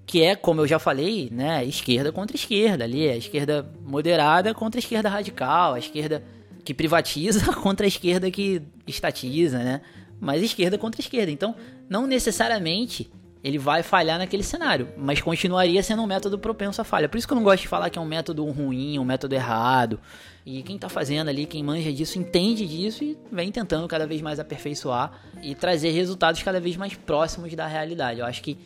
[0.07, 4.79] que é, como eu já falei, né, esquerda contra esquerda ali, a esquerda moderada contra
[4.79, 6.23] a esquerda radical, a esquerda
[6.65, 9.81] que privatiza contra a esquerda que estatiza, né?
[10.21, 11.31] Mas esquerda contra esquerda.
[11.31, 11.55] Então,
[11.89, 13.11] não necessariamente
[13.43, 17.11] ele vai falhar naquele cenário, mas continuaria sendo um método propenso à falha.
[17.11, 19.35] Por isso que eu não gosto de falar que é um método ruim, um método
[19.35, 20.01] errado.
[20.47, 24.23] E quem está fazendo ali, quem manja disso, entende disso e vem tentando cada vez
[24.23, 28.21] mais aperfeiçoar e trazer resultados cada vez mais próximos da realidade.
[28.21, 28.57] Eu acho que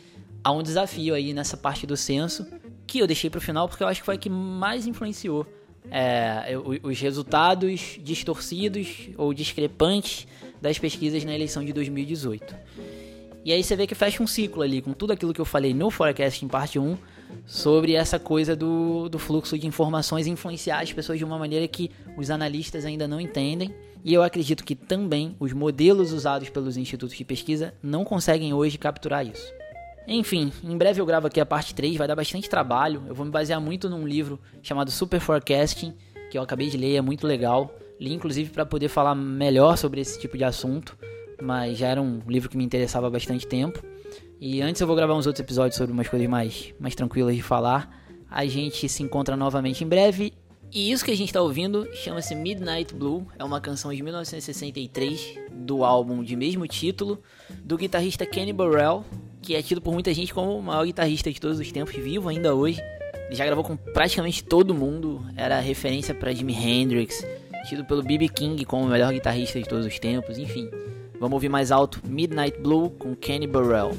[0.43, 2.45] há um desafio aí nessa parte do censo
[2.85, 5.45] que eu deixei para o final porque eu acho que foi a que mais influenciou
[5.91, 6.53] é,
[6.83, 10.27] os resultados distorcidos ou discrepantes
[10.61, 12.55] das pesquisas na eleição de 2018.
[13.45, 15.73] E aí você vê que fecha um ciclo ali com tudo aquilo que eu falei
[15.73, 16.97] no Forecast em parte 1
[17.45, 21.89] sobre essa coisa do, do fluxo de informações influenciar as pessoas de uma maneira que
[22.17, 23.73] os analistas ainda não entendem.
[24.03, 28.77] E eu acredito que também os modelos usados pelos institutos de pesquisa não conseguem hoje
[28.77, 29.53] capturar isso.
[30.11, 33.03] Enfim, em breve eu gravo aqui a parte 3, vai dar bastante trabalho.
[33.07, 35.93] Eu vou me basear muito num livro chamado Super Forecasting,
[36.31, 37.71] que eu acabei de ler, é muito legal.
[37.99, 40.97] Li inclusive para poder falar melhor sobre esse tipo de assunto,
[41.39, 43.83] mas já era um livro que me interessava há bastante tempo.
[44.41, 47.43] E antes eu vou gravar uns outros episódios sobre umas coisas mais, mais tranquilas de
[47.43, 47.95] falar.
[48.31, 50.33] A gente se encontra novamente em breve.
[50.71, 55.35] E isso que a gente está ouvindo chama-se Midnight Blue, é uma canção de 1963
[55.51, 57.21] do álbum de mesmo título
[57.63, 59.03] do guitarrista Kenny Burrell,
[59.41, 62.29] que é tido por muita gente como o maior guitarrista de todos os tempos, vivo
[62.29, 62.81] ainda hoje.
[63.27, 67.25] Ele já gravou com praticamente todo mundo, era referência para Jimi Hendrix,
[67.67, 68.27] tido pelo B.B.
[68.29, 70.69] King como o melhor guitarrista de todos os tempos, enfim.
[71.19, 73.91] Vamos ouvir mais alto Midnight Blue com Kenny Burrell.